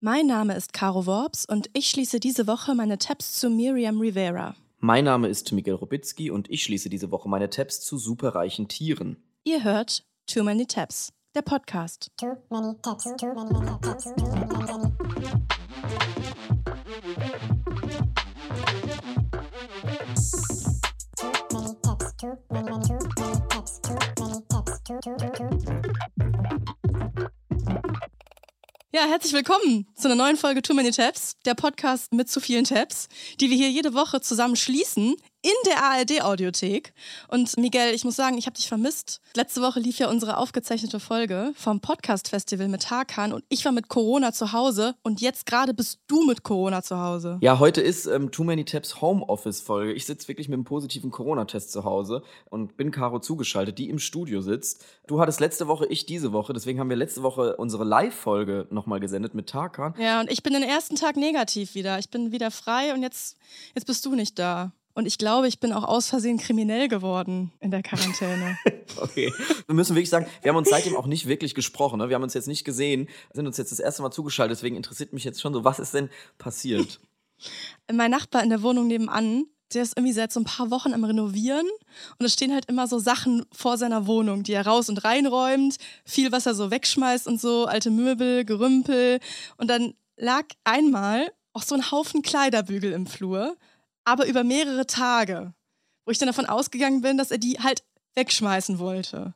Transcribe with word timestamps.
Mein 0.00 0.28
Name 0.28 0.54
ist 0.54 0.72
Caro 0.72 1.06
Worps 1.06 1.44
und 1.44 1.70
ich 1.72 1.90
schließe 1.90 2.20
diese 2.20 2.46
Woche 2.46 2.72
meine 2.76 2.98
Tabs 2.98 3.32
zu 3.40 3.50
Miriam 3.50 3.98
Rivera. 3.98 4.54
Mein 4.78 5.04
Name 5.04 5.26
ist 5.26 5.50
Miguel 5.50 5.74
Robitzky 5.74 6.30
und 6.30 6.48
ich 6.48 6.62
schließe 6.62 6.88
diese 6.88 7.10
Woche 7.10 7.28
meine 7.28 7.50
Tabs 7.50 7.80
zu 7.80 7.98
superreichen 7.98 8.68
Tieren. 8.68 9.16
Ihr 9.42 9.64
hört 9.64 10.04
Too 10.32 10.44
Many 10.44 10.66
Tabs, 10.66 11.12
der 11.34 11.42
Podcast. 11.42 12.12
Too 12.16 12.36
many 12.48 12.76
tabs, 12.80 13.02
too 13.16 13.34
many 13.34 13.66
tabs, 13.82 14.04
too 14.04 14.14
many 14.22 14.66
tabs. 14.66 15.98
Too 21.16 21.32
many 21.52 21.74
tabs, 21.82 22.12
too 22.14 22.38
many, 22.52 22.70
many, 22.70 22.86
too 22.86 22.98
many 23.18 23.40
tabs, 23.48 23.80
too 23.80 23.94
many 24.20 24.42
tabs, 24.48 24.80
too, 24.84 25.00
too, 25.02 25.16
too, 25.18 25.77
Ja, 28.90 29.02
herzlich 29.06 29.34
willkommen 29.34 29.86
zu 29.98 30.06
einer 30.06 30.14
neuen 30.14 30.36
Folge 30.36 30.62
Too 30.62 30.74
Many 30.74 30.92
Tabs, 30.92 31.34
der 31.44 31.54
Podcast 31.54 32.12
mit 32.12 32.30
zu 32.30 32.38
vielen 32.38 32.62
Tabs, 32.62 33.08
die 33.40 33.50
wir 33.50 33.56
hier 33.56 33.68
jede 33.68 33.94
Woche 33.94 34.20
zusammen 34.20 34.54
schließen 34.54 35.16
in 35.42 35.52
der 35.66 35.84
ARD-Audiothek. 35.84 36.92
Und 37.28 37.56
Miguel, 37.58 37.94
ich 37.94 38.04
muss 38.04 38.16
sagen, 38.16 38.38
ich 38.38 38.46
habe 38.46 38.56
dich 38.56 38.66
vermisst. 38.66 39.20
Letzte 39.36 39.62
Woche 39.62 39.78
lief 39.78 39.98
ja 39.98 40.10
unsere 40.10 40.36
aufgezeichnete 40.36 40.98
Folge 40.98 41.52
vom 41.54 41.80
Podcast-Festival 41.80 42.68
mit 42.68 42.82
Tarkan 42.82 43.32
und 43.32 43.44
ich 43.48 43.64
war 43.64 43.70
mit 43.70 43.88
Corona 43.88 44.32
zu 44.32 44.52
Hause 44.52 44.94
und 45.02 45.20
jetzt 45.20 45.46
gerade 45.46 45.74
bist 45.74 46.00
du 46.08 46.24
mit 46.26 46.42
Corona 46.42 46.82
zu 46.82 46.98
Hause. 46.98 47.38
Ja, 47.40 47.60
heute 47.60 47.80
ist 47.80 48.06
ähm, 48.06 48.32
Too 48.32 48.42
Many 48.42 48.64
Tabs 48.64 49.00
Homeoffice-Folge. 49.00 49.92
Ich 49.92 50.06
sitze 50.06 50.26
wirklich 50.26 50.48
mit 50.48 50.54
einem 50.54 50.64
positiven 50.64 51.12
Corona-Test 51.12 51.70
zu 51.70 51.84
Hause 51.84 52.22
und 52.50 52.76
bin 52.76 52.90
Caro 52.90 53.20
zugeschaltet, 53.20 53.78
die 53.78 53.90
im 53.90 54.00
Studio 54.00 54.40
sitzt. 54.40 54.84
Du 55.06 55.20
hattest 55.20 55.38
letzte 55.38 55.68
Woche, 55.68 55.86
ich 55.86 56.04
diese 56.04 56.32
Woche. 56.32 56.52
Deswegen 56.52 56.80
haben 56.80 56.90
wir 56.90 56.96
letzte 56.96 57.22
Woche 57.22 57.56
unsere 57.56 57.84
Live-Folge 57.84 58.66
nochmal 58.70 58.98
gesendet 58.98 59.34
mit 59.34 59.48
Tarkan. 59.92 60.04
Ja, 60.04 60.20
und 60.20 60.30
ich 60.30 60.42
bin 60.42 60.52
den 60.52 60.62
ersten 60.62 60.96
Tag 60.96 61.16
negativ 61.16 61.74
wieder. 61.74 61.98
Ich 61.98 62.10
bin 62.10 62.32
wieder 62.32 62.50
frei 62.50 62.94
und 62.94 63.02
jetzt, 63.02 63.36
jetzt 63.74 63.86
bist 63.86 64.04
du 64.04 64.14
nicht 64.14 64.38
da. 64.38 64.72
Und 64.94 65.06
ich 65.06 65.16
glaube, 65.16 65.46
ich 65.46 65.60
bin 65.60 65.72
auch 65.72 65.84
aus 65.84 66.08
Versehen 66.08 66.38
kriminell 66.38 66.88
geworden 66.88 67.52
in 67.60 67.70
der 67.70 67.82
Quarantäne. 67.82 68.58
Okay. 68.96 69.32
Wir 69.66 69.74
müssen 69.74 69.94
wirklich 69.94 70.08
sagen, 70.08 70.26
wir 70.42 70.48
haben 70.48 70.56
uns 70.56 70.70
seitdem 70.70 70.96
auch 70.96 71.06
nicht 71.06 71.28
wirklich 71.28 71.54
gesprochen. 71.54 71.98
Ne? 71.98 72.08
Wir 72.08 72.16
haben 72.16 72.22
uns 72.22 72.34
jetzt 72.34 72.48
nicht 72.48 72.64
gesehen, 72.64 73.08
sind 73.32 73.46
uns 73.46 73.56
jetzt 73.58 73.70
das 73.70 73.78
erste 73.78 74.02
Mal 74.02 74.10
zugeschaltet. 74.10 74.56
Deswegen 74.56 74.76
interessiert 74.76 75.12
mich 75.12 75.22
jetzt 75.24 75.40
schon 75.40 75.52
so, 75.52 75.62
was 75.62 75.78
ist 75.78 75.94
denn 75.94 76.08
passiert? 76.38 76.98
mein 77.92 78.10
Nachbar 78.10 78.42
in 78.42 78.48
der 78.48 78.62
Wohnung 78.62 78.88
nebenan, 78.88 79.44
der 79.74 79.82
ist 79.82 79.96
irgendwie 79.96 80.12
seit 80.12 80.32
so 80.32 80.40
ein 80.40 80.44
paar 80.44 80.70
Wochen 80.70 80.94
am 80.94 81.04
Renovieren 81.04 81.66
und 82.18 82.26
es 82.26 82.32
stehen 82.32 82.52
halt 82.52 82.66
immer 82.66 82.86
so 82.86 82.98
Sachen 82.98 83.44
vor 83.52 83.76
seiner 83.76 84.06
Wohnung, 84.06 84.42
die 84.42 84.52
er 84.52 84.66
raus 84.66 84.88
und 84.88 85.04
reinräumt, 85.04 85.76
viel, 86.04 86.32
was 86.32 86.46
er 86.46 86.54
so 86.54 86.70
wegschmeißt 86.70 87.26
und 87.26 87.40
so, 87.40 87.66
alte 87.66 87.90
Möbel, 87.90 88.44
Gerümpel. 88.44 89.20
Und 89.56 89.68
dann 89.68 89.94
lag 90.16 90.46
einmal 90.64 91.32
auch 91.52 91.62
so 91.62 91.74
ein 91.74 91.90
Haufen 91.90 92.22
Kleiderbügel 92.22 92.92
im 92.92 93.06
Flur, 93.06 93.56
aber 94.04 94.26
über 94.26 94.44
mehrere 94.44 94.86
Tage, 94.86 95.52
wo 96.04 96.12
ich 96.12 96.18
dann 96.18 96.28
davon 96.28 96.46
ausgegangen 96.46 97.02
bin, 97.02 97.18
dass 97.18 97.30
er 97.30 97.38
die 97.38 97.58
halt 97.60 97.82
wegschmeißen 98.14 98.78
wollte. 98.78 99.34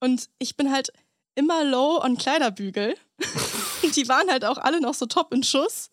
Und 0.00 0.28
ich 0.38 0.56
bin 0.56 0.72
halt 0.72 0.92
immer 1.34 1.64
low 1.64 2.00
on 2.02 2.18
Kleiderbügel. 2.18 2.96
Die 3.94 4.08
waren 4.08 4.28
halt 4.28 4.44
auch 4.44 4.58
alle 4.58 4.80
noch 4.80 4.94
so 4.94 5.06
top 5.06 5.32
in 5.32 5.42
Schuss. 5.42 5.88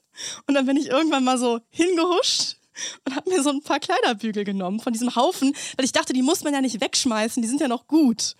Und 0.47 0.55
dann 0.55 0.65
bin 0.65 0.75
ich 0.75 0.87
irgendwann 0.87 1.23
mal 1.23 1.37
so 1.37 1.59
hingehuscht 1.69 2.57
und 3.05 3.15
habe 3.15 3.29
mir 3.29 3.41
so 3.43 3.49
ein 3.49 3.61
paar 3.61 3.79
Kleiderbügel 3.79 4.43
genommen 4.43 4.79
von 4.79 4.93
diesem 4.93 5.15
Haufen, 5.15 5.55
weil 5.77 5.85
ich 5.85 5.91
dachte, 5.91 6.13
die 6.13 6.21
muss 6.21 6.43
man 6.43 6.53
ja 6.53 6.61
nicht 6.61 6.81
wegschmeißen, 6.81 7.41
die 7.41 7.47
sind 7.47 7.61
ja 7.61 7.67
noch 7.67 7.87
gut. 7.87 8.35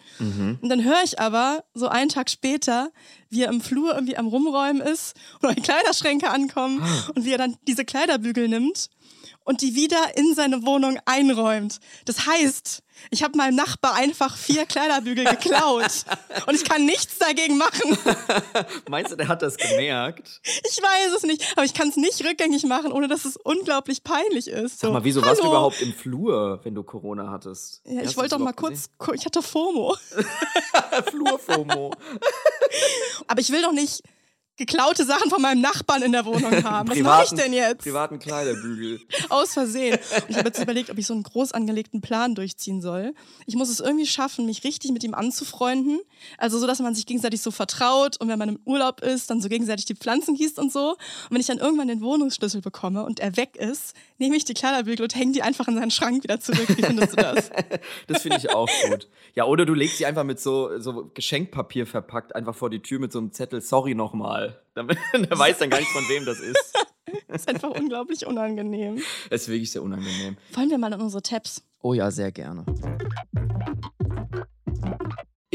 Und 0.61 0.69
dann 0.69 0.83
höre 0.83 1.02
ich 1.03 1.19
aber 1.19 1.64
so 1.73 1.88
einen 1.88 2.09
Tag 2.09 2.30
später, 2.30 2.92
wie 3.30 3.44
er 3.44 3.50
im 3.50 3.61
Flur 3.61 3.94
irgendwie 3.94 4.17
am 4.17 4.27
Rumräumen 4.27 4.81
ist 4.81 5.16
und 5.36 5.44
neue 5.44 5.55
Kleiderschränke 5.55 6.30
ankommen 6.30 6.81
und 7.16 7.25
wie 7.25 7.31
er 7.31 7.38
dann 7.38 7.58
diese 7.67 7.86
Kleiderbügel 7.86 8.47
nimmt 8.47 8.89
und 9.46 9.62
die 9.62 9.76
wieder 9.76 10.18
in 10.18 10.36
seine 10.36 10.66
Wohnung 10.66 11.00
einräumt. 11.06 11.80
Das 12.04 12.26
heißt, 12.26 12.82
ich 13.11 13.23
habe 13.23 13.38
meinem 13.38 13.56
Nachbar 13.56 13.94
einfach 13.95 14.36
vier 14.38 14.66
Kleiderbügel 14.66 15.23
geklaut 15.30 16.06
und 16.48 16.56
ich 16.56 16.64
kann 16.66 16.86
nichts 16.86 17.17
dagegen 17.20 17.58
machen. 17.58 17.98
Meinst 18.89 19.11
du, 19.11 19.16
der 19.16 19.28
hat 19.28 19.42
das 19.42 19.58
gemerkt? 19.58 20.42
Ich 20.44 20.82
weiß 20.82 21.14
es 21.16 21.23
nicht, 21.23 21.44
aber 21.55 21.64
ich 21.66 21.73
kann 21.73 21.89
es 21.89 21.95
nicht 21.98 22.23
rückgängig 22.26 22.64
machen, 22.66 22.92
ohne 22.92 23.08
dass 23.08 23.26
es 23.26 23.38
unglaublich 23.38 24.04
peinlich 24.04 24.48
ist. 24.48 24.80
So, 24.80 24.88
Sag 24.88 24.94
mal, 24.94 25.04
wieso 25.04 25.22
warst 25.22 25.39
du 25.39 25.44
hallo. 25.44 25.54
überhaupt 25.54 25.82
im 25.82 25.94
Flur, 25.94 26.60
wenn 26.64 26.73
du 26.76 26.84
Corona 26.84 27.30
hattest? 27.32 27.82
Ja, 27.86 28.02
ich 28.02 28.17
wollte 28.17 28.32
doch 28.32 28.39
mal 28.44 28.54
kurz, 28.54 28.89
gu- 28.98 29.14
ich 29.14 29.26
hatte 29.26 29.42
FOMO. 29.42 29.95
gesehen? 30.10 30.26
Flurfomo. 31.11 31.92
Aber 33.28 33.39
ich 33.42 33.52
will 33.52 33.61
doch 33.61 33.72
nicht 33.72 34.02
geklaute 34.58 35.05
Sachen 35.05 35.30
von 35.30 35.42
meinem 35.42 35.61
Nachbarn 35.61 36.02
in 36.02 36.11
der 36.11 36.26
Wohnung 36.26 36.52
haben. 36.64 36.89
Was 36.89 36.99
mache 36.99 37.23
ich 37.26 37.32
denn 37.32 37.54
jetzt? 37.54 37.83
Privaten 37.83 38.20
Kleiderbügel. 38.20 39.02
Aus 39.30 39.54
Versehen. 39.54 39.98
Und 40.16 40.30
ich 40.30 40.38
habe 40.38 40.48
jetzt 40.48 40.61
überlegt, 40.61 40.89
ob 40.89 40.98
ich 40.98 41.08
so 41.08 41.14
einen 41.14 41.23
groß 41.23 41.52
angelegten 41.52 42.02
Plan 42.02 42.36
durchziehen 42.36 42.82
soll. 42.82 43.14
Ich 43.45 43.55
muss 43.55 43.70
es 43.70 43.80
irgendwie 43.80 44.05
schaffen, 44.05 44.45
mich 44.45 44.64
richtig 44.64 44.92
mit 44.92 45.04
ihm 45.04 45.14
anzufreunden. 45.14 45.99
Also 46.38 46.60
so, 46.60 46.67
dass 46.67 46.80
man 46.80 46.95
sich 46.95 47.05
gegenseitig 47.05 47.42
so 47.42 47.52
vertraut 47.52 48.20
und 48.20 48.27
wenn 48.27 48.39
man 48.39 48.49
im 48.49 48.60
Urlaub 48.66 49.02
ist, 49.02 49.30
dann 49.30 49.42
so 49.42 49.49
gegenseitig 49.49 49.86
die 49.86 49.95
Pflanzen 49.95 50.36
gießt 50.36 50.60
und 50.60 50.72
so. 50.72 50.92
Und 50.92 50.98
wenn 51.32 51.42
ich 51.42 51.48
dann 51.48 51.58
irgendwann 51.58 51.87
den 51.87 52.02
Wohnungsschlüssel 52.02 52.61
bekomme 52.61 53.04
und 53.04 53.20
er 53.20 53.36
weg 53.37 53.55
ist, 53.58 53.93
nehme 54.17 54.36
ich 54.36 54.45
die 54.45 54.54
Kleiderbügel 54.54 55.04
und 55.04 55.16
hänge 55.16 55.33
die 55.33 55.42
einfach 55.42 55.67
in 55.67 55.76
seinen 55.76 55.92
Schrank 55.92 56.23
wieder 56.23 56.39
zurück. 56.39 56.67
Wie 56.70 56.83
findest 56.83 57.14
du 57.14 57.17
das? 57.17 57.49
Das 58.08 58.22
finde 58.22 58.37
ich 58.37 58.49
auch 58.49 58.70
gut. 58.87 59.08
Ja, 59.33 59.45
oder 59.45 59.66
du 59.66 59.73
legst 59.73 59.98
sie 59.98 60.05
einfach 60.05 60.23
mit 60.23 60.39
so, 60.39 60.80
so 60.80 61.10
Geschenkpapier 61.14 61.87
verpackt 61.87 62.36
einfach 62.36 62.55
vor 62.55 62.70
die 62.70 62.82
Tür 62.82 62.99
mit 62.99 63.11
so 63.11 63.20
einem 63.20 63.32
Zettel, 63.32 63.61
sorry 63.61 63.95
nochmal. 63.95 64.45
Damit- 64.73 64.98
Der 65.14 65.38
weiß 65.38 65.60
dann 65.60 65.70
gar 65.70 65.80
nicht, 65.80 65.89
von 65.92 66.04
wem 66.10 66.26
das 66.26 66.39
ist. 66.39 66.73
Das 67.28 67.42
ist 67.42 67.48
einfach 67.50 67.70
unglaublich 67.70 68.26
unangenehm. 68.26 69.02
Das 69.30 69.44
ist 69.44 69.48
wirklich 69.48 69.72
sehr 69.72 69.83
unangenehm. 69.83 70.38
Wollen 70.54 70.70
wir 70.70 70.78
mal 70.78 70.94
in 70.94 71.02
unsere 71.02 71.22
Tabs? 71.22 71.64
Oh 71.82 71.94
ja, 71.94 72.10
sehr 72.11 72.32
gerne. 72.32 72.66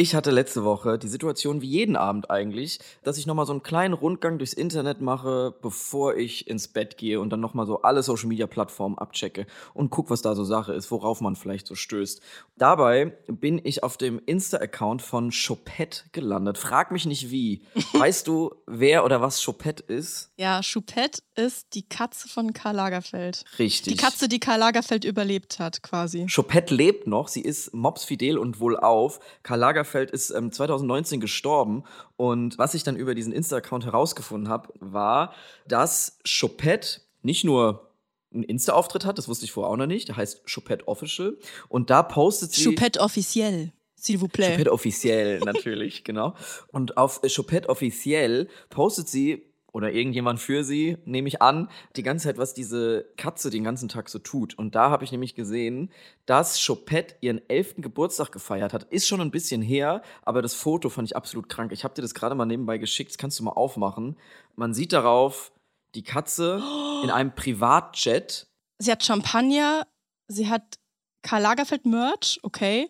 Ich 0.00 0.14
hatte 0.14 0.30
letzte 0.30 0.64
Woche 0.64 0.98
die 0.98 1.08
Situation 1.08 1.60
wie 1.60 1.68
jeden 1.68 1.94
Abend 1.94 2.30
eigentlich, 2.30 2.78
dass 3.02 3.18
ich 3.18 3.26
nochmal 3.26 3.44
so 3.44 3.52
einen 3.52 3.62
kleinen 3.62 3.92
Rundgang 3.92 4.38
durchs 4.38 4.54
Internet 4.54 5.02
mache, 5.02 5.54
bevor 5.60 6.16
ich 6.16 6.48
ins 6.48 6.68
Bett 6.68 6.96
gehe 6.96 7.20
und 7.20 7.28
dann 7.28 7.40
nochmal 7.40 7.66
so 7.66 7.82
alle 7.82 8.02
Social 8.02 8.28
Media 8.28 8.46
Plattformen 8.46 8.96
abchecke 8.96 9.46
und 9.74 9.90
guck, 9.90 10.08
was 10.08 10.22
da 10.22 10.34
so 10.34 10.42
Sache 10.42 10.72
ist, 10.72 10.90
worauf 10.90 11.20
man 11.20 11.36
vielleicht 11.36 11.66
so 11.66 11.74
stößt. 11.74 12.22
Dabei 12.56 13.12
bin 13.26 13.60
ich 13.62 13.82
auf 13.82 13.98
dem 13.98 14.22
Insta-Account 14.24 15.02
von 15.02 15.32
Chopette 15.32 16.04
gelandet. 16.12 16.56
Frag 16.56 16.92
mich 16.92 17.04
nicht 17.04 17.30
wie. 17.30 17.60
Weißt 17.92 18.26
du, 18.26 18.54
wer 18.66 19.04
oder 19.04 19.20
was 19.20 19.44
Chopette 19.44 19.82
ist? 19.82 20.30
Ja, 20.38 20.62
Choupette 20.62 21.20
ist 21.34 21.74
die 21.74 21.86
Katze 21.86 22.26
von 22.26 22.54
Karl 22.54 22.76
Lagerfeld. 22.76 23.44
Richtig. 23.58 23.98
Die 23.98 24.02
Katze, 24.02 24.28
die 24.28 24.40
Karl 24.40 24.60
Lagerfeld 24.60 25.04
überlebt 25.04 25.58
hat, 25.58 25.82
quasi. 25.82 26.26
Chopette 26.34 26.74
lebt 26.74 27.06
noch, 27.06 27.28
sie 27.28 27.42
ist 27.42 27.74
mobsfidel 27.74 28.38
und 28.38 28.60
wohlauf. 28.60 29.20
Karl 29.42 29.58
Lagerfeld 29.58 29.89
ist 29.94 30.30
ähm, 30.30 30.52
2019 30.52 31.20
gestorben 31.20 31.84
und 32.16 32.58
was 32.58 32.74
ich 32.74 32.82
dann 32.82 32.96
über 32.96 33.14
diesen 33.14 33.32
Insta-Account 33.32 33.84
herausgefunden 33.84 34.48
habe, 34.48 34.72
war, 34.80 35.34
dass 35.66 36.18
Chopette 36.24 37.00
nicht 37.22 37.44
nur 37.44 37.90
einen 38.32 38.44
Insta-Auftritt 38.44 39.04
hat, 39.04 39.18
das 39.18 39.28
wusste 39.28 39.44
ich 39.44 39.52
vorher 39.52 39.72
auch 39.72 39.76
noch 39.76 39.86
nicht, 39.86 40.08
der 40.08 40.16
heißt 40.16 40.42
Chopette 40.52 40.86
Official 40.86 41.36
und 41.68 41.90
da 41.90 42.02
postet 42.02 42.52
sie... 42.52 42.64
Choupette 42.64 43.00
officiel, 43.00 43.72
s'il 44.00 44.18
vous 44.20 44.28
plaît. 44.28 44.52
Chopette 44.52 44.72
offiziell, 44.72 45.40
natürlich, 45.40 46.04
genau. 46.04 46.34
Und 46.68 46.96
auf 46.96 47.20
Chopette 47.22 47.68
offiziell 47.68 48.48
postet 48.70 49.08
sie 49.08 49.49
oder 49.72 49.92
irgendjemand 49.92 50.40
für 50.40 50.64
sie, 50.64 50.98
nehme 51.04 51.28
ich 51.28 51.42
an, 51.42 51.68
die 51.96 52.02
ganze 52.02 52.24
Zeit, 52.24 52.38
was 52.38 52.54
diese 52.54 53.06
Katze 53.16 53.50
den 53.50 53.64
ganzen 53.64 53.88
Tag 53.88 54.08
so 54.08 54.18
tut. 54.18 54.58
Und 54.58 54.74
da 54.74 54.90
habe 54.90 55.04
ich 55.04 55.12
nämlich 55.12 55.34
gesehen, 55.34 55.90
dass 56.26 56.64
Chopette 56.64 57.16
ihren 57.20 57.40
elften 57.48 57.82
Geburtstag 57.82 58.32
gefeiert 58.32 58.72
hat. 58.72 58.84
Ist 58.84 59.06
schon 59.06 59.20
ein 59.20 59.30
bisschen 59.30 59.62
her, 59.62 60.02
aber 60.22 60.42
das 60.42 60.54
Foto 60.54 60.88
fand 60.88 61.08
ich 61.08 61.16
absolut 61.16 61.48
krank. 61.48 61.72
Ich 61.72 61.84
habe 61.84 61.94
dir 61.94 62.02
das 62.02 62.14
gerade 62.14 62.34
mal 62.34 62.46
nebenbei 62.46 62.78
geschickt, 62.78 63.10
das 63.10 63.18
kannst 63.18 63.38
du 63.38 63.44
mal 63.44 63.52
aufmachen. 63.52 64.16
Man 64.56 64.74
sieht 64.74 64.92
darauf 64.92 65.52
die 65.94 66.02
Katze 66.02 66.62
in 67.04 67.10
einem 67.10 67.34
Privatjet. 67.34 68.46
Sie 68.78 68.90
hat 68.90 69.04
Champagner, 69.04 69.86
sie 70.28 70.48
hat 70.48 70.78
Karl 71.22 71.42
Lagerfeld 71.42 71.84
Merch, 71.86 72.40
okay. 72.42 72.88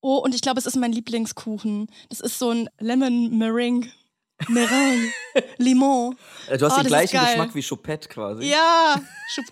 Oh, 0.00 0.18
und 0.18 0.34
ich 0.34 0.40
glaube, 0.40 0.58
es 0.58 0.66
ist 0.66 0.76
mein 0.76 0.92
Lieblingskuchen. 0.92 1.86
Das 2.08 2.20
ist 2.20 2.38
so 2.38 2.50
ein 2.50 2.68
Lemon 2.78 3.38
Meringue. 3.38 3.88
Meringue. 4.48 5.12
Limon. 5.58 6.16
Äh, 6.48 6.58
Du 6.58 6.66
hast 6.66 6.74
Oh, 6.78 6.80
den 6.82 6.88
gleichen. 6.88 7.18
Geschmack 7.20 7.54
wie 7.54 7.62
Chopette 7.62 8.08
quasi. 8.08 8.44
Ja. 8.50 9.00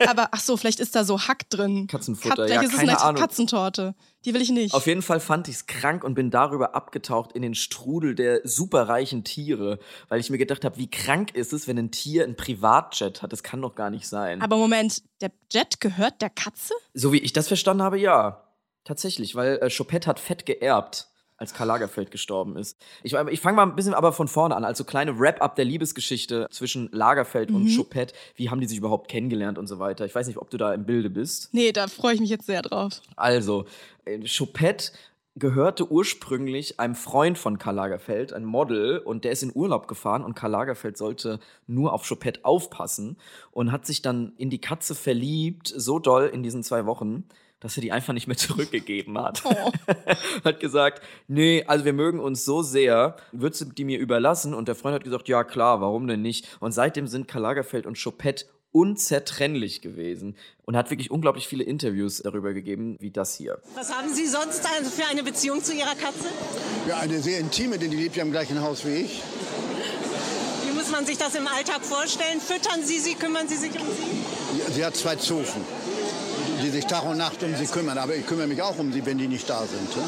Aber 0.08 0.28
ach 0.32 0.40
so, 0.40 0.56
vielleicht 0.56 0.80
ist 0.80 0.94
da 0.94 1.04
so 1.04 1.18
Hack 1.20 1.48
drin. 1.48 1.86
Katzenfutter, 1.86 2.46
Kat- 2.46 2.50
ja, 2.50 2.60
ist 2.60 2.72
keine 2.76 2.92
es 2.92 2.98
eine 2.98 3.00
Ahnung. 3.00 3.20
Katzentorte. 3.22 3.94
Die 4.26 4.34
will 4.34 4.42
ich 4.42 4.50
nicht. 4.50 4.74
Auf 4.74 4.86
jeden 4.86 5.00
Fall 5.00 5.20
fand 5.20 5.48
ich 5.48 5.54
es 5.56 5.66
krank 5.66 6.04
und 6.04 6.12
bin 6.14 6.30
darüber 6.30 6.74
abgetaucht 6.74 7.32
in 7.32 7.40
den 7.40 7.54
Strudel 7.54 8.14
der 8.14 8.40
superreichen 8.44 9.24
Tiere, 9.24 9.78
weil 10.08 10.20
ich 10.20 10.28
mir 10.28 10.36
gedacht 10.36 10.64
habe, 10.66 10.76
wie 10.76 10.90
krank 10.90 11.34
ist 11.34 11.54
es, 11.54 11.66
wenn 11.66 11.78
ein 11.78 11.90
Tier 11.90 12.24
ein 12.24 12.36
Privatjet 12.36 13.22
hat? 13.22 13.32
Das 13.32 13.42
kann 13.42 13.62
doch 13.62 13.74
gar 13.74 13.88
nicht 13.88 14.06
sein. 14.06 14.42
Aber 14.42 14.56
Moment, 14.58 15.02
der 15.22 15.30
Jet 15.50 15.80
gehört 15.80 16.20
der 16.20 16.28
Katze? 16.30 16.74
so 16.92 17.12
wie 17.14 17.18
ich 17.18 17.32
das 17.32 17.48
verstanden 17.48 17.82
habe, 17.82 17.98
ja. 17.98 18.44
Tatsächlich, 18.84 19.34
weil 19.34 19.58
äh, 19.62 19.70
Chopette 19.70 20.08
hat 20.08 20.18
Fett 20.20 20.44
geerbt. 20.46 21.08
Als 21.40 21.54
Karl 21.54 21.68
Lagerfeld 21.68 22.10
gestorben 22.10 22.56
ist. 22.56 22.76
Ich, 23.02 23.14
ich 23.14 23.40
fange 23.40 23.56
mal 23.56 23.62
ein 23.62 23.74
bisschen 23.74 23.94
aber 23.94 24.12
von 24.12 24.28
vorne 24.28 24.54
an, 24.54 24.64
also 24.64 24.84
kleine 24.84 25.18
Wrap-up 25.18 25.56
der 25.56 25.64
Liebesgeschichte 25.64 26.46
zwischen 26.50 26.90
Lagerfeld 26.92 27.50
und 27.50 27.74
Choupette. 27.74 28.14
Wie 28.36 28.50
haben 28.50 28.60
die 28.60 28.68
sich 28.68 28.76
überhaupt 28.76 29.08
kennengelernt 29.08 29.56
und 29.56 29.66
so 29.66 29.78
weiter? 29.78 30.04
Ich 30.04 30.14
weiß 30.14 30.26
nicht, 30.26 30.36
ob 30.36 30.50
du 30.50 30.58
da 30.58 30.74
im 30.74 30.84
Bilde 30.84 31.08
bist. 31.08 31.48
Nee, 31.52 31.72
da 31.72 31.88
freue 31.88 32.14
ich 32.14 32.20
mich 32.20 32.28
jetzt 32.28 32.44
sehr 32.44 32.60
drauf. 32.60 33.00
Also, 33.16 33.64
äh, 34.04 34.20
Choupette 34.20 34.92
gehörte 35.34 35.90
ursprünglich 35.90 36.78
einem 36.78 36.94
Freund 36.94 37.38
von 37.38 37.56
Karl 37.56 37.76
Lagerfeld, 37.76 38.34
ein 38.34 38.44
Model, 38.44 38.98
und 38.98 39.24
der 39.24 39.32
ist 39.32 39.42
in 39.42 39.52
Urlaub 39.54 39.88
gefahren 39.88 40.22
und 40.22 40.34
Karl 40.34 40.50
Lagerfeld 40.50 40.98
sollte 40.98 41.40
nur 41.66 41.94
auf 41.94 42.06
Choupette 42.06 42.44
aufpassen 42.44 43.16
und 43.52 43.72
hat 43.72 43.86
sich 43.86 44.02
dann 44.02 44.34
in 44.36 44.50
die 44.50 44.60
Katze 44.60 44.94
verliebt, 44.94 45.72
so 45.74 45.98
doll 45.98 46.26
in 46.26 46.42
diesen 46.42 46.62
zwei 46.62 46.84
Wochen, 46.84 47.24
dass 47.60 47.76
er 47.76 47.82
die 47.82 47.92
einfach 47.92 48.12
nicht 48.12 48.26
mehr 48.26 48.36
zurückgegeben 48.38 49.18
hat. 49.18 49.42
Oh. 49.44 49.72
hat 50.44 50.60
gesagt, 50.60 51.02
nee, 51.28 51.64
also 51.66 51.84
wir 51.84 51.92
mögen 51.92 52.20
uns 52.20 52.44
so 52.44 52.62
sehr, 52.62 53.16
würdest 53.32 53.60
du 53.60 53.64
die 53.66 53.84
mir 53.84 53.98
überlassen? 53.98 54.54
Und 54.54 54.68
der 54.68 54.74
Freund 54.74 54.94
hat 54.94 55.04
gesagt, 55.04 55.28
ja 55.28 55.44
klar, 55.44 55.80
warum 55.80 56.06
denn 56.08 56.22
nicht? 56.22 56.56
Und 56.60 56.72
seitdem 56.72 57.06
sind 57.06 57.28
Karl 57.28 57.42
Lagerfeld 57.42 57.86
und 57.86 58.02
Choupette 58.02 58.46
unzertrennlich 58.72 59.82
gewesen 59.82 60.36
und 60.64 60.76
hat 60.76 60.90
wirklich 60.90 61.10
unglaublich 61.10 61.48
viele 61.48 61.64
Interviews 61.64 62.18
darüber 62.22 62.52
gegeben, 62.52 62.96
wie 63.00 63.10
das 63.10 63.34
hier. 63.34 63.58
Was 63.74 63.92
haben 63.92 64.12
Sie 64.14 64.26
sonst 64.26 64.64
also 64.76 64.90
für 64.90 65.06
eine 65.10 65.22
Beziehung 65.24 65.62
zu 65.62 65.74
Ihrer 65.74 65.94
Katze? 65.96 66.28
Ja, 66.88 66.98
eine 66.98 67.20
sehr 67.20 67.40
intime, 67.40 67.78
denn 67.78 67.90
die 67.90 67.96
lebt 67.96 68.16
ja 68.16 68.22
im 68.22 68.30
gleichen 68.30 68.60
Haus 68.60 68.84
wie 68.86 68.94
ich. 68.94 69.22
Wie 70.64 70.72
muss 70.72 70.90
man 70.90 71.04
sich 71.04 71.18
das 71.18 71.34
im 71.34 71.48
Alltag 71.48 71.84
vorstellen? 71.84 72.40
Füttern 72.40 72.84
Sie 72.84 72.98
sie, 72.98 73.14
kümmern 73.14 73.48
Sie 73.48 73.56
sich 73.56 73.72
um 73.72 73.86
sie? 73.88 74.60
Ja, 74.60 74.70
Sie 74.70 74.84
hat 74.84 74.94
zwei 74.94 75.16
Zofen, 75.16 75.62
die 76.70 76.76
sich 76.76 76.86
Tag 76.86 77.04
und 77.04 77.18
Nacht 77.18 77.42
um 77.42 77.54
sie 77.56 77.66
kümmern. 77.66 77.98
Aber 77.98 78.14
ich 78.14 78.24
kümmere 78.26 78.46
mich 78.46 78.62
auch 78.62 78.78
um 78.78 78.92
sie, 78.92 79.04
wenn 79.04 79.18
die 79.18 79.26
nicht 79.26 79.48
da 79.50 79.64
sind. 79.64 79.88
Ja? 79.96 80.02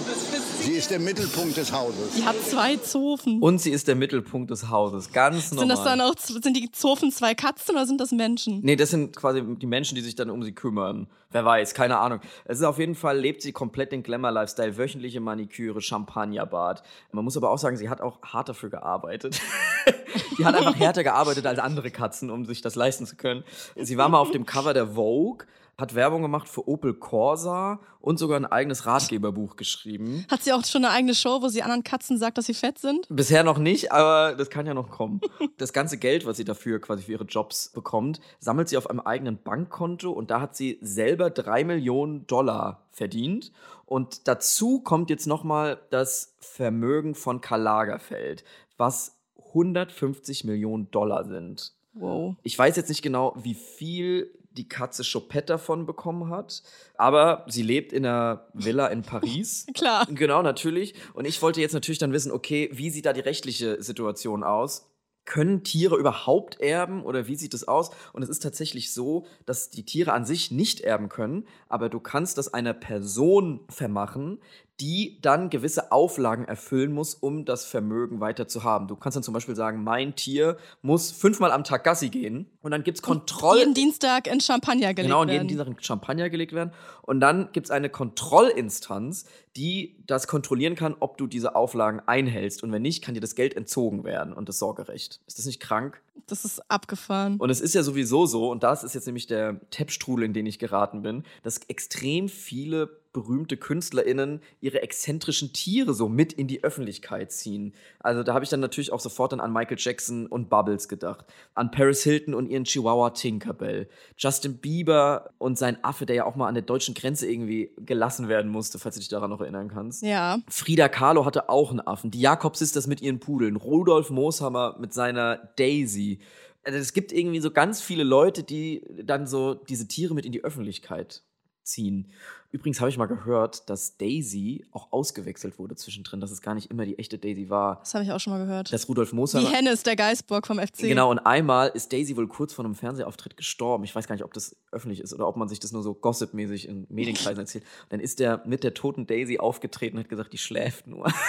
Sie 0.60 0.72
ist 0.72 0.90
der 0.92 1.00
Mittelpunkt 1.00 1.56
des 1.56 1.72
Hauses. 1.72 2.14
Die 2.16 2.24
hat 2.24 2.36
zwei 2.40 2.76
Zofen. 2.76 3.40
Und 3.40 3.60
sie 3.60 3.70
ist 3.70 3.88
der 3.88 3.96
Mittelpunkt 3.96 4.50
des 4.50 4.70
Hauses, 4.70 5.12
ganz 5.12 5.50
normal. 5.50 5.60
sind 5.60 5.68
das 5.70 5.84
dann 5.84 6.00
auch, 6.00 6.14
sind 6.16 6.56
die 6.56 6.70
Zofen 6.70 7.10
zwei 7.10 7.34
Katzen 7.34 7.74
oder 7.74 7.86
sind 7.86 8.00
das 8.00 8.12
Menschen? 8.12 8.60
Nee, 8.62 8.76
das 8.76 8.90
sind 8.90 9.16
quasi 9.16 9.42
die 9.42 9.66
Menschen, 9.66 9.96
die 9.96 10.02
sich 10.02 10.14
dann 10.14 10.30
um 10.30 10.42
sie 10.44 10.52
kümmern. 10.52 11.08
Wer 11.32 11.44
weiß, 11.44 11.74
keine 11.74 11.98
Ahnung. 11.98 12.20
Es 12.44 12.58
ist 12.58 12.64
auf 12.64 12.78
jeden 12.78 12.94
Fall, 12.94 13.18
lebt 13.18 13.42
sie 13.42 13.52
komplett 13.52 13.90
den 13.90 14.02
Glamour-Lifestyle, 14.04 14.76
wöchentliche 14.76 15.20
Maniküre, 15.20 15.80
Champagnerbad. 15.80 16.82
Man 17.10 17.24
muss 17.24 17.36
aber 17.36 17.50
auch 17.50 17.58
sagen, 17.58 17.76
sie 17.76 17.88
hat 17.88 18.00
auch 18.00 18.22
hart 18.22 18.50
dafür 18.50 18.70
gearbeitet. 18.70 19.40
die 20.38 20.44
hat 20.44 20.54
einfach 20.54 20.76
härter 20.76 21.02
gearbeitet 21.02 21.46
als 21.46 21.58
andere 21.58 21.90
Katzen, 21.90 22.30
um 22.30 22.44
sich 22.44 22.60
das 22.60 22.76
leisten 22.76 23.06
zu 23.06 23.16
können. 23.16 23.42
Sie 23.74 23.96
war 23.96 24.08
mal 24.08 24.18
auf 24.18 24.30
dem 24.30 24.46
Cover 24.46 24.74
der 24.74 24.94
Vogue, 24.94 25.46
hat 25.78 25.94
Werbung 25.94 26.22
gemacht 26.22 26.48
für 26.48 26.68
Opel 26.68 26.94
Corsa 26.94 27.80
und 28.00 28.18
sogar 28.18 28.38
ein 28.38 28.46
eigenes 28.46 28.86
Ratgeberbuch 28.86 29.56
geschrieben. 29.56 30.26
Hat 30.30 30.42
sie 30.42 30.52
auch 30.52 30.64
schon 30.64 30.84
eine 30.84 30.94
eigene 30.94 31.14
Show, 31.14 31.40
wo 31.40 31.48
sie 31.48 31.62
anderen 31.62 31.82
Katzen 31.82 32.18
sagt, 32.18 32.38
dass 32.38 32.46
sie 32.46 32.54
fett 32.54 32.78
sind? 32.78 33.06
Bisher 33.08 33.42
noch 33.42 33.58
nicht, 33.58 33.90
aber 33.90 34.34
das 34.34 34.50
kann 34.50 34.66
ja 34.66 34.74
noch 34.74 34.90
kommen. 34.90 35.20
Das 35.58 35.72
ganze 35.72 35.96
Geld, 35.96 36.26
was 36.26 36.36
sie 36.38 36.44
dafür 36.44 36.80
quasi 36.80 37.04
für 37.04 37.12
ihre 37.12 37.24
Jobs 37.24 37.68
bekommt, 37.68 38.20
sammelt 38.40 38.68
sie 38.68 38.76
auf 38.76 38.90
einem 38.90 39.00
eigenen 39.00 39.38
Bankkonto 39.42 40.10
und 40.10 40.30
da 40.30 40.40
hat 40.40 40.56
sie 40.56 40.78
selber 40.80 41.30
drei 41.30 41.62
Millionen 41.62 42.26
Dollar 42.26 42.82
verdient. 42.90 43.52
Und 43.86 44.26
dazu 44.26 44.80
kommt 44.80 45.08
jetzt 45.10 45.26
nochmal 45.26 45.80
das 45.90 46.34
Vermögen 46.40 47.14
von 47.14 47.40
Karl 47.40 47.62
Lagerfeld, 47.62 48.44
was 48.76 49.16
150 49.48 50.44
Millionen 50.44 50.90
Dollar 50.90 51.24
sind. 51.26 51.74
Wow. 51.94 52.36
Ich 52.42 52.58
weiß 52.58 52.76
jetzt 52.76 52.88
nicht 52.88 53.02
genau, 53.02 53.34
wie 53.36 53.54
viel 53.54 54.32
die 54.56 54.68
Katze 54.68 55.02
Choupette 55.02 55.46
davon 55.46 55.86
bekommen 55.86 56.30
hat, 56.30 56.62
aber 56.96 57.44
sie 57.48 57.62
lebt 57.62 57.92
in 57.92 58.06
einer 58.06 58.46
Villa 58.52 58.86
in 58.88 59.02
Paris. 59.02 59.66
Klar. 59.74 60.06
Genau, 60.10 60.42
natürlich. 60.42 60.94
Und 61.14 61.26
ich 61.26 61.40
wollte 61.42 61.60
jetzt 61.60 61.72
natürlich 61.72 61.98
dann 61.98 62.12
wissen, 62.12 62.32
okay, 62.32 62.70
wie 62.72 62.90
sieht 62.90 63.06
da 63.06 63.12
die 63.12 63.20
rechtliche 63.20 63.82
Situation 63.82 64.44
aus? 64.44 64.88
Können 65.24 65.62
Tiere 65.62 65.96
überhaupt 65.96 66.60
erben 66.60 67.04
oder 67.04 67.28
wie 67.28 67.36
sieht 67.36 67.54
es 67.54 67.68
aus? 67.68 67.90
Und 68.12 68.22
es 68.22 68.28
ist 68.28 68.42
tatsächlich 68.42 68.92
so, 68.92 69.26
dass 69.46 69.70
die 69.70 69.84
Tiere 69.84 70.12
an 70.12 70.24
sich 70.24 70.50
nicht 70.50 70.80
erben 70.80 71.08
können, 71.08 71.46
aber 71.68 71.88
du 71.88 72.00
kannst 72.00 72.38
das 72.38 72.52
einer 72.52 72.74
Person 72.74 73.60
vermachen, 73.68 74.40
die 74.82 75.18
dann 75.22 75.48
gewisse 75.48 75.92
Auflagen 75.92 76.44
erfüllen 76.44 76.92
muss, 76.92 77.14
um 77.14 77.44
das 77.44 77.64
Vermögen 77.64 78.18
weiter 78.18 78.48
zu 78.48 78.64
haben. 78.64 78.88
Du 78.88 78.96
kannst 78.96 79.14
dann 79.14 79.22
zum 79.22 79.32
Beispiel 79.32 79.54
sagen, 79.54 79.84
mein 79.84 80.16
Tier 80.16 80.56
muss 80.82 81.12
fünfmal 81.12 81.52
am 81.52 81.62
Tag 81.62 81.84
Gassi 81.84 82.08
gehen 82.08 82.50
und 82.62 82.72
dann 82.72 82.82
gibt 82.82 82.98
es 82.98 83.02
Kontroll... 83.02 83.58
Jeden 83.58 83.74
Dienstag 83.74 84.26
in 84.26 84.40
Champagner 84.40 84.92
gelegt 84.92 85.06
Genau, 85.06 85.20
und 85.20 85.28
jeden 85.28 85.42
werden. 85.42 85.48
Dienstag 85.48 85.66
in 85.68 85.80
Champagner 85.80 86.30
gelegt 86.30 86.52
werden. 86.52 86.72
Und 87.02 87.20
dann 87.20 87.52
gibt 87.52 87.68
es 87.68 87.70
eine 87.70 87.90
Kontrollinstanz, 87.90 89.26
die 89.54 90.02
das 90.04 90.26
kontrollieren 90.26 90.74
kann, 90.74 90.96
ob 90.98 91.16
du 91.16 91.28
diese 91.28 91.54
Auflagen 91.54 92.00
einhältst. 92.06 92.64
Und 92.64 92.72
wenn 92.72 92.82
nicht, 92.82 93.04
kann 93.04 93.14
dir 93.14 93.20
das 93.20 93.36
Geld 93.36 93.54
entzogen 93.54 94.02
werden 94.02 94.32
und 94.32 94.48
das 94.48 94.58
Sorgerecht. 94.58 95.20
Ist 95.28 95.38
das 95.38 95.46
nicht 95.46 95.60
krank? 95.60 96.02
Das 96.26 96.44
ist 96.44 96.60
abgefahren. 96.68 97.36
Und 97.36 97.50
es 97.50 97.60
ist 97.60 97.74
ja 97.74 97.84
sowieso 97.84 98.26
so, 98.26 98.50
und 98.50 98.64
das 98.64 98.82
ist 98.82 98.94
jetzt 98.94 99.06
nämlich 99.06 99.28
der 99.28 99.60
Teppstrudel, 99.70 100.24
in 100.24 100.32
den 100.32 100.46
ich 100.46 100.58
geraten 100.58 101.02
bin, 101.02 101.22
dass 101.44 101.58
extrem 101.68 102.28
viele 102.28 103.01
berühmte 103.12 103.56
KünstlerInnen 103.56 104.40
ihre 104.60 104.82
exzentrischen 104.82 105.52
Tiere 105.52 105.94
so 105.94 106.08
mit 106.08 106.32
in 106.32 106.48
die 106.48 106.64
Öffentlichkeit 106.64 107.32
ziehen. 107.32 107.74
Also 108.00 108.22
da 108.22 108.34
habe 108.34 108.44
ich 108.44 108.50
dann 108.50 108.60
natürlich 108.60 108.92
auch 108.92 109.00
sofort 109.00 109.32
dann 109.32 109.40
an 109.40 109.52
Michael 109.52 109.76
Jackson 109.78 110.26
und 110.26 110.48
Bubbles 110.48 110.88
gedacht. 110.88 111.26
An 111.54 111.70
Paris 111.70 112.02
Hilton 112.02 112.34
und 112.34 112.46
ihren 112.46 112.64
Chihuahua 112.64 113.10
Tinkerbell. 113.10 113.88
Justin 114.16 114.58
Bieber 114.58 115.30
und 115.38 115.58
sein 115.58 115.82
Affe, 115.84 116.06
der 116.06 116.16
ja 116.16 116.24
auch 116.24 116.36
mal 116.36 116.48
an 116.48 116.54
der 116.54 116.62
deutschen 116.62 116.94
Grenze 116.94 117.30
irgendwie 117.30 117.72
gelassen 117.78 118.28
werden 118.28 118.50
musste, 118.50 118.78
falls 118.78 118.94
du 118.94 119.00
dich 119.00 119.08
daran 119.08 119.30
noch 119.30 119.40
erinnern 119.40 119.68
kannst. 119.68 120.02
ja. 120.02 120.38
Frida 120.48 120.88
Kahlo 120.88 121.24
hatte 121.24 121.48
auch 121.48 121.70
einen 121.70 121.80
Affen. 121.80 122.10
Die 122.10 122.20
Jakobsisters 122.20 122.86
mit 122.86 123.00
ihren 123.00 123.20
Pudeln. 123.20 123.56
Rudolf 123.56 124.10
Mooshammer 124.10 124.76
mit 124.78 124.92
seiner 124.94 125.36
Daisy. 125.56 126.20
Also 126.64 126.78
es 126.78 126.92
gibt 126.92 127.12
irgendwie 127.12 127.40
so 127.40 127.50
ganz 127.50 127.80
viele 127.80 128.04
Leute, 128.04 128.42
die 128.42 128.84
dann 129.02 129.26
so 129.26 129.54
diese 129.54 129.88
Tiere 129.88 130.14
mit 130.14 130.24
in 130.24 130.32
die 130.32 130.44
Öffentlichkeit 130.44 131.22
ziehen. 131.64 132.10
Übrigens 132.50 132.80
habe 132.80 132.90
ich 132.90 132.98
mal 132.98 133.06
gehört, 133.06 133.70
dass 133.70 133.96
Daisy 133.96 134.66
auch 134.72 134.92
ausgewechselt 134.92 135.58
wurde 135.58 135.74
zwischendrin, 135.74 136.20
dass 136.20 136.30
es 136.30 136.42
gar 136.42 136.54
nicht 136.54 136.70
immer 136.70 136.84
die 136.84 136.98
echte 136.98 137.16
Daisy 137.18 137.48
war. 137.48 137.78
Das 137.80 137.94
habe 137.94 138.04
ich 138.04 138.12
auch 138.12 138.20
schon 138.20 138.34
mal 138.34 138.44
gehört. 138.44 138.72
Dass 138.72 138.88
Rudolf 138.88 139.10
Die 139.10 139.16
Mooshammer. 139.16 139.50
Henne 139.50 139.70
ist 139.70 139.86
der 139.86 139.96
Geißbock 139.96 140.46
vom 140.46 140.58
FC. 140.58 140.80
Genau, 140.80 141.10
und 141.10 141.18
einmal 141.20 141.68
ist 141.68 141.92
Daisy 141.92 142.16
wohl 142.16 142.28
kurz 142.28 142.52
vor 142.52 142.64
einem 142.64 142.74
Fernsehauftritt 142.74 143.36
gestorben. 143.38 143.84
Ich 143.84 143.94
weiß 143.94 144.06
gar 144.06 144.14
nicht, 144.14 144.24
ob 144.24 144.34
das 144.34 144.54
öffentlich 144.70 145.00
ist 145.00 145.14
oder 145.14 145.26
ob 145.26 145.36
man 145.36 145.48
sich 145.48 145.60
das 145.60 145.72
nur 145.72 145.82
so 145.82 145.94
gossipmäßig 145.94 146.68
in 146.68 146.86
Medienkreisen 146.90 147.38
erzählt. 147.40 147.64
Dann 147.88 148.00
ist 148.00 148.18
der 148.20 148.42
mit 148.44 148.64
der 148.64 148.74
toten 148.74 149.06
Daisy 149.06 149.38
aufgetreten 149.38 149.96
und 149.96 150.04
hat 150.04 150.10
gesagt, 150.10 150.32
die 150.32 150.38
schläft 150.38 150.86
nur. 150.86 151.10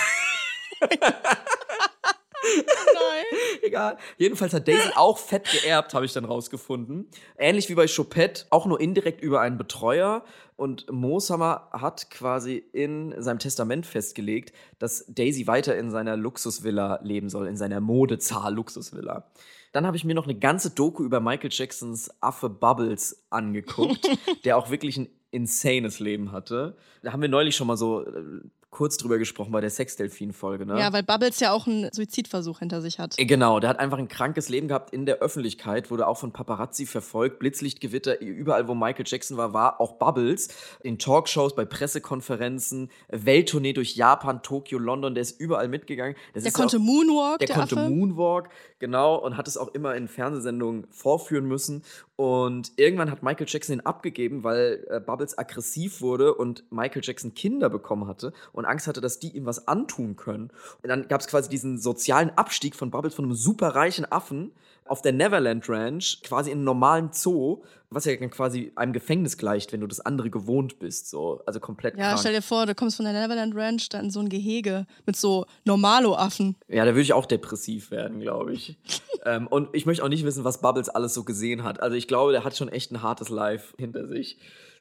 Nein. 2.44 3.40
Egal. 3.62 3.98
Jedenfalls 4.18 4.54
hat 4.54 4.68
Daisy 4.68 4.90
auch 4.96 5.18
fett 5.18 5.50
geerbt, 5.52 5.94
habe 5.94 6.06
ich 6.06 6.14
dann 6.14 6.26
rausgefunden. 6.26 7.08
Ähnlich 7.38 7.70
wie 7.70 7.76
bei 7.76 7.88
Choupette, 7.88 8.46
auch 8.50 8.66
nur 8.66 8.80
indirekt 8.80 9.22
über 9.22 9.42
einen 9.42 9.58
Betreuer. 9.58 10.24
Und 10.56 10.92
Mooshammer 10.92 11.70
hat 11.72 12.10
quasi 12.12 12.64
in 12.74 13.14
seinem 13.22 13.40
Testament 13.40 13.86
festgelegt, 13.86 14.54
dass 14.80 15.06
Daisy 15.08 15.48
weiter 15.48 15.76
in 15.76 15.90
seiner 15.90 16.16
Luxusvilla 16.16 17.00
leben 17.04 17.30
soll, 17.30 17.48
in 17.48 17.58
seiner 17.58 17.80
Modezahl-Luxusvilla. 17.80 19.26
Dann 19.72 19.88
habe 19.88 19.98
ich 19.98 20.06
mir 20.06 20.14
noch 20.14 20.26
eine 20.26 20.38
ganze 20.38 20.70
Doku 20.70 21.04
über 21.04 21.20
Michael 21.20 21.50
Jacksons 21.52 22.12
Affe 22.22 22.50
Bubbles 22.50 23.26
angeguckt, 23.32 24.08
der 24.46 24.58
auch 24.58 24.70
wirklich 24.70 24.98
ein 24.98 25.10
insanes 25.32 26.00
Leben 26.00 26.32
hatte. 26.32 26.78
Da 27.02 27.12
haben 27.12 27.22
wir 27.22 27.30
neulich 27.30 27.56
schon 27.56 27.68
mal 27.68 27.76
so 27.78 28.06
äh, 28.06 28.42
kurz 28.74 28.98
drüber 28.98 29.20
gesprochen 29.20 29.52
bei 29.52 29.62
der 29.62 29.70
Sexdelfin-Folge, 29.70 30.66
ne? 30.66 30.80
Ja, 30.80 30.92
weil 30.92 31.04
Bubbles 31.04 31.40
ja 31.40 31.52
auch 31.52 31.68
einen 31.68 31.90
Suizidversuch 31.94 32.60
hinter 32.60 32.82
sich 32.82 33.00
hat. 33.00 33.18
Äh, 33.20 33.26
Genau, 33.26 33.60
der 33.60 33.70
hat 33.70 33.80
einfach 33.80 33.98
ein 34.00 34.08
krankes 34.08 34.50
Leben 34.50 34.68
gehabt 34.68 34.92
in 34.94 35.06
der 35.06 35.18
Öffentlichkeit, 35.20 35.90
wurde 35.92 36.08
auch 36.08 36.18
von 36.18 36.32
Paparazzi 36.32 36.86
verfolgt, 36.86 37.40
Blitzlichtgewitter, 37.40 38.20
überall 38.22 38.68
wo 38.68 38.76
Michael 38.76 39.06
Jackson 39.08 39.38
war, 39.38 39.54
war 39.54 39.80
auch 39.80 39.94
Bubbles. 39.94 40.50
In 40.82 41.00
Talkshows, 41.00 41.56
bei 41.56 41.66
Pressekonferenzen, 41.66 42.90
Welttournee 43.10 43.74
durch 43.74 43.96
Japan, 43.96 44.42
Tokio, 44.44 44.80
London, 44.80 45.14
der 45.14 45.22
ist 45.22 45.40
überall 45.40 45.68
mitgegangen. 45.68 46.16
Das 46.34 46.44
Der 46.44 46.52
konnte 46.52 46.78
auch, 46.78 46.82
Moonwalk, 46.82 47.40
der 47.40 47.48
der, 47.48 47.56
konnte 47.56 47.78
Affe. 47.78 47.90
Moonwalk, 47.90 48.50
genau, 48.80 49.16
und 49.16 49.38
hat 49.38 49.48
es 49.48 49.58
auch 49.58 49.70
immer 49.70 49.96
in 49.96 50.08
Fernsehsendungen 50.08 50.88
vorführen 50.90 51.46
müssen. 51.46 51.84
Und 52.16 52.74
irgendwann 52.76 53.10
hat 53.10 53.24
Michael 53.24 53.48
Jackson 53.50 53.78
ihn 53.78 53.82
abgegeben, 53.82 54.44
weil 54.44 54.86
äh, 54.90 55.00
Bubbles 55.00 55.38
aggressiv 55.38 56.02
wurde 56.02 56.36
und 56.36 56.64
Michael 56.72 57.02
Jackson 57.04 57.34
Kinder 57.34 57.70
bekommen 57.70 58.08
hatte 58.08 58.34
und 58.52 58.63
Angst 58.66 58.88
hatte, 58.88 59.02
dass 59.02 59.20
die 59.20 59.36
ihm 59.36 59.46
was 59.46 59.68
antun 59.68 60.16
können. 60.16 60.50
Und 60.82 60.90
dann 60.90 61.08
gab 61.08 61.22
es 61.22 61.28
quasi 61.28 61.50
diesen 61.50 61.78
sozialen 61.78 62.32
Abstieg 62.32 62.76
von 62.76 62.92
Bubbles 62.92 63.14
von 63.16 63.26
einem 63.26 63.36
superreichen 63.36 64.06
Affen 64.12 64.52
auf 64.86 65.02
der 65.02 65.14
Neverland 65.14 65.70
Ranch, 65.70 66.20
quasi 66.24 66.52
in 66.52 66.58
einem 66.58 66.66
normalen 66.66 67.10
Zoo, 67.14 67.62
was 67.90 68.06
ja 68.06 68.16
dann 68.16 68.30
quasi 68.30 68.72
einem 68.76 68.92
Gefängnis 68.92 69.38
gleicht, 69.38 69.72
wenn 69.72 69.80
du 69.80 69.88
das 69.88 70.02
andere 70.02 70.30
gewohnt 70.30 70.80
bist. 70.80 71.10
So. 71.10 71.42
Also 71.46 71.60
komplett 71.60 71.96
Ja, 71.98 72.10
krank. 72.10 72.20
stell 72.20 72.34
dir 72.34 72.42
vor, 72.42 72.66
du 72.66 72.76
kommst 72.76 72.98
von 72.98 73.06
der 73.06 73.14
Neverland 73.14 73.56
Ranch 73.56 73.88
da 73.90 74.00
in 74.00 74.10
so 74.12 74.20
ein 74.20 74.28
Gehege 74.30 74.86
mit 75.06 75.16
so 75.16 75.46
Normalo-Affen. 75.64 76.56
Ja, 76.68 76.84
da 76.86 76.92
würde 76.92 77.02
ich 77.02 77.14
auch 77.14 77.26
depressiv 77.26 77.92
werden, 77.92 78.20
glaube 78.20 78.54
ich. 78.54 78.78
ähm, 79.26 79.48
und 79.48 79.70
ich 79.74 79.86
möchte 79.86 80.04
auch 80.04 80.10
nicht 80.10 80.26
wissen, 80.26 80.44
was 80.44 80.60
Bubbles 80.60 80.90
alles 80.90 81.14
so 81.14 81.24
gesehen 81.24 81.64
hat. 81.64 81.82
Also 81.82 81.96
ich 81.96 82.08
glaube, 82.08 82.32
der 82.32 82.44
hat 82.44 82.58
schon 82.58 82.70
echt 82.70 82.92
ein 82.92 83.02
hartes 83.02 83.30
Life 83.30 83.74
hinter 83.78 84.08
sich. 84.08 84.38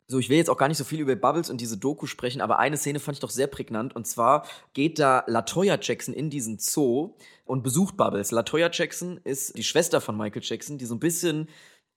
So, 0.09 0.18
ich 0.18 0.28
will 0.28 0.37
jetzt 0.37 0.50
auch 0.50 0.59
gar 0.59 0.68
nicht 0.68 0.78
so 0.78 0.85
viel 0.85 1.00
über 1.00 1.14
Bubbles 1.16 1.49
und 1.49 1.61
diese 1.61 1.78
Doku 1.78 2.06
sprechen, 2.06 2.40
aber 2.40 2.59
eine 2.59 2.76
Szene 2.76 3.00
fand 3.00 3.16
ich 3.16 3.21
doch 3.21 3.30
sehr 3.30 3.47
prägnant. 3.47 3.97
Und 3.97 4.06
zwar 4.06 4.47
geht 4.75 4.99
da 4.99 5.25
Latoya 5.26 5.78
Jackson 5.80 6.12
in 6.12 6.28
diesen 6.28 6.59
Zoo 6.59 7.14
und 7.44 7.62
besucht 7.62 7.97
Bubbles. 7.97 8.30
Latoya 8.30 8.68
Jackson 8.73 9.21
ist 9.25 9.56
die 9.56 9.64
Schwester 9.64 10.00
von 10.00 10.16
Michael 10.16 10.42
Jackson, 10.44 10.76
die 10.76 10.85
so 10.87 10.94
ein 10.94 11.00
bisschen, 11.00 11.49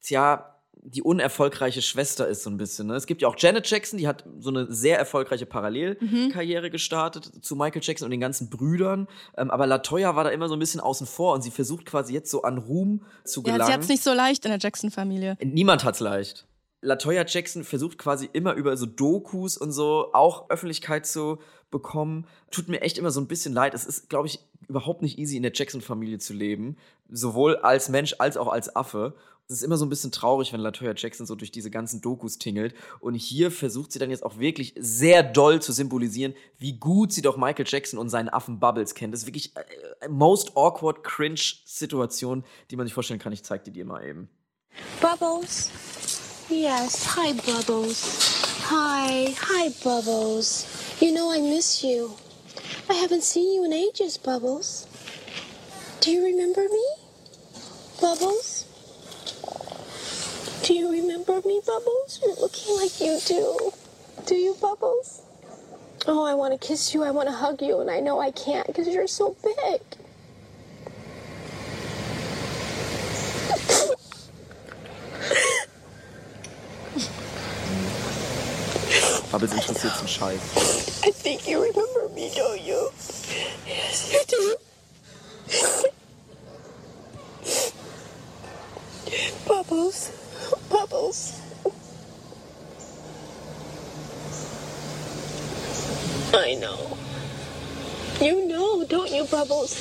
tja, 0.01 0.51
die 0.87 1.01
unerfolgreiche 1.01 1.81
Schwester 1.81 2.27
ist 2.27 2.43
so 2.43 2.49
ein 2.49 2.57
bisschen. 2.57 2.87
Ne? 2.87 2.95
Es 2.95 3.07
gibt 3.07 3.21
ja 3.21 3.27
auch 3.27 3.35
Janet 3.37 3.67
Jackson, 3.69 3.97
die 3.97 4.07
hat 4.07 4.23
so 4.39 4.49
eine 4.49 4.71
sehr 4.71 4.97
erfolgreiche 4.99 5.45
Parallelkarriere 5.45 6.69
gestartet 6.69 7.31
zu 7.43 7.55
Michael 7.55 7.81
Jackson 7.83 8.05
und 8.05 8.11
den 8.11 8.19
ganzen 8.19 8.49
Brüdern. 8.49 9.07
Ähm, 9.37 9.49
aber 9.51 9.67
Latoya 9.67 10.15
war 10.15 10.25
da 10.25 10.29
immer 10.29 10.47
so 10.47 10.55
ein 10.55 10.59
bisschen 10.59 10.81
außen 10.81 11.07
vor 11.07 11.33
und 11.33 11.41
sie 11.41 11.51
versucht 11.51 11.85
quasi 11.85 12.13
jetzt 12.13 12.29
so 12.29 12.43
an 12.43 12.57
Ruhm 12.57 13.03
zu 13.23 13.41
Ja, 13.41 13.53
gelangen. 13.53 13.65
sie 13.67 13.73
hat's 13.73 13.87
nicht 13.87 14.03
so 14.03 14.13
leicht 14.13 14.45
in 14.45 14.51
der 14.51 14.59
Jackson-Familie. 14.59 15.37
Niemand 15.43 15.83
hat's 15.83 15.99
leicht. 16.01 16.45
Latoya 16.85 17.25
Jackson 17.27 17.63
versucht 17.63 17.97
quasi 17.97 18.29
immer 18.31 18.53
über 18.53 18.77
so 18.77 18.85
Dokus 18.85 19.57
und 19.57 19.71
so 19.71 20.11
auch 20.13 20.49
Öffentlichkeit 20.49 21.05
zu 21.05 21.39
bekommen. 21.71 22.27
Tut 22.51 22.69
mir 22.69 22.81
echt 22.81 22.97
immer 22.97 23.11
so 23.11 23.19
ein 23.19 23.27
bisschen 23.27 23.53
leid. 23.53 23.73
Es 23.73 23.85
ist, 23.85 24.09
glaube 24.09 24.27
ich, 24.27 24.39
überhaupt 24.67 25.01
nicht 25.01 25.17
easy, 25.17 25.35
in 25.35 25.43
der 25.43 25.51
Jackson-Familie 25.53 26.19
zu 26.19 26.33
leben. 26.33 26.77
Sowohl 27.09 27.57
als 27.57 27.89
Mensch 27.89 28.15
als 28.19 28.37
auch 28.37 28.47
als 28.47 28.75
Affe. 28.75 29.15
Es 29.47 29.57
ist 29.57 29.63
immer 29.63 29.77
so 29.77 29.85
ein 29.85 29.89
bisschen 29.89 30.11
traurig, 30.11 30.53
wenn 30.53 30.59
Latoya 30.59 30.93
Jackson 30.95 31.25
so 31.25 31.35
durch 31.35 31.51
diese 31.51 31.69
ganzen 31.69 32.01
Dokus 32.01 32.37
tingelt. 32.37 32.73
Und 32.99 33.15
hier 33.15 33.51
versucht 33.51 33.91
sie 33.91 33.99
dann 33.99 34.09
jetzt 34.09 34.23
auch 34.23 34.37
wirklich 34.39 34.73
sehr 34.77 35.23
doll 35.23 35.61
zu 35.61 35.71
symbolisieren, 35.71 36.33
wie 36.57 36.73
gut 36.73 37.13
sie 37.13 37.21
doch 37.21 37.37
Michael 37.37 37.65
Jackson 37.67 37.99
und 37.99 38.09
seinen 38.09 38.29
Affen 38.29 38.59
Bubbles 38.59 38.95
kennt. 38.95 39.13
Das 39.13 39.21
ist 39.21 39.27
wirklich 39.27 39.55
äh, 39.55 40.07
most 40.07 40.55
awkward, 40.55 41.03
cringe 41.03 41.41
Situation, 41.65 42.43
die 42.69 42.75
man 42.75 42.85
sich 42.85 42.93
vorstellen 42.93 43.19
kann. 43.19 43.33
Ich 43.33 43.43
zeig 43.43 43.63
die 43.63 43.71
dir 43.71 43.85
mal 43.85 44.03
eben. 44.03 44.29
Bubbles? 44.99 45.71
Yes. 46.49 47.07
Hi, 47.07 47.33
Bubbles. 47.33 48.61
Hi. 48.65 49.33
Hi, 49.35 49.69
Bubbles. 49.83 50.95
You 51.01 51.11
know 51.11 51.31
I 51.31 51.39
miss 51.39 51.83
you. 51.83 52.13
I 52.87 52.93
haven't 52.93 53.23
seen 53.23 53.51
you 53.51 53.65
in 53.65 53.73
ages, 53.73 54.19
Bubbles. 54.19 54.85
Do 56.01 56.11
you 56.11 56.23
remember 56.23 56.61
me? 56.61 56.87
Bubbles? 57.99 58.65
Do 60.61 60.75
you 60.75 60.91
remember 60.91 61.41
me, 61.43 61.61
Bubbles? 61.65 62.19
You're 62.23 62.35
looking 62.35 62.75
like 62.75 63.01
you 63.01 63.19
do. 63.25 63.71
Do 64.27 64.35
you, 64.35 64.55
Bubbles? 64.61 65.23
Oh, 66.05 66.23
I 66.25 66.35
want 66.35 66.59
to 66.59 66.67
kiss 66.67 66.93
you. 66.93 67.03
I 67.03 67.09
want 67.09 67.27
to 67.27 67.33
hug 67.33 67.59
you, 67.63 67.79
and 67.79 67.89
I 67.89 67.99
know 67.99 68.19
I 68.19 68.29
can't 68.29 68.67
because 68.67 68.87
you're 68.87 69.07
so 69.07 69.35
big. 69.43 69.81
Bubbles 79.35 79.51
interessiert 79.51 79.97
einen 79.97 80.07
Scheiß. 80.07 80.39
I 81.03 81.11
think 81.11 81.45
you 81.45 81.61
remember 81.61 82.07
me, 82.15 82.31
don't 82.37 82.61
you? 82.61 82.89
Yes, 83.67 84.13
you 84.13 84.21
do. 84.29 84.55
Bubbles. 89.45 90.11
Bubbles. 90.69 91.33
I 96.33 96.55
know. 96.55 96.97
You 98.21 98.47
know, 98.47 98.85
don't 98.85 99.11
you, 99.11 99.25
Bubbles? 99.25 99.75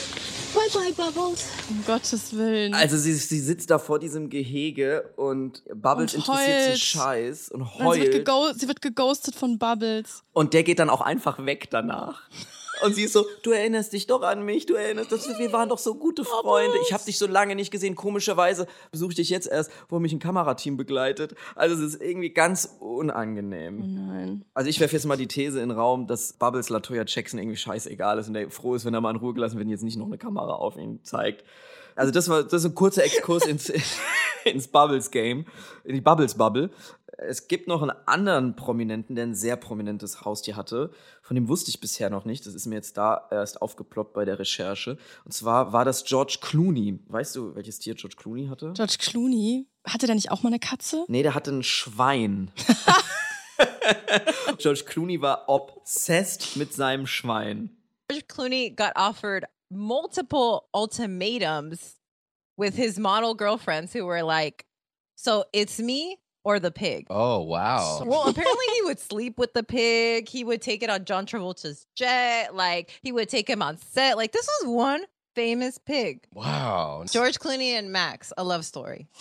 Bye 0.52 0.68
bye, 0.74 0.92
Bubbles. 0.96 1.53
Um 1.70 1.84
Gottes 1.86 2.36
Willen. 2.36 2.74
Also 2.74 2.96
sie, 2.98 3.14
sie 3.14 3.40
sitzt 3.40 3.70
da 3.70 3.78
vor 3.78 3.98
diesem 3.98 4.28
Gehege 4.28 5.12
und 5.16 5.62
Bubbles 5.74 6.14
Und 6.14 6.20
interessiert 6.20 6.68
heult. 6.68 6.78
Scheiß 6.78 7.48
und 7.50 7.66
sie, 7.66 7.84
wird 7.84 7.84
heult. 7.84 8.12
gego 8.12 8.52
sie 8.54 8.68
wird 8.68 8.82
geghostet 8.82 9.34
von 9.34 9.58
Bubbles. 9.58 10.22
Und 10.32 10.52
der 10.52 10.62
geht 10.62 10.78
dann 10.78 10.90
auch 10.90 11.00
einfach 11.00 11.44
weg 11.44 11.68
danach. 11.70 12.22
Und 12.82 12.94
sie 12.94 13.04
ist 13.04 13.12
so, 13.12 13.24
du 13.42 13.50
erinnerst 13.50 13.92
dich 13.92 14.06
doch 14.06 14.22
an 14.22 14.44
mich, 14.44 14.66
du 14.66 14.74
erinnerst 14.74 15.10
dich, 15.10 15.38
wir 15.38 15.52
waren 15.52 15.68
doch 15.68 15.78
so 15.78 15.94
gute 15.94 16.24
Freunde. 16.24 16.76
Ich 16.82 16.92
habe 16.92 17.04
dich 17.04 17.18
so 17.18 17.26
lange 17.26 17.54
nicht 17.54 17.70
gesehen. 17.70 17.94
Komischerweise 17.94 18.66
besuche 18.90 19.10
ich 19.10 19.16
dich 19.16 19.30
jetzt 19.30 19.46
erst, 19.46 19.70
wo 19.88 19.98
mich 19.98 20.12
ein 20.12 20.18
Kamerateam 20.18 20.76
begleitet. 20.76 21.34
Also 21.54 21.74
es 21.76 21.94
ist 21.94 22.02
irgendwie 22.02 22.30
ganz 22.30 22.76
unangenehm. 22.80 24.06
Nein. 24.06 24.44
Also 24.54 24.68
ich 24.68 24.80
werfe 24.80 24.96
jetzt 24.96 25.06
mal 25.06 25.16
die 25.16 25.28
These 25.28 25.60
in 25.60 25.70
den 25.70 25.78
Raum, 25.78 26.06
dass 26.06 26.32
Bubbles 26.32 26.68
Latoya 26.68 27.04
Jackson 27.06 27.38
irgendwie 27.38 27.56
scheißegal 27.56 28.18
ist 28.18 28.28
und 28.28 28.34
der 28.34 28.50
froh 28.50 28.74
ist, 28.74 28.84
wenn 28.84 28.94
er 28.94 29.00
mal 29.00 29.10
in 29.10 29.16
Ruhe 29.16 29.34
gelassen 29.34 29.56
wird 29.56 29.66
und 29.66 29.70
jetzt 29.70 29.82
nicht 29.82 29.96
noch 29.96 30.06
eine 30.06 30.18
Kamera 30.18 30.54
auf 30.54 30.76
ihn 30.76 31.00
zeigt. 31.02 31.44
Also 31.96 32.12
das 32.12 32.28
war 32.28 32.42
das 32.42 32.52
ist 32.52 32.66
ein 32.66 32.74
kurzer 32.74 33.04
Exkurs 33.04 33.46
ins, 33.46 33.72
ins 34.44 34.68
Bubbles 34.68 35.10
Game, 35.10 35.46
in 35.84 35.94
die 35.94 36.00
Bubbles 36.00 36.34
Bubble. 36.34 36.70
Es 37.16 37.46
gibt 37.46 37.68
noch 37.68 37.82
einen 37.82 37.92
anderen 38.06 38.56
Prominenten, 38.56 39.14
der 39.14 39.26
ein 39.26 39.34
sehr 39.34 39.56
prominentes 39.56 40.24
Haustier 40.24 40.56
hatte. 40.56 40.90
Von 41.22 41.36
dem 41.36 41.48
wusste 41.48 41.70
ich 41.70 41.80
bisher 41.80 42.10
noch 42.10 42.24
nicht. 42.24 42.44
Das 42.44 42.54
ist 42.54 42.66
mir 42.66 42.74
jetzt 42.74 42.96
da 42.96 43.28
erst 43.30 43.62
aufgeploppt 43.62 44.14
bei 44.14 44.24
der 44.24 44.38
Recherche. 44.38 44.98
Und 45.24 45.32
zwar 45.32 45.72
war 45.72 45.84
das 45.84 46.04
George 46.04 46.38
Clooney. 46.40 46.98
Weißt 47.06 47.36
du, 47.36 47.54
welches 47.54 47.78
Tier 47.78 47.94
George 47.94 48.16
Clooney 48.18 48.48
hatte? 48.48 48.72
George 48.74 48.96
Clooney, 48.98 49.68
hatte 49.84 50.06
der 50.06 50.16
nicht 50.16 50.30
auch 50.30 50.42
mal 50.42 50.48
eine 50.48 50.58
Katze? 50.58 51.04
Nee, 51.08 51.22
der 51.22 51.34
hatte 51.34 51.52
ein 51.52 51.62
Schwein. 51.62 52.50
George 54.58 54.84
Clooney 54.84 55.20
war 55.20 55.48
obsessed 55.48 56.56
mit 56.56 56.72
seinem 56.72 57.06
Schwein. 57.06 57.70
George 58.08 58.26
Clooney 58.26 58.70
got 58.70 58.92
offered 58.96 59.44
multiple 59.74 60.66
ultimatums 60.74 61.96
with 62.56 62.76
his 62.76 62.98
model 62.98 63.34
girlfriends 63.34 63.92
who 63.92 64.04
were 64.06 64.22
like, 64.22 64.64
So 65.16 65.44
it's 65.52 65.78
me 65.78 66.18
or 66.44 66.60
the 66.60 66.70
pig? 66.70 67.06
Oh 67.10 67.42
wow. 67.42 68.02
Well, 68.04 68.28
apparently 68.28 68.66
he 68.74 68.82
would 68.82 68.98
sleep 69.00 69.38
with 69.38 69.54
the 69.54 69.62
pig. 69.62 70.28
He 70.28 70.44
would 70.44 70.62
take 70.62 70.82
it 70.82 70.90
on 70.90 71.04
John 71.04 71.26
Travolta's 71.26 71.86
jet. 71.96 72.54
Like 72.54 72.90
he 73.02 73.12
would 73.12 73.28
take 73.28 73.48
him 73.48 73.62
on 73.62 73.78
set. 73.78 74.16
Like 74.16 74.32
this 74.32 74.48
was 74.60 74.68
one 74.70 75.04
famous 75.34 75.78
pig. 75.78 76.26
Wow. 76.32 77.04
George 77.10 77.38
Clooney 77.40 77.76
and 77.76 77.90
Max, 77.90 78.32
a 78.36 78.44
love 78.44 78.64
story. 78.64 79.08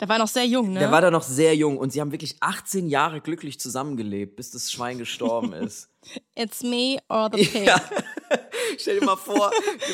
Der 0.00 0.08
war 0.08 0.18
noch 0.18 0.28
sehr 0.28 0.46
jung, 0.46 0.72
ne? 0.72 0.80
Der 0.80 0.90
war 0.90 1.00
da 1.00 1.10
noch 1.10 1.22
sehr 1.22 1.54
jung 1.54 1.76
und 1.76 1.92
sie 1.92 2.00
haben 2.00 2.10
wirklich 2.12 2.36
18 2.40 2.88
Jahre 2.88 3.20
glücklich 3.20 3.60
zusammengelebt, 3.60 4.36
bis 4.36 4.50
das 4.50 4.70
Schwein 4.72 4.96
gestorben 4.98 5.52
ist. 5.64 5.90
It's 6.34 6.62
me 6.62 6.98
or 7.08 7.28
the 7.32 7.44
pig. 7.44 7.66
Ja. 7.66 7.80
Stell 8.78 9.00
dir 9.00 9.06
mal 9.06 9.16
vor, 9.16 9.50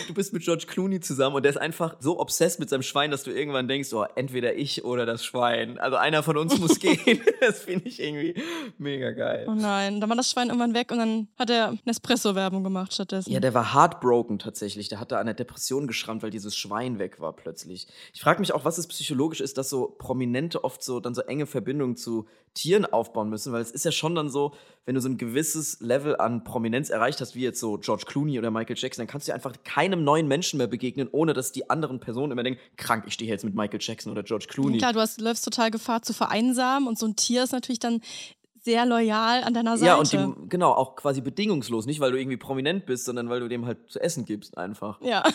du- 0.09 0.14
bist 0.14 0.33
mit 0.33 0.42
George 0.42 0.64
Clooney 0.66 1.00
zusammen 1.00 1.37
und 1.37 1.42
der 1.44 1.50
ist 1.50 1.56
einfach 1.56 1.97
so 2.00 2.18
obsessed 2.18 2.59
mit 2.59 2.68
seinem 2.68 2.83
Schwein, 2.83 3.11
dass 3.11 3.23
du 3.23 3.30
irgendwann 3.30 3.68
denkst, 3.68 3.92
oh, 3.92 4.04
entweder 4.16 4.54
ich 4.54 4.85
oder 4.85 5.06
das 5.06 5.25
Schwein. 5.25 5.78
Also 5.78 5.97
einer 5.97 6.23
von 6.23 6.37
uns 6.37 6.59
muss 6.59 6.78
gehen. 6.80 7.21
Das 7.40 7.61
finde 7.61 7.88
ich 7.88 8.00
irgendwie 8.00 8.35
mega 8.78 9.11
geil. 9.12 9.47
Oh 9.49 9.54
nein, 9.54 10.00
dann 10.00 10.09
war 10.09 10.16
das 10.16 10.30
Schwein 10.30 10.49
irgendwann 10.49 10.73
weg 10.75 10.90
und 10.90 10.99
dann 10.99 11.28
hat 11.38 11.50
er 11.50 11.76
Nespresso-Werbung 11.85 12.64
gemacht 12.64 12.92
stattdessen. 12.94 13.30
Ja, 13.30 13.38
der 13.38 13.52
war 13.54 13.75
heartbroken 13.75 14.38
tatsächlich. 14.38 14.88
Der 14.88 14.99
hatte 14.99 15.18
an 15.18 15.26
der 15.26 15.35
Depression 15.35 15.87
geschrammt, 15.87 16.23
weil 16.23 16.30
dieses 16.30 16.56
Schwein 16.56 16.99
weg 16.99 17.21
war 17.21 17.35
plötzlich. 17.35 17.87
Ich 18.14 18.21
frage 18.23 18.40
mich 18.40 18.52
auch, 18.54 18.64
was 18.64 18.78
es 18.78 18.87
psychologisch 18.88 19.40
ist, 19.42 19.59
dass 19.59 19.68
so 19.68 19.94
Prominente 19.99 20.64
oft 20.64 20.83
so 20.83 21.00
dann 21.00 21.14
so 21.14 21.21
enge 21.23 21.47
Verbindungen 21.47 21.97
zu 21.97 22.26
Tieren 22.54 22.87
aufbauen 22.87 23.28
müssen, 23.28 23.52
weil 23.52 23.62
es 23.62 23.70
ist 23.73 23.84
ja 23.84 23.92
schon 23.92 24.14
dann 24.14 24.30
so, 24.30 24.54
wenn 24.87 24.94
du 24.94 25.00
so 25.00 25.08
ein 25.08 25.18
gewisses 25.18 25.80
Level 25.80 26.16
an 26.16 26.44
Prominenz 26.44 26.88
erreicht 26.88 27.20
hast, 27.20 27.34
wie 27.34 27.40
jetzt 27.40 27.58
so 27.58 27.78
George 27.78 28.04
Clooney 28.06 28.38
oder 28.38 28.50
Michael 28.50 28.76
Jackson, 28.78 29.02
dann 29.02 29.11
kannst 29.11 29.28
du 29.28 29.34
einfach 29.34 29.54
keinem 29.64 30.04
neuen 30.04 30.28
Menschen 30.28 30.58
mehr 30.58 30.66
begegnen, 30.66 31.08
ohne 31.11 31.32
dass 31.32 31.52
die 31.52 31.68
anderen 31.68 32.00
Personen 32.00 32.32
immer 32.32 32.44
denken, 32.44 32.61
krank, 32.76 33.04
ich 33.06 33.14
stehe 33.14 33.30
jetzt 33.30 33.44
mit 33.44 33.54
Michael 33.54 33.80
Jackson 33.82 34.12
oder 34.12 34.23
George 34.23 34.46
Clooney. 34.49 34.78
Klar, 34.78 34.92
du 34.92 35.00
hast, 35.00 35.20
läufst 35.20 35.44
total 35.44 35.70
Gefahr 35.70 36.02
zu 36.02 36.12
vereinsamen 36.12 36.88
und 36.88 36.99
so 36.99 37.06
ein 37.06 37.16
Tier 37.16 37.42
ist 37.42 37.52
natürlich 37.52 37.80
dann 37.80 38.00
sehr 38.64 38.87
loyal 38.87 39.44
an 39.44 39.52
deiner 39.52 39.76
Seite. 39.76 39.87
Ja, 39.87 39.97
und 39.97 40.12
dem, 40.12 40.49
genau, 40.49 40.73
auch 40.73 40.97
quasi 40.97 41.21
bedingungslos. 41.21 41.85
Nicht, 41.85 42.00
weil 42.00 42.12
du 42.12 42.18
irgendwie 42.18 42.38
prominent 42.38 42.87
bist, 42.87 43.04
sondern 43.04 43.28
weil 43.28 43.40
du 43.40 43.49
dem 43.49 43.66
halt 43.66 43.90
zu 43.90 44.00
essen 44.00 44.25
gibst 44.25 44.56
einfach. 44.56 45.00
Ja. 45.02 45.23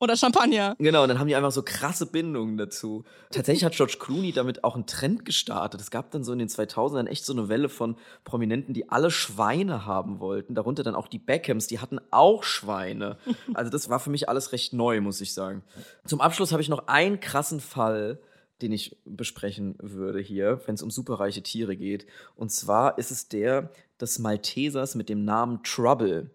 Oder 0.00 0.16
Champagner. 0.16 0.74
Genau, 0.78 1.02
und 1.02 1.08
dann 1.08 1.18
haben 1.18 1.28
die 1.28 1.36
einfach 1.36 1.52
so 1.52 1.62
krasse 1.62 2.06
Bindungen 2.06 2.58
dazu. 2.58 3.04
Tatsächlich 3.30 3.64
hat 3.64 3.74
George 3.74 3.96
Clooney 3.98 4.32
damit 4.32 4.64
auch 4.64 4.74
einen 4.74 4.86
Trend 4.86 5.24
gestartet. 5.24 5.80
Es 5.80 5.90
gab 5.90 6.10
dann 6.10 6.24
so 6.24 6.32
in 6.32 6.40
den 6.40 6.48
2000ern 6.48 7.06
echt 7.06 7.24
so 7.24 7.32
eine 7.32 7.48
Welle 7.48 7.68
von 7.68 7.96
Prominenten, 8.24 8.74
die 8.74 8.90
alle 8.90 9.10
Schweine 9.10 9.86
haben 9.86 10.18
wollten. 10.18 10.54
Darunter 10.54 10.82
dann 10.82 10.96
auch 10.96 11.06
die 11.06 11.20
Beckhams, 11.20 11.68
die 11.68 11.78
hatten 11.78 12.00
auch 12.10 12.42
Schweine. 12.42 13.18
Also 13.54 13.70
das 13.70 13.88
war 13.88 14.00
für 14.00 14.10
mich 14.10 14.28
alles 14.28 14.52
recht 14.52 14.72
neu, 14.72 15.00
muss 15.00 15.20
ich 15.20 15.32
sagen. 15.32 15.62
Zum 16.06 16.20
Abschluss 16.20 16.50
habe 16.50 16.60
ich 16.60 16.68
noch 16.68 16.88
einen 16.88 17.20
krassen 17.20 17.60
Fall, 17.60 18.18
den 18.62 18.72
ich 18.72 18.96
besprechen 19.04 19.76
würde 19.80 20.20
hier, 20.20 20.60
wenn 20.66 20.74
es 20.74 20.82
um 20.82 20.90
superreiche 20.90 21.42
Tiere 21.42 21.76
geht. 21.76 22.06
Und 22.36 22.50
zwar 22.50 22.98
ist 22.98 23.10
es 23.10 23.28
der 23.28 23.70
des 24.00 24.18
Maltesers 24.18 24.94
mit 24.94 25.08
dem 25.08 25.24
Namen 25.24 25.62
Trouble. 25.62 26.30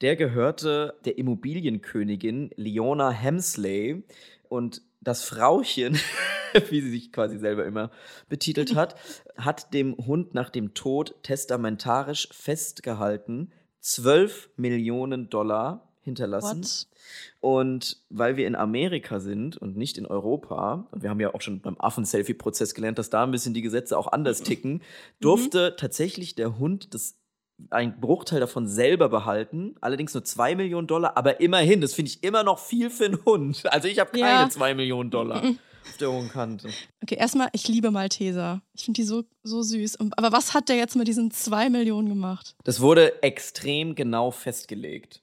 Der 0.00 0.16
gehörte 0.16 0.94
der 1.04 1.18
Immobilienkönigin 1.18 2.50
Leona 2.56 3.10
Hemsley 3.10 4.02
und 4.48 4.82
das 5.00 5.24
Frauchen, 5.24 5.98
wie 6.70 6.80
sie 6.80 6.90
sich 6.90 7.12
quasi 7.12 7.38
selber 7.38 7.64
immer 7.64 7.90
betitelt 8.28 8.74
hat, 8.74 8.96
hat 9.36 9.72
dem 9.74 9.96
Hund 9.96 10.34
nach 10.34 10.50
dem 10.50 10.74
Tod 10.74 11.14
testamentarisch 11.22 12.28
festgehalten 12.32 13.52
12 13.80 14.50
Millionen 14.56 15.28
Dollar 15.28 15.88
hinterlassen. 16.02 16.62
What? 16.62 16.86
Und 17.42 17.96
weil 18.08 18.36
wir 18.36 18.46
in 18.46 18.54
Amerika 18.54 19.18
sind 19.18 19.56
und 19.56 19.76
nicht 19.76 19.98
in 19.98 20.06
Europa, 20.06 20.86
und 20.92 21.02
wir 21.02 21.10
haben 21.10 21.18
ja 21.18 21.34
auch 21.34 21.40
schon 21.40 21.60
beim 21.60 21.76
Affen-Selfie-Prozess 21.76 22.72
gelernt, 22.72 23.00
dass 23.00 23.10
da 23.10 23.24
ein 23.24 23.32
bisschen 23.32 23.52
die 23.52 23.62
Gesetze 23.62 23.98
auch 23.98 24.06
anders 24.12 24.44
ticken, 24.44 24.80
durfte 25.18 25.74
tatsächlich 25.76 26.36
der 26.36 26.60
Hund 26.60 26.94
das 26.94 27.18
ein 27.70 28.00
Bruchteil 28.00 28.38
davon 28.38 28.68
selber 28.68 29.08
behalten, 29.08 29.74
allerdings 29.80 30.14
nur 30.14 30.24
2 30.24 30.54
Millionen 30.54 30.86
Dollar, 30.86 31.16
aber 31.16 31.40
immerhin, 31.40 31.80
das 31.80 31.94
finde 31.94 32.10
ich 32.10 32.22
immer 32.22 32.44
noch 32.44 32.60
viel 32.60 32.90
für 32.90 33.06
einen 33.06 33.24
Hund. 33.24 33.64
Also 33.70 33.88
ich 33.88 33.98
habe 33.98 34.12
keine 34.12 34.42
Ja. 34.42 34.48
2 34.48 34.74
Millionen 34.74 35.10
Dollar 35.10 35.42
auf 35.42 35.96
der 35.98 36.12
hohen 36.12 36.28
Kante. 36.28 36.68
Okay, 37.02 37.16
erstmal, 37.16 37.48
ich 37.52 37.66
liebe 37.66 37.90
Malteser. 37.90 38.62
Ich 38.72 38.84
finde 38.84 39.00
die 39.00 39.06
so, 39.06 39.24
so 39.42 39.62
süß. 39.62 39.98
Aber 40.16 40.30
was 40.30 40.54
hat 40.54 40.68
der 40.68 40.76
jetzt 40.76 40.94
mit 40.94 41.08
diesen 41.08 41.32
zwei 41.32 41.70
Millionen 41.70 42.08
gemacht? 42.08 42.54
Das 42.64 42.80
wurde 42.80 43.22
extrem 43.22 43.94
genau 43.96 44.30
festgelegt. 44.30 45.21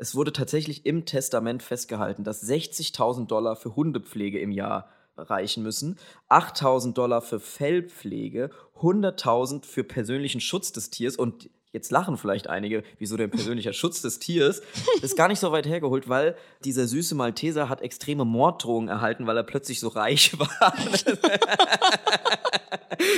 Es 0.00 0.14
wurde 0.14 0.32
tatsächlich 0.32 0.86
im 0.86 1.04
Testament 1.04 1.62
festgehalten, 1.62 2.24
dass 2.24 2.42
60.000 2.42 3.26
Dollar 3.26 3.54
für 3.54 3.76
Hundepflege 3.76 4.40
im 4.40 4.50
Jahr 4.50 4.88
reichen 5.14 5.62
müssen, 5.62 5.98
8.000 6.30 6.94
Dollar 6.94 7.20
für 7.20 7.38
Fellpflege, 7.38 8.48
100.000 8.80 9.66
für 9.66 9.84
persönlichen 9.84 10.40
Schutz 10.40 10.72
des 10.72 10.88
Tiers 10.88 11.16
und 11.16 11.50
jetzt 11.72 11.90
lachen 11.90 12.16
vielleicht 12.16 12.48
einige, 12.48 12.82
wieso 12.98 13.16
der 13.16 13.28
persönlicher 13.28 13.72
Schutz 13.72 14.02
des 14.02 14.18
Tiers, 14.18 14.62
ist 15.02 15.16
gar 15.16 15.28
nicht 15.28 15.40
so 15.40 15.52
weit 15.52 15.66
hergeholt, 15.66 16.08
weil 16.08 16.36
dieser 16.64 16.86
süße 16.86 17.14
Malteser 17.14 17.68
hat 17.68 17.82
extreme 17.82 18.24
Morddrohungen 18.24 18.88
erhalten, 18.88 19.26
weil 19.26 19.36
er 19.36 19.42
plötzlich 19.42 19.80
so 19.80 19.88
reich 19.88 20.38
war. 20.38 20.74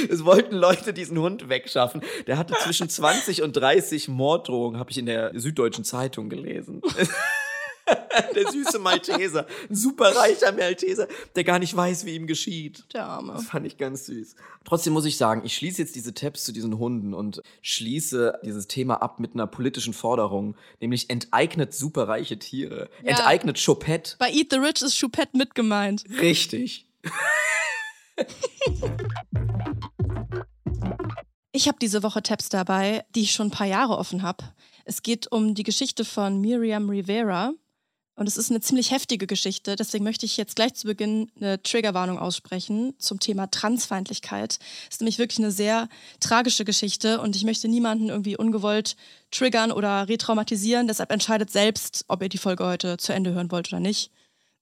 Es 0.09 0.25
wollten 0.25 0.57
Leute 0.57 0.93
diesen 0.93 1.19
Hund 1.19 1.49
wegschaffen. 1.49 2.03
Der 2.27 2.39
hatte 2.39 2.55
zwischen 2.55 2.89
20 2.89 3.43
und 3.43 3.57
30 3.57 4.09
Morddrohungen, 4.09 4.79
habe 4.79 4.91
ich 4.91 4.99
in 4.99 5.07
der 5.07 5.33
Süddeutschen 5.39 5.85
Zeitung 5.85 6.29
gelesen. 6.29 6.83
der 8.35 8.51
süße 8.51 8.79
Malteser, 8.79 9.47
ein 9.69 9.75
super 9.75 10.15
reicher 10.15 10.53
Malteser, 10.53 11.09
der 11.35 11.45
gar 11.45 11.59
nicht 11.59 11.77
weiß, 11.77 12.05
wie 12.05 12.15
ihm 12.15 12.27
geschieht. 12.27 12.85
Der 12.93 13.07
Arme. 13.07 13.33
Das 13.35 13.47
fand 13.47 13.67
ich 13.67 13.77
ganz 13.77 14.07
süß. 14.07 14.37
Trotzdem 14.65 14.93
muss 14.93 15.05
ich 15.05 15.17
sagen, 15.17 15.43
ich 15.45 15.55
schließe 15.55 15.83
jetzt 15.83 15.97
diese 15.97 16.15
Tabs 16.15 16.45
zu 16.45 16.53
diesen 16.53 16.79
Hunden 16.79 17.15
und 17.15 17.43
schließe 17.63 18.41
dieses 18.45 18.69
Thema 18.69 19.03
ab 19.03 19.21
mit 19.21 19.35
einer 19.35 19.47
politischen 19.47 19.95
Forderung, 19.95 20.57
nämlich 20.81 21.11
enteignet 21.11 21.75
superreiche 21.75 22.39
Tiere. 22.39 22.89
Ja. 23.03 23.11
Enteignet 23.11 23.63
Choupette. 23.65 24.17
Bei 24.19 24.31
Eat 24.31 24.49
the 24.51 24.59
Rich 24.59 24.83
ist 24.83 25.01
Choupette 25.01 25.37
mit 25.37 25.55
gemeint. 25.55 26.05
Richtig. 26.21 26.87
Ich 31.55 31.69
habe 31.69 31.77
diese 31.79 32.03
Woche 32.03 32.23
Tabs 32.23 32.49
dabei, 32.49 33.05
die 33.15 33.23
ich 33.23 33.33
schon 33.33 33.49
ein 33.49 33.53
paar 33.53 33.67
Jahre 33.67 33.99
offen 33.99 34.23
habe. 34.23 34.43
Es 34.87 35.03
geht 35.03 35.31
um 35.31 35.55
die 35.55 35.65
Geschichte 35.65 36.05
von 36.05 36.41
Miriam 36.41 36.89
Rivera. 36.89 37.53
Und 38.15 38.29
es 38.29 38.37
ist 38.37 38.51
eine 38.51 38.61
ziemlich 38.61 38.91
heftige 38.91 39.27
Geschichte. 39.27 39.75
Deswegen 39.75 40.05
möchte 40.05 40.27
ich 40.27 40.37
jetzt 40.37 40.55
gleich 40.55 40.75
zu 40.75 40.87
Beginn 40.87 41.31
eine 41.41 41.63
Triggerwarnung 41.63 42.19
aussprechen 42.19 42.95
zum 42.99 43.21
Thema 43.21 43.51
Transfeindlichkeit. 43.51 44.59
Es 44.89 44.97
ist 44.97 45.01
nämlich 45.01 45.19
wirklich 45.19 45.39
eine 45.39 45.51
sehr 45.51 45.89
tragische 46.21 46.67
Geschichte 46.67 47.21
und 47.21 47.37
ich 47.37 47.45
möchte 47.45 47.69
niemanden 47.69 48.11
irgendwie 48.11 48.37
ungewollt 48.37 48.97
triggern 49.31 49.73
oder 49.73 50.09
retraumatisieren. 50.09 50.89
Deshalb 50.89 51.11
entscheidet 51.11 51.51
selbst, 51.51 52.05
ob 52.09 52.23
ihr 52.23 52.29
die 52.29 52.39
Folge 52.39 52.67
heute 52.67 52.99
zu 52.99 53.15
Ende 53.15 53.33
hören 53.33 53.51
wollt 53.51 53.73
oder 53.73 53.81
nicht. 53.81 54.11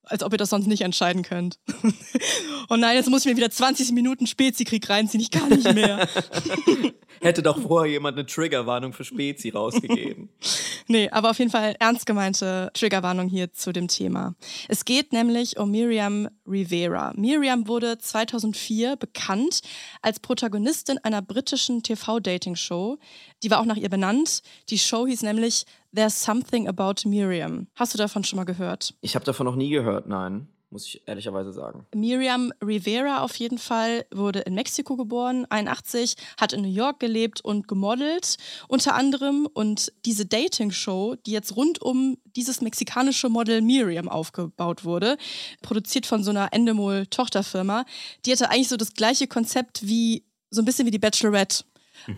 Als 0.04 0.22
ob 0.22 0.32
ihr 0.32 0.38
das 0.38 0.50
sonst 0.50 0.66
nicht 0.66 0.82
entscheiden 0.82 1.22
könnt. 1.22 1.58
oh 2.70 2.76
nein, 2.76 2.96
jetzt 2.96 3.10
muss 3.10 3.24
ich 3.24 3.30
mir 3.30 3.36
wieder 3.36 3.50
20 3.50 3.92
Minuten 3.92 4.26
Spezikrieg 4.26 4.88
reinziehen. 4.88 5.20
Ich 5.20 5.30
kann 5.30 5.48
nicht 5.48 5.74
mehr. 5.74 6.08
Hätte 7.20 7.42
doch 7.42 7.60
vorher 7.60 7.90
jemand 7.90 8.16
eine 8.16 8.26
Triggerwarnung 8.26 8.92
für 8.92 9.04
Spezi 9.04 9.50
rausgegeben. 9.50 10.30
Nee, 10.86 11.08
aber 11.10 11.30
auf 11.30 11.38
jeden 11.38 11.52
Fall 11.52 11.76
ernst 11.78 12.04
gemeinte 12.04 12.72
Triggerwarnung 12.74 13.28
hier 13.28 13.52
zu 13.52 13.72
dem 13.72 13.86
Thema. 13.86 14.34
Es 14.66 14.84
geht 14.84 15.12
nämlich 15.12 15.56
um 15.56 15.70
Miriam 15.70 16.28
Rivera. 16.44 17.12
Miriam 17.14 17.68
wurde 17.68 17.98
2004 17.98 18.96
bekannt 18.96 19.60
als 20.02 20.18
Protagonistin 20.18 20.98
einer 21.04 21.22
britischen 21.22 21.84
TV-Dating-Show. 21.84 22.98
Die 23.44 23.50
war 23.52 23.60
auch 23.60 23.66
nach 23.66 23.76
ihr 23.76 23.88
benannt. 23.88 24.42
Die 24.68 24.80
Show 24.80 25.06
hieß 25.06 25.22
nämlich 25.22 25.64
There's 25.94 26.24
Something 26.24 26.66
About 26.66 27.08
Miriam. 27.08 27.68
Hast 27.76 27.94
du 27.94 27.98
davon 27.98 28.24
schon 28.24 28.38
mal 28.38 28.44
gehört? 28.44 28.94
Ich 29.00 29.14
habe 29.14 29.24
davon 29.24 29.46
noch 29.46 29.54
nie 29.54 29.70
gehört, 29.70 30.08
nein. 30.08 30.48
Muss 30.72 30.86
ich 30.86 31.02
ehrlicherweise 31.06 31.52
sagen. 31.52 31.84
Miriam 31.94 32.52
Rivera 32.64 33.22
auf 33.22 33.34
jeden 33.34 33.58
Fall 33.58 34.06
wurde 34.12 34.40
in 34.40 34.54
Mexiko 34.54 34.96
geboren, 34.96 35.44
81, 35.50 36.14
hat 36.40 36.52
in 36.52 36.62
New 36.62 36.68
York 36.68 37.00
gelebt 37.00 37.40
und 37.40 37.66
gemodelt 37.66 38.36
unter 38.68 38.94
anderem. 38.94 39.48
Und 39.52 39.92
diese 40.04 40.26
Dating-Show, 40.26 41.16
die 41.26 41.32
jetzt 41.32 41.56
rund 41.56 41.82
um 41.82 42.18
dieses 42.36 42.60
mexikanische 42.60 43.28
Model 43.28 43.62
Miriam 43.62 44.08
aufgebaut 44.08 44.84
wurde, 44.84 45.16
produziert 45.60 46.06
von 46.06 46.22
so 46.22 46.30
einer 46.30 46.52
Endemol-Tochterfirma, 46.52 47.84
die 48.24 48.30
hatte 48.30 48.48
eigentlich 48.50 48.68
so 48.68 48.76
das 48.76 48.94
gleiche 48.94 49.26
Konzept 49.26 49.84
wie 49.88 50.24
so 50.50 50.62
ein 50.62 50.64
bisschen 50.64 50.86
wie 50.86 50.92
die 50.92 51.00
Bachelorette. 51.00 51.64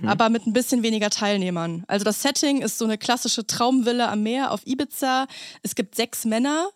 Aber 0.06 0.28
mit 0.28 0.46
ein 0.46 0.52
bisschen 0.52 0.82
weniger 0.82 1.10
Teilnehmern. 1.10 1.84
Also 1.88 2.04
das 2.04 2.22
Setting 2.22 2.62
ist 2.62 2.78
so 2.78 2.84
eine 2.84 2.98
klassische 2.98 3.46
Traumvilla 3.46 4.12
am 4.12 4.22
Meer 4.22 4.52
auf 4.52 4.64
Ibiza. 4.64 5.26
Es 5.62 5.74
gibt 5.74 5.96
sechs 5.96 6.24
Männer, 6.24 6.70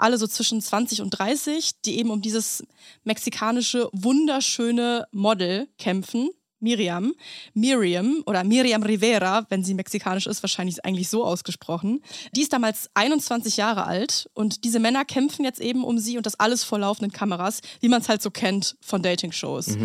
alle 0.00 0.18
so 0.18 0.26
zwischen 0.26 0.60
20 0.60 1.02
und 1.02 1.10
30, 1.10 1.80
die 1.82 1.98
eben 1.98 2.10
um 2.10 2.20
dieses 2.20 2.64
mexikanische, 3.04 3.88
wunderschöne 3.92 5.06
Model 5.12 5.68
kämpfen. 5.78 6.30
Miriam, 6.62 7.14
Miriam 7.54 8.22
oder 8.26 8.44
Miriam 8.44 8.82
Rivera, 8.82 9.46
wenn 9.48 9.64
sie 9.64 9.72
mexikanisch 9.72 10.26
ist, 10.26 10.42
wahrscheinlich 10.42 10.84
eigentlich 10.84 11.08
so 11.08 11.24
ausgesprochen. 11.24 12.02
Die 12.32 12.42
ist 12.42 12.52
damals 12.52 12.90
21 12.92 13.56
Jahre 13.56 13.86
alt 13.86 14.28
und 14.34 14.64
diese 14.64 14.78
Männer 14.78 15.06
kämpfen 15.06 15.42
jetzt 15.42 15.60
eben 15.60 15.84
um 15.84 15.98
sie 15.98 16.18
und 16.18 16.26
das 16.26 16.38
alles 16.38 16.62
vor 16.62 16.78
laufenden 16.78 17.12
Kameras, 17.12 17.62
wie 17.80 17.88
man 17.88 18.02
es 18.02 18.10
halt 18.10 18.20
so 18.20 18.30
kennt 18.30 18.76
von 18.82 19.02
Dating-Shows. 19.02 19.76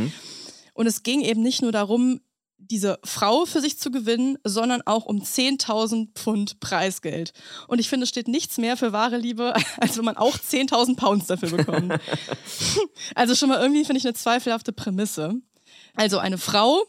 Und 0.74 0.88
es 0.88 1.04
ging 1.04 1.22
eben 1.22 1.42
nicht 1.42 1.62
nur 1.62 1.72
darum, 1.72 2.20
diese 2.58 3.00
Frau 3.04 3.46
für 3.46 3.62
sich 3.62 3.78
zu 3.78 3.92
gewinnen, 3.92 4.38
sondern 4.44 4.82
auch 4.86 5.06
um 5.06 5.22
10.000 5.22 6.14
Pfund 6.16 6.60
Preisgeld. 6.60 7.34
Und 7.68 7.80
ich 7.80 7.90
finde, 7.90 8.04
es 8.04 8.10
steht 8.10 8.28
nichts 8.28 8.58
mehr 8.58 8.78
für 8.78 8.92
wahre 8.92 9.18
Liebe, 9.18 9.54
als 9.78 9.98
wenn 9.98 10.06
man 10.06 10.18
auch 10.18 10.38
10.000 10.38 10.96
Pounds 10.96 11.28
dafür 11.28 11.50
bekommt. 11.50 11.94
also 13.16 13.36
schon 13.36 13.50
mal 13.50 13.62
irgendwie 13.62 13.86
finde 13.86 14.00
ich 14.00 14.06
eine 14.06 14.14
zweifelhafte 14.14 14.72
Prämisse. 14.72 15.36
Also 15.96 16.18
eine 16.18 16.38
Frau, 16.38 16.84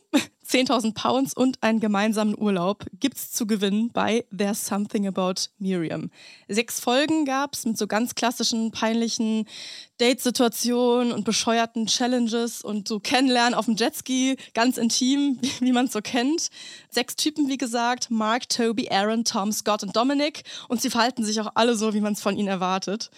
10.000 0.48 0.94
Pounds 0.94 1.34
und 1.34 1.62
einen 1.62 1.80
gemeinsamen 1.80 2.38
Urlaub 2.38 2.86
gibt's 3.00 3.32
zu 3.32 3.46
gewinnen 3.46 3.90
bei 3.92 4.24
There's 4.36 4.66
Something 4.66 5.06
About 5.06 5.48
Miriam. 5.58 6.10
Sechs 6.48 6.80
Folgen 6.80 7.24
gab's 7.24 7.64
mit 7.64 7.76
so 7.76 7.86
ganz 7.86 8.14
klassischen, 8.14 8.70
peinlichen 8.70 9.46
Datesituationen 9.98 11.12
und 11.12 11.24
bescheuerten 11.24 11.86
Challenges 11.86 12.62
und 12.62 12.86
so 12.86 13.00
Kennenlernen 13.00 13.54
auf 13.54 13.64
dem 13.64 13.76
Jetski, 13.76 14.36
ganz 14.54 14.76
intim, 14.76 15.38
wie, 15.42 15.66
wie 15.66 15.72
man 15.72 15.88
so 15.88 16.00
kennt. 16.00 16.48
Sechs 16.90 17.16
Typen, 17.16 17.48
wie 17.48 17.58
gesagt, 17.58 18.10
Mark, 18.10 18.48
Toby, 18.48 18.88
Aaron, 18.90 19.24
Tom, 19.24 19.52
Scott 19.52 19.82
und 19.82 19.96
Dominic 19.96 20.42
und 20.68 20.80
sie 20.80 20.90
verhalten 20.90 21.24
sich 21.24 21.40
auch 21.40 21.52
alle 21.54 21.76
so, 21.76 21.94
wie 21.94 22.00
man 22.00 22.12
es 22.12 22.22
von 22.22 22.36
ihnen 22.36 22.48
erwartet. 22.48 23.10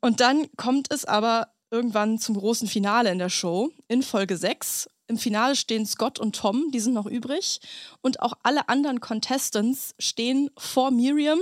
Und 0.00 0.20
dann 0.20 0.46
kommt 0.56 0.92
es 0.92 1.04
aber 1.04 1.48
irgendwann 1.70 2.18
zum 2.18 2.36
großen 2.36 2.68
Finale 2.68 3.10
in 3.10 3.18
der 3.18 3.28
Show, 3.28 3.70
in 3.88 4.02
Folge 4.02 4.36
6. 4.36 4.88
Im 5.10 5.18
Finale 5.18 5.56
stehen 5.56 5.86
Scott 5.86 6.20
und 6.20 6.36
Tom, 6.36 6.70
die 6.70 6.78
sind 6.78 6.92
noch 6.92 7.06
übrig. 7.06 7.60
Und 8.00 8.20
auch 8.20 8.34
alle 8.44 8.68
anderen 8.68 9.00
Contestants 9.00 9.92
stehen 9.98 10.50
vor 10.56 10.92
Miriam 10.92 11.40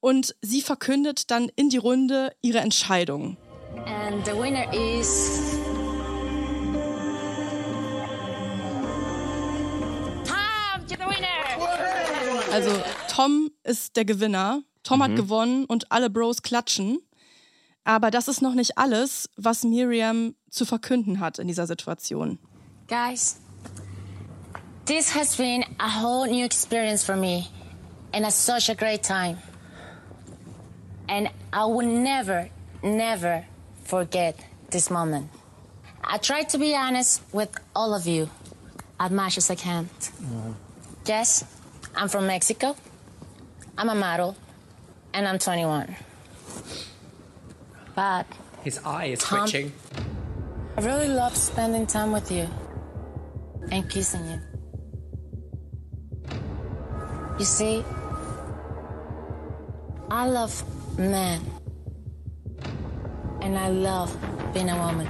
und 0.00 0.34
sie 0.42 0.62
verkündet 0.62 1.30
dann 1.30 1.48
in 1.54 1.68
die 1.70 1.76
Runde 1.76 2.32
ihre 2.42 2.58
Entscheidung. 2.58 3.36
And 3.86 4.26
the 4.26 4.32
winner 4.32 4.66
is. 4.74 5.60
Tom, 10.24 10.84
you're 10.88 10.98
the 10.98 11.04
winner! 11.04 12.52
Also 12.52 12.82
Tom 13.08 13.52
ist 13.62 13.94
der 13.94 14.06
Gewinner. 14.06 14.62
Tom 14.82 15.04
hat 15.04 15.14
gewonnen 15.14 15.66
und 15.66 15.92
alle 15.92 16.10
Bros 16.10 16.42
klatschen. 16.42 16.98
Aber 17.84 18.10
das 18.10 18.26
ist 18.26 18.42
noch 18.42 18.54
nicht 18.54 18.76
alles, 18.76 19.30
was 19.36 19.62
Miriam 19.62 20.34
zu 20.50 20.64
verkünden 20.64 21.20
hat 21.20 21.38
in 21.38 21.46
dieser 21.46 21.68
Situation. 21.68 22.40
Guys, 22.88 23.38
this 24.86 25.10
has 25.10 25.36
been 25.36 25.62
a 25.78 25.88
whole 25.90 26.24
new 26.24 26.42
experience 26.46 27.04
for 27.04 27.14
me 27.14 27.46
and 28.14 28.24
a, 28.24 28.30
such 28.30 28.70
a 28.70 28.74
great 28.74 29.02
time. 29.02 29.36
And 31.06 31.28
I 31.52 31.66
will 31.66 31.86
never, 31.86 32.48
never 32.82 33.44
forget 33.84 34.42
this 34.70 34.90
moment. 34.90 35.28
I 36.02 36.16
try 36.16 36.44
to 36.44 36.56
be 36.56 36.74
honest 36.74 37.20
with 37.30 37.54
all 37.76 37.94
of 37.94 38.06
you 38.06 38.30
as 38.98 39.10
much 39.10 39.36
as 39.36 39.50
I 39.50 39.54
can. 39.54 39.84
Mm-hmm. 39.84 40.52
Yes, 41.04 41.44
I'm 41.94 42.08
from 42.08 42.26
Mexico. 42.26 42.74
I'm 43.76 43.90
a 43.90 43.94
model, 43.94 44.34
and 45.12 45.28
I'm 45.28 45.38
21. 45.38 45.94
But 47.94 48.26
His 48.64 48.80
eye 48.82 49.06
is 49.06 49.18
Tom- 49.18 49.40
twitching. 49.40 49.72
I 50.78 50.80
really 50.80 51.08
love 51.08 51.36
spending 51.36 51.86
time 51.86 52.12
with 52.12 52.32
you 52.32 52.48
and 53.70 53.88
kissing 53.88 54.24
you. 54.30 54.40
You 57.38 57.44
see, 57.44 57.84
I 60.10 60.26
love 60.26 60.64
men. 60.98 61.40
And 63.40 63.56
I 63.56 63.68
love 63.68 64.16
being 64.52 64.68
a 64.68 64.76
woman. 64.76 65.08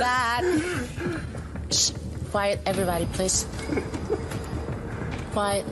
that. 0.00 0.42
Shh. 1.70 1.92
Quiet, 2.30 2.60
everybody, 2.66 3.06
please. 3.14 3.46
Quiet. 5.32 5.64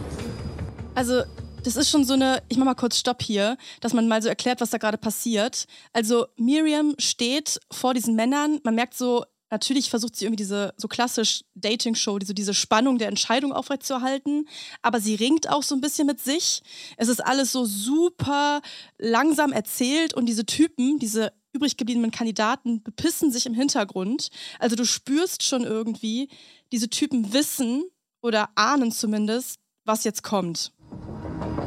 Also, 0.96 1.24
das 1.66 1.74
ist 1.74 1.90
schon 1.90 2.04
so 2.04 2.14
eine, 2.14 2.42
ich 2.48 2.56
mach 2.58 2.64
mal 2.64 2.74
kurz 2.74 2.96
Stopp 2.96 3.20
hier, 3.20 3.56
dass 3.80 3.92
man 3.92 4.06
mal 4.06 4.22
so 4.22 4.28
erklärt, 4.28 4.60
was 4.60 4.70
da 4.70 4.78
gerade 4.78 4.98
passiert. 4.98 5.66
Also, 5.92 6.26
Miriam 6.36 6.94
steht 6.98 7.58
vor 7.72 7.92
diesen 7.92 8.14
Männern, 8.14 8.60
man 8.62 8.76
merkt 8.76 8.94
so, 8.94 9.24
natürlich 9.50 9.90
versucht 9.90 10.14
sie 10.14 10.26
irgendwie 10.26 10.42
diese 10.42 10.74
so 10.76 10.86
klassisch 10.86 11.44
Dating-Show, 11.54 12.20
diese, 12.20 12.34
diese 12.34 12.54
Spannung 12.54 12.98
der 12.98 13.08
Entscheidung 13.08 13.52
aufrechtzuerhalten, 13.52 14.48
aber 14.82 15.00
sie 15.00 15.16
ringt 15.16 15.48
auch 15.48 15.64
so 15.64 15.74
ein 15.74 15.80
bisschen 15.80 16.06
mit 16.06 16.20
sich. 16.20 16.62
Es 16.96 17.08
ist 17.08 17.24
alles 17.24 17.50
so 17.50 17.64
super 17.64 18.60
langsam 18.98 19.52
erzählt 19.52 20.14
und 20.14 20.26
diese 20.26 20.46
Typen, 20.46 21.00
diese 21.00 21.32
übrig 21.52 21.76
gebliebenen 21.76 22.10
Kandidaten 22.12 22.82
bepissen 22.82 23.32
sich 23.32 23.46
im 23.46 23.54
Hintergrund. 23.54 24.28
Also 24.60 24.76
du 24.76 24.84
spürst 24.84 25.42
schon 25.42 25.64
irgendwie, 25.64 26.28
diese 26.70 26.90
Typen 26.90 27.32
wissen 27.32 27.84
oder 28.20 28.50
ahnen 28.54 28.92
zumindest, 28.92 29.58
was 29.84 30.04
jetzt 30.04 30.22
kommt. 30.22 30.72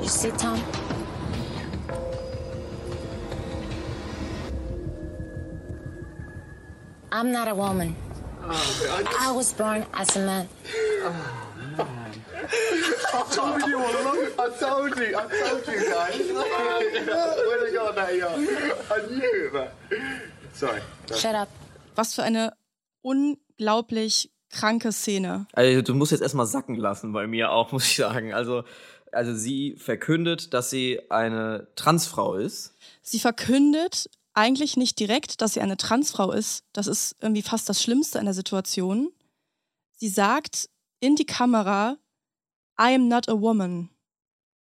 You 0.01 0.07
see, 0.07 0.31
Tom? 0.31 0.61
I'm 7.11 7.31
not 7.31 7.47
a 7.47 7.55
woman. 7.55 7.95
I 8.47 9.31
was 9.31 9.53
born 9.53 9.85
as 9.93 10.15
a 10.15 10.19
man. 10.19 10.47
I 13.11 13.23
told 13.31 13.61
you 13.67 13.77
all 13.77 13.95
along. 14.01 14.27
I 14.37 14.49
told 14.59 14.97
you. 14.97 15.17
I 15.17 15.27
told 15.27 15.67
you 15.67 15.79
guys. 15.91 16.17
Where 17.47 17.65
they 17.65 17.73
got 17.73 17.95
that 17.95 18.15
young? 18.15 18.47
I 18.89 18.97
knew 19.09 19.49
man. 19.53 19.69
Sorry. 20.53 20.81
Shut 21.13 21.35
up. 21.35 21.49
Was 21.95 22.13
für 22.13 22.23
eine 22.23 22.53
unglaublich 23.01 24.31
kranke 24.51 24.91
Szene. 24.91 25.45
Also 25.53 25.81
du 25.81 25.93
musst 25.93 26.11
jetzt 26.11 26.21
erstmal 26.21 26.45
sacken 26.45 26.75
lassen 26.75 27.11
bei 27.11 27.27
mir 27.27 27.51
auch, 27.51 27.71
muss 27.71 27.85
ich 27.85 27.95
sagen. 27.97 28.33
Also, 28.33 28.63
also 29.11 29.35
sie 29.35 29.75
verkündet, 29.75 30.53
dass 30.53 30.69
sie 30.69 30.99
eine 31.09 31.67
Transfrau 31.75 32.35
ist. 32.35 32.75
Sie 33.01 33.19
verkündet 33.19 34.09
eigentlich 34.33 34.77
nicht 34.77 34.99
direkt, 34.99 35.41
dass 35.41 35.53
sie 35.53 35.61
eine 35.61 35.77
Transfrau 35.77 36.31
ist. 36.31 36.63
Das 36.73 36.87
ist 36.87 37.15
irgendwie 37.21 37.41
fast 37.41 37.67
das 37.67 37.81
Schlimmste 37.81 38.19
in 38.19 38.25
der 38.25 38.33
Situation. 38.33 39.11
Sie 39.97 40.09
sagt 40.09 40.69
in 40.99 41.15
die 41.15 41.25
Kamera, 41.25 41.97
I 42.79 42.95
am 42.95 43.07
not 43.07 43.27
a 43.27 43.39
woman. 43.39 43.89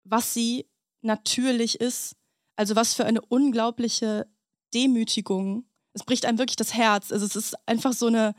Was 0.04 0.32
sie 0.32 0.66
natürlich 1.02 1.80
ist. 1.80 2.16
Also 2.56 2.76
was 2.76 2.94
für 2.94 3.04
eine 3.04 3.20
unglaubliche 3.20 4.26
Demütigung. 4.74 5.64
Es 5.92 6.04
bricht 6.04 6.24
einem 6.24 6.38
wirklich 6.38 6.56
das 6.56 6.74
Herz. 6.74 7.12
Also 7.12 7.26
es 7.26 7.36
ist 7.36 7.54
einfach 7.66 7.92
so 7.92 8.06
eine 8.06 8.34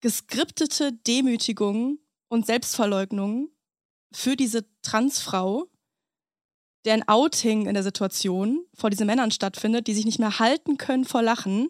geskriptete 0.00 0.92
Demütigung 0.92 1.98
und 2.28 2.46
Selbstverleugnung 2.46 3.50
für 4.16 4.36
diese 4.36 4.64
Transfrau, 4.82 5.68
deren 6.84 7.06
Outing 7.08 7.66
in 7.66 7.74
der 7.74 7.82
Situation 7.82 8.64
vor 8.74 8.90
diesen 8.90 9.06
Männern 9.06 9.30
stattfindet, 9.30 9.86
die 9.86 9.94
sich 9.94 10.04
nicht 10.04 10.18
mehr 10.18 10.38
halten 10.38 10.78
können 10.78 11.04
vor 11.04 11.22
Lachen, 11.22 11.68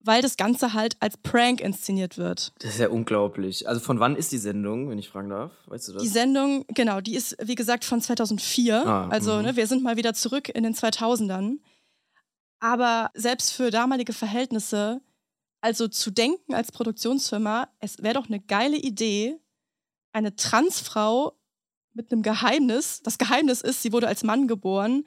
weil 0.00 0.22
das 0.22 0.36
Ganze 0.36 0.74
halt 0.74 0.96
als 1.00 1.16
Prank 1.16 1.60
inszeniert 1.60 2.18
wird. 2.18 2.52
Das 2.58 2.72
ist 2.72 2.80
ja 2.80 2.88
unglaublich. 2.88 3.68
Also 3.68 3.80
von 3.80 4.00
wann 4.00 4.16
ist 4.16 4.32
die 4.32 4.38
Sendung, 4.38 4.90
wenn 4.90 4.98
ich 4.98 5.08
fragen 5.08 5.30
darf? 5.30 5.52
Weißt 5.66 5.88
du 5.88 5.92
das? 5.94 6.02
Die 6.02 6.08
Sendung, 6.08 6.64
genau, 6.68 7.00
die 7.00 7.14
ist 7.14 7.36
wie 7.42 7.54
gesagt 7.54 7.84
von 7.84 8.00
2004. 8.00 8.86
Ah, 8.86 9.08
also 9.08 9.36
mhm. 9.36 9.42
ne, 9.42 9.56
wir 9.56 9.66
sind 9.66 9.82
mal 9.82 9.96
wieder 9.96 10.14
zurück 10.14 10.50
in 10.50 10.62
den 10.62 10.74
2000ern. 10.74 11.58
Aber 12.60 13.10
selbst 13.14 13.52
für 13.52 13.70
damalige 13.70 14.12
Verhältnisse, 14.12 15.00
also 15.60 15.88
zu 15.88 16.10
denken 16.10 16.54
als 16.54 16.70
Produktionsfirma, 16.72 17.68
es 17.80 18.02
wäre 18.02 18.14
doch 18.14 18.26
eine 18.26 18.40
geile 18.40 18.76
Idee, 18.76 19.38
eine 20.12 20.36
Transfrau 20.36 21.38
mit 21.94 22.12
einem 22.12 22.22
Geheimnis, 22.22 23.00
das 23.02 23.18
Geheimnis 23.18 23.60
ist, 23.60 23.82
sie 23.82 23.92
wurde 23.92 24.08
als 24.08 24.22
Mann 24.22 24.48
geboren, 24.48 25.04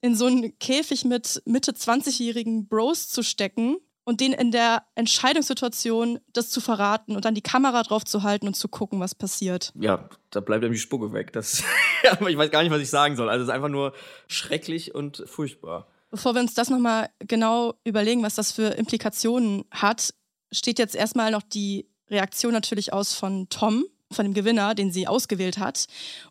in 0.00 0.14
so 0.14 0.26
einen 0.26 0.58
Käfig 0.58 1.04
mit 1.04 1.42
Mitte 1.46 1.72
20-jährigen 1.72 2.68
Bros 2.68 3.08
zu 3.08 3.22
stecken 3.22 3.78
und 4.04 4.20
denen 4.20 4.34
in 4.34 4.50
der 4.50 4.84
Entscheidungssituation 4.94 6.20
das 6.32 6.50
zu 6.50 6.60
verraten 6.60 7.16
und 7.16 7.24
dann 7.24 7.34
die 7.34 7.42
Kamera 7.42 7.82
drauf 7.82 8.04
zu 8.04 8.22
halten 8.22 8.46
und 8.46 8.54
zu 8.54 8.68
gucken, 8.68 9.00
was 9.00 9.14
passiert. 9.14 9.72
ja, 9.74 10.08
da 10.30 10.40
bleibt 10.40 10.62
einem 10.62 10.74
die 10.74 10.78
Spucke 10.78 11.12
weg. 11.12 11.32
Das, 11.32 11.62
aber 12.10 12.28
ich 12.28 12.36
weiß 12.36 12.50
gar 12.50 12.62
nicht, 12.62 12.72
was 12.72 12.82
ich 12.82 12.90
sagen 12.90 13.16
soll. 13.16 13.30
Also 13.30 13.44
es 13.44 13.48
ist 13.48 13.54
einfach 13.54 13.68
nur 13.68 13.94
schrecklich 14.28 14.94
und 14.94 15.22
furchtbar. 15.26 15.88
Bevor 16.10 16.34
wir 16.34 16.42
uns 16.42 16.54
das 16.54 16.70
nochmal 16.70 17.08
genau 17.20 17.74
überlegen, 17.84 18.22
was 18.22 18.34
das 18.34 18.52
für 18.52 18.68
Implikationen 18.74 19.64
hat, 19.70 20.14
steht 20.52 20.78
jetzt 20.78 20.94
erstmal 20.94 21.30
noch 21.30 21.42
die 21.42 21.88
Reaktion 22.10 22.52
natürlich 22.52 22.92
aus 22.92 23.14
von 23.14 23.48
Tom, 23.48 23.84
von 24.14 24.24
dem 24.24 24.34
Gewinner, 24.34 24.74
den 24.74 24.92
sie 24.92 25.06
ausgewählt 25.06 25.58
hat. 25.58 25.86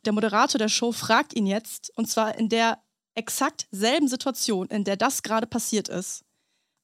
Der 0.05 0.13
Moderator 0.13 0.57
der 0.57 0.69
Show 0.69 0.91
fragt 0.91 1.35
ihn 1.35 1.45
jetzt, 1.45 1.91
und 1.95 2.09
zwar 2.09 2.37
in 2.37 2.49
der 2.49 2.79
exakt 3.15 3.67
selben 3.71 4.07
Situation, 4.07 4.67
in 4.67 4.83
der 4.83 4.97
das 4.97 5.23
gerade 5.23 5.47
passiert 5.47 5.89
ist. 5.89 6.23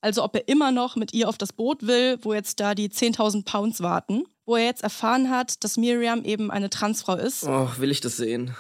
Also 0.02 0.24
ob 0.24 0.36
er 0.36 0.48
immer 0.48 0.72
noch 0.72 0.96
mit 0.96 1.14
ihr 1.14 1.28
auf 1.28 1.38
das 1.38 1.52
Boot 1.52 1.86
will, 1.86 2.18
wo 2.22 2.34
jetzt 2.34 2.60
da 2.60 2.74
die 2.74 2.90
10.000 2.90 3.44
Pounds 3.44 3.82
warten, 3.82 4.24
wo 4.46 4.56
er 4.56 4.66
jetzt 4.66 4.84
erfahren 4.84 5.30
hat, 5.30 5.64
dass 5.64 5.78
Miriam 5.78 6.24
eben 6.24 6.52
eine 6.52 6.70
Transfrau 6.70 7.16
ist. 7.16 7.44
Oh, 7.44 7.70
will 7.78 7.92
ich 7.92 8.00
das 8.00 8.18
sehen? 8.18 8.56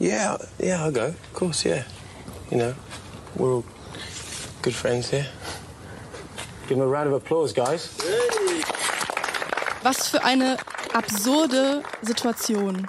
Yeah, 0.00 0.38
yeah, 0.60 0.84
I'll 0.84 0.92
go. 0.92 1.06
Of 1.06 1.32
course, 1.34 1.66
yeah. 1.66 1.84
You 2.50 2.58
know, 2.58 2.74
we're 3.34 3.56
all 3.56 3.64
good 4.62 4.74
friends 4.74 5.10
here. 5.10 5.26
Give 6.68 6.78
them 6.78 6.82
a 6.82 6.90
round 6.90 7.12
of 7.12 7.14
applause, 7.14 7.54
guys. 7.54 7.88
Was 9.82 10.08
für 10.08 10.24
eine 10.24 10.56
absurde 10.92 11.82
Situation. 12.02 12.88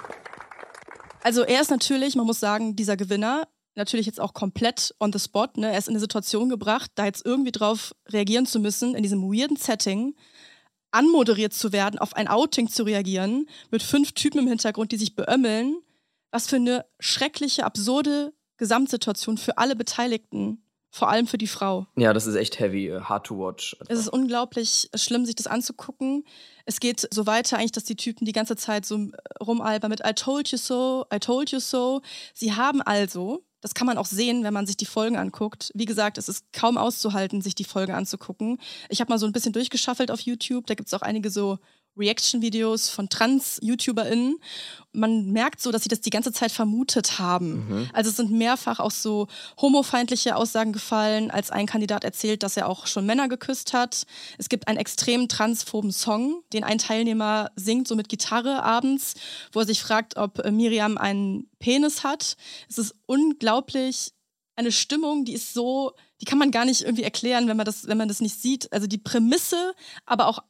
Also 1.22 1.42
er 1.42 1.60
ist 1.60 1.70
natürlich, 1.70 2.16
man 2.16 2.26
muss 2.26 2.40
sagen, 2.40 2.74
dieser 2.74 2.96
Gewinner, 2.96 3.46
natürlich 3.76 4.06
jetzt 4.06 4.20
auch 4.20 4.34
komplett 4.34 4.94
on 4.98 5.12
the 5.12 5.18
spot. 5.18 5.48
Ne? 5.56 5.70
Er 5.70 5.78
ist 5.78 5.88
in 5.88 5.92
eine 5.92 6.00
Situation 6.00 6.48
gebracht, 6.48 6.90
da 6.96 7.04
jetzt 7.04 7.24
irgendwie 7.24 7.52
drauf 7.52 7.94
reagieren 8.08 8.46
zu 8.46 8.58
müssen, 8.58 8.94
in 8.94 9.02
diesem 9.02 9.22
weirden 9.22 9.56
Setting, 9.56 10.14
anmoderiert 10.90 11.54
zu 11.54 11.72
werden, 11.72 11.98
auf 12.00 12.14
ein 12.16 12.26
Outing 12.26 12.68
zu 12.68 12.82
reagieren, 12.82 13.48
mit 13.70 13.82
fünf 13.82 14.12
Typen 14.12 14.40
im 14.40 14.48
Hintergrund, 14.48 14.90
die 14.90 14.96
sich 14.96 15.14
beömmeln. 15.14 15.76
Was 16.32 16.48
für 16.48 16.56
eine 16.56 16.84
schreckliche, 16.98 17.64
absurde 17.64 18.32
Gesamtsituation 18.56 19.38
für 19.38 19.58
alle 19.58 19.76
Beteiligten, 19.76 20.62
vor 20.90 21.08
allem 21.08 21.26
für 21.26 21.38
die 21.38 21.46
Frau. 21.46 21.86
Ja, 21.96 22.12
das 22.12 22.26
ist 22.26 22.34
echt 22.34 22.58
heavy, 22.58 22.88
äh, 22.88 23.00
hard 23.00 23.26
to 23.26 23.38
watch. 23.38 23.76
Es 23.88 23.98
ist 23.98 24.08
unglaublich 24.08 24.90
schlimm, 24.94 25.24
sich 25.24 25.36
das 25.36 25.46
anzugucken. 25.46 26.24
Es 26.64 26.80
geht 26.80 27.08
so 27.12 27.26
weiter 27.26 27.56
eigentlich, 27.58 27.72
dass 27.72 27.84
die 27.84 27.96
Typen 27.96 28.24
die 28.24 28.32
ganze 28.32 28.56
Zeit 28.56 28.84
so 28.84 28.96
äh, 28.96 29.10
rumalbern 29.42 29.90
mit 29.90 30.00
I 30.04 30.12
told 30.12 30.48
you 30.48 30.58
so, 30.58 31.06
I 31.14 31.18
told 31.18 31.50
you 31.50 31.60
so. 31.60 32.02
Sie 32.34 32.54
haben 32.54 32.82
also, 32.82 33.44
das 33.60 33.74
kann 33.74 33.86
man 33.86 33.98
auch 33.98 34.06
sehen, 34.06 34.42
wenn 34.42 34.54
man 34.54 34.66
sich 34.66 34.76
die 34.76 34.86
Folgen 34.86 35.16
anguckt. 35.16 35.70
Wie 35.74 35.84
gesagt, 35.84 36.18
es 36.18 36.28
ist 36.28 36.52
kaum 36.52 36.76
auszuhalten, 36.76 37.40
sich 37.40 37.54
die 37.54 37.64
Folgen 37.64 37.92
anzugucken. 37.92 38.58
Ich 38.88 39.00
habe 39.00 39.10
mal 39.10 39.18
so 39.18 39.26
ein 39.26 39.32
bisschen 39.32 39.52
durchgeschaffelt 39.52 40.10
auf 40.10 40.20
YouTube. 40.20 40.66
Da 40.66 40.74
gibt 40.74 40.88
es 40.88 40.94
auch 40.94 41.02
einige 41.02 41.30
so 41.30 41.58
Reaction-Videos 41.96 42.88
von 42.88 43.08
Trans-YouTuberInnen. 43.08 44.36
Man 44.92 45.30
merkt 45.32 45.60
so, 45.60 45.70
dass 45.70 45.82
sie 45.82 45.88
das 45.88 46.00
die 46.00 46.10
ganze 46.10 46.32
Zeit 46.32 46.50
vermutet 46.50 47.18
haben. 47.18 47.88
Also 47.92 48.10
es 48.10 48.16
sind 48.16 48.30
mehrfach 48.30 48.80
auch 48.80 48.90
so 48.90 49.28
homofeindliche 49.60 50.36
Aussagen 50.36 50.72
gefallen, 50.72 51.30
als 51.30 51.50
ein 51.50 51.66
Kandidat 51.66 52.04
erzählt, 52.04 52.42
dass 52.42 52.56
er 52.56 52.68
auch 52.68 52.86
schon 52.86 53.06
Männer 53.06 53.28
geküsst 53.28 53.72
hat. 53.72 54.04
Es 54.38 54.48
gibt 54.48 54.68
einen 54.68 54.78
extrem 54.78 55.28
transphoben 55.28 55.92
Song, 55.92 56.42
den 56.52 56.64
ein 56.64 56.78
Teilnehmer 56.78 57.50
singt, 57.56 57.86
so 57.86 57.94
mit 57.94 58.08
Gitarre 58.08 58.62
abends, 58.62 59.14
wo 59.52 59.60
er 59.60 59.66
sich 59.66 59.80
fragt, 59.80 60.16
ob 60.16 60.38
äh, 60.40 60.50
Miriam 60.50 60.98
einen 60.98 61.48
Penis 61.58 62.02
hat. 62.02 62.36
Es 62.68 62.78
ist 62.78 62.94
unglaublich 63.06 64.12
eine 64.56 64.72
Stimmung, 64.72 65.24
die 65.24 65.32
ist 65.32 65.54
so, 65.54 65.92
die 66.20 66.26
kann 66.26 66.38
man 66.38 66.50
gar 66.50 66.64
nicht 66.64 66.82
irgendwie 66.82 67.02
erklären, 67.02 67.48
wenn 67.48 67.56
man 67.56 67.64
das, 67.64 67.86
wenn 67.86 67.96
man 67.96 68.08
das 68.08 68.20
nicht 68.20 68.40
sieht. 68.40 68.72
Also 68.72 68.86
die 68.86 68.98
Prämisse, 68.98 69.74
aber 70.04 70.26
auch 70.26 70.40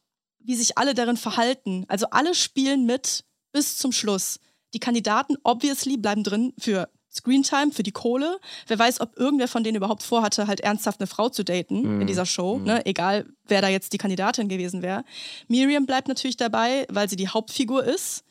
wie 0.43 0.57
sich 0.57 0.79
alle 0.79 0.95
darin 0.95 1.17
verhalten. 1.17 1.85
Also 1.89 2.07
alle 2.11 2.35
spielen 2.35 2.87
mit 2.87 3.25
bis 3.53 3.79
zum 3.79 3.93
Schluss. 3.93 4.41
Die 4.75 4.81
Kandidaten 4.81 5.37
obviously 5.43 5.97
bleiben 5.97 6.23
drin 6.23 6.53
für 6.59 6.89
Screentime, 7.13 7.73
für 7.73 7.83
die 7.83 7.91
Kohle. 7.91 8.39
Wer 8.69 8.79
weiß, 8.79 9.01
ob 9.01 9.19
irgendwer 9.19 9.49
von 9.49 9.65
denen 9.65 9.77
überhaupt 9.77 10.03
vorhatte, 10.03 10.47
halt 10.47 10.61
ernsthaft 10.61 11.01
eine 11.01 11.09
Frau 11.09 11.29
zu 11.29 11.45
daten 11.45 12.01
in 12.01 12.07
dieser 12.07 12.27
Show. 12.27 12.59
Ne? 12.59 12.87
Egal, 12.87 13.27
wer 13.49 13.61
da 13.61 13.69
jetzt 13.69 13.93
die 13.93 13.99
Kandidatin 13.99 14.49
gewesen 14.49 14.83
wäre. 14.83 15.05
Miriam 15.49 15.87
bleibt 15.87 16.07
natürlich 16.07 16.37
dabei, 16.37 16.87
weil 16.89 17.09
sie 17.09 17.17
die 17.17 17.29
Hauptfigur 17.29 17.83
ist. 17.85 18.23